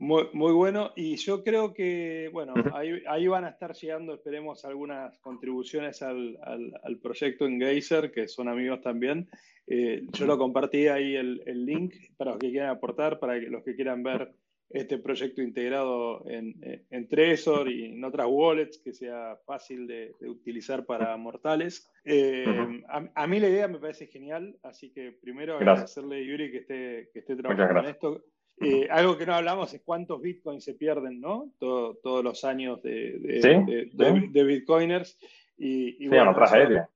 [0.00, 4.64] Muy, muy, bueno, y yo creo que, bueno, ahí, ahí, van a estar llegando, esperemos,
[4.64, 9.28] algunas contribuciones al, al, proyecto Engazer, que son amigos también.
[9.66, 13.48] Eh, yo lo compartí ahí el, el, link para los que quieran aportar, para que,
[13.48, 14.32] los que quieran ver
[14.70, 16.54] este proyecto integrado en,
[16.88, 21.92] en Trezor y en otras wallets que sea fácil de, de utilizar para mortales.
[22.06, 22.46] Eh,
[22.88, 26.58] a, a, mí la idea me parece genial, así que primero agradecerle a Yuri que
[26.58, 28.24] esté, que esté trabajando en esto
[28.60, 31.50] eh, algo que no hablamos es cuántos bitcoins se pierden, ¿no?
[31.58, 35.18] todos los años de, de, bitcoiners.
[35.56, 36.88] Y, bueno, tragedia.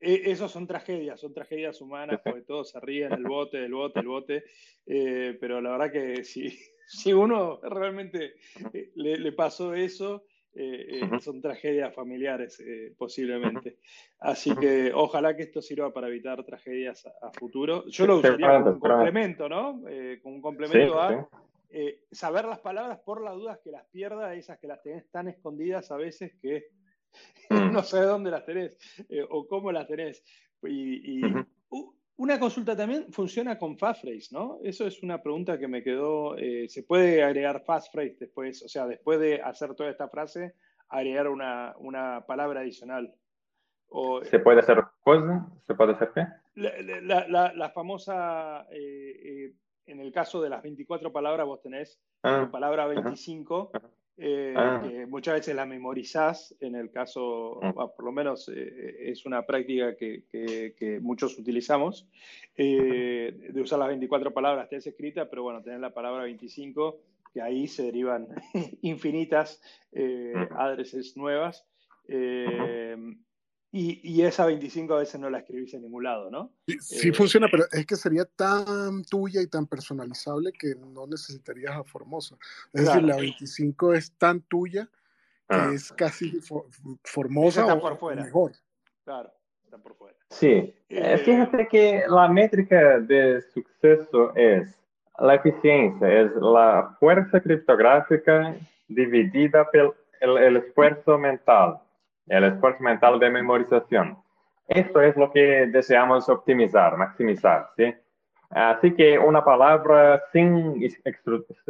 [0.00, 4.00] E, esos son tragedias, son tragedias humanas, porque todos se ríen, el bote, el bote,
[4.00, 4.44] el bote.
[4.86, 6.48] Eh, pero la verdad que si,
[6.86, 8.34] si uno realmente
[8.72, 13.78] eh, le pasó eso, eh, eh, son tragedias familiares eh, posiblemente.
[14.18, 17.86] Así que ojalá que esto sirva para evitar tragedias a, futuro.
[17.86, 19.80] Yo lo usaría como un complemento, ¿no?
[20.22, 21.28] como un complemento a
[22.10, 25.90] saber las palabras por las dudas que las pierda, esas que las tenés tan escondidas
[25.92, 26.64] a veces que
[27.50, 27.72] mm.
[27.72, 28.76] no sé dónde las tenés
[29.28, 30.24] o cómo las tenés.
[30.62, 31.22] Y,
[32.20, 34.58] una consulta también funciona con passphrase, ¿no?
[34.62, 36.36] Eso es una pregunta que me quedó.
[36.36, 38.62] Eh, ¿Se puede agregar passphrase después?
[38.62, 40.54] O sea, después de hacer toda esta frase,
[40.90, 43.14] agregar una, una palabra adicional.
[43.88, 45.48] O, ¿Se puede hacer cosa?
[45.66, 46.26] ¿Se puede hacer qué?
[46.56, 49.54] La, la, la, famosa, eh, eh,
[49.86, 53.72] en el caso de las 24 palabras, vos tenés la ah, palabra 25.
[54.22, 54.82] Eh, ah.
[54.86, 57.72] que muchas veces la memorizás, en el caso, ah.
[57.72, 62.06] por lo menos eh, es una práctica que, que, muchos utilizamos,
[62.54, 67.00] de usar las 24 palabras es escritas, pero bueno, tener la palabra 25,
[67.32, 68.28] que ahí se derivan
[68.82, 69.62] infinitas
[70.50, 71.66] adreses nuevas.
[73.72, 76.50] Y, esa 25 a veces no la escribís en ningún lado, ¿no?
[76.80, 81.76] Sí, eh, funciona, pero es que sería tan tuya y tan personalizable que no necesitarías
[81.76, 82.36] a Formosa.
[82.72, 84.86] Es decir, la 25 es tan tuya
[85.48, 85.70] que ah.
[85.72, 86.40] es casi
[87.04, 88.24] Formosa está por fuera.
[88.24, 88.52] mejor.
[89.04, 89.32] Claro,
[89.62, 90.16] está por fuera.
[90.30, 94.68] Sí, eh, eh, fíjate que la métrica de suceso es
[95.20, 98.56] la eficiencia, es la fuerza criptográfica
[98.88, 101.80] dividida por el esfuerzo mental
[102.30, 104.16] el esfuerzo mental de memorización.
[104.68, 107.92] Esto es lo que deseamos optimizar, maximizar, ¿sí?
[108.50, 110.80] Así que una palabra sin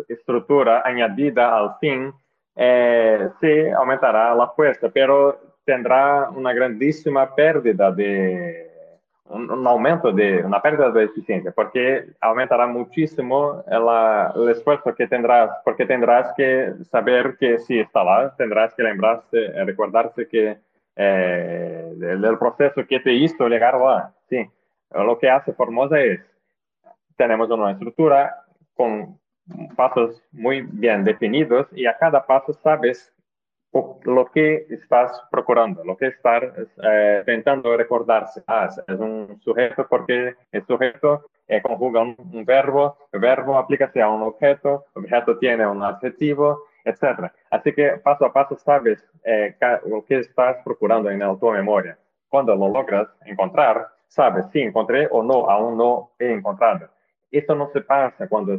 [0.09, 2.13] estructura añadida al fin
[2.57, 8.70] eh, sí aumentará la fuerza, pero tendrá una grandísima pérdida de
[9.31, 15.87] un, aumento de una pérdida de eficiencia, porque aumentará muchísimo el, esfuerzo que tendrás, porque
[15.87, 20.59] tendrás que saber que si está lá, tendrás que lembrarse, eh, recordarse que
[20.97, 24.13] eh, del, proceso que te hizo llegar lá.
[24.29, 24.49] Sí,
[24.93, 26.21] lo que hace Formosa es,
[27.17, 28.45] tenemos una estructura
[28.75, 29.19] con
[29.77, 33.13] pasos muy bien definidos y a cada paso sabes
[33.73, 36.43] lo que estás procurando, lo que estás
[36.83, 38.43] eh, intentando recordarse.
[38.47, 44.09] Ah, es un sujeto porque el sujeto eh, conjuga un, verbo, el verbo aplica a
[44.09, 47.31] un objeto, el objeto tiene un adjetivo, etc.
[47.51, 49.55] Así que paso a paso sabes eh,
[49.87, 51.97] lo que estás procurando en tu memoria.
[52.29, 56.89] Cuando lo logras encontrar, sabes si encontré o no, aún no he encontrado.
[57.31, 58.59] Eso no se pasa cuando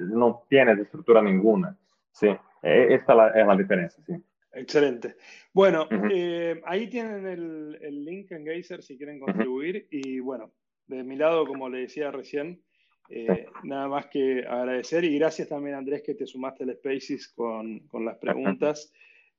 [0.00, 1.76] no tienes estructura ninguna.
[2.12, 2.36] ¿sí?
[2.62, 4.14] Eh, esta es la diferencia, sí.
[4.52, 5.16] Excelente.
[5.52, 9.86] Bueno, eh, ahí tienen el, link en Geyser si quieren contribuir.
[9.90, 10.52] Y bueno,
[10.86, 12.62] de mi lado, como le decía recién,
[13.10, 15.04] eh, nada más que agradecer.
[15.04, 18.92] Y gracias también, Andrés, que te sumaste al Spaces con, las preguntas.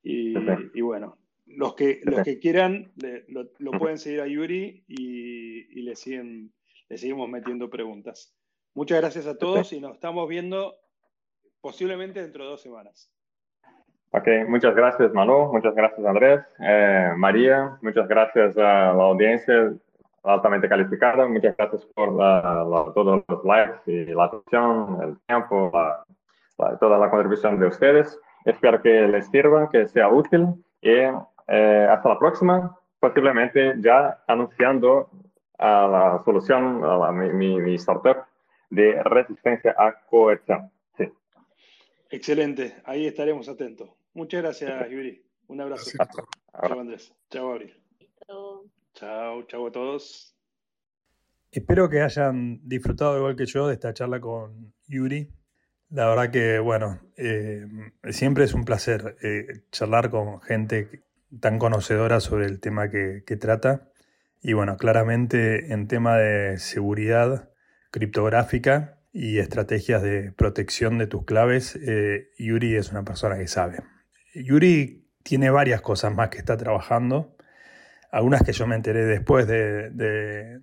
[0.04, 2.92] Y, bueno, los que, los que quieran
[3.28, 6.54] lo, pueden seguir a Yuri y, le, siguen,
[6.90, 8.34] le seguimos metiendo preguntas.
[8.74, 10.81] Muchas gracias a todos y nos estamos viendo
[11.62, 13.12] posiblemente dentro de dos semanas.
[14.14, 19.72] Ok, muchas gracias Manu, muchas gracias Andrés, eh, María, muchas gracias a la audiencia
[20.24, 22.18] altamente calificada, muchas gracias por
[22.94, 25.72] todos los likes y la atención, el tiempo,
[26.80, 28.20] toda la contribución de ustedes.
[28.46, 30.48] Espero que les sirva, que sea útil
[30.82, 30.90] y
[31.48, 35.10] eh, hasta la próxima, posiblemente ya anunciando
[35.58, 38.26] a la solución, a mi, mi startup
[38.70, 40.72] de resistencia a coerción.
[42.12, 43.90] Excelente, ahí estaremos atentos.
[44.14, 45.24] Muchas gracias, Yuri.
[45.48, 45.92] Un abrazo.
[45.98, 47.14] Chao, Andrés.
[47.30, 47.74] Chao, Abril.
[48.94, 50.36] Chao, chao a todos.
[51.52, 55.30] Espero que hayan disfrutado igual que yo de esta charla con Yuri.
[55.90, 57.66] La verdad que, bueno, eh,
[58.10, 61.04] siempre es un placer eh, charlar con gente
[61.40, 63.90] tan conocedora sobre el tema que, que trata.
[64.42, 67.50] Y bueno, claramente en tema de seguridad
[67.92, 73.80] criptográfica, y estrategias de protección de tus claves, eh, Yuri es una persona que sabe.
[74.34, 77.36] Yuri tiene varias cosas más que está trabajando,
[78.12, 80.60] algunas que yo me enteré después de, de,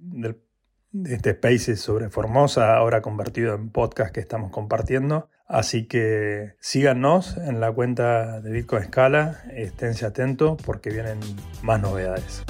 [1.06, 5.30] este Spaces sobre Formosa, ahora convertido en podcast que estamos compartiendo.
[5.46, 11.20] Así que síganos en la cuenta de Bitcoin Scala, esténse atentos porque vienen
[11.62, 12.44] más novedades.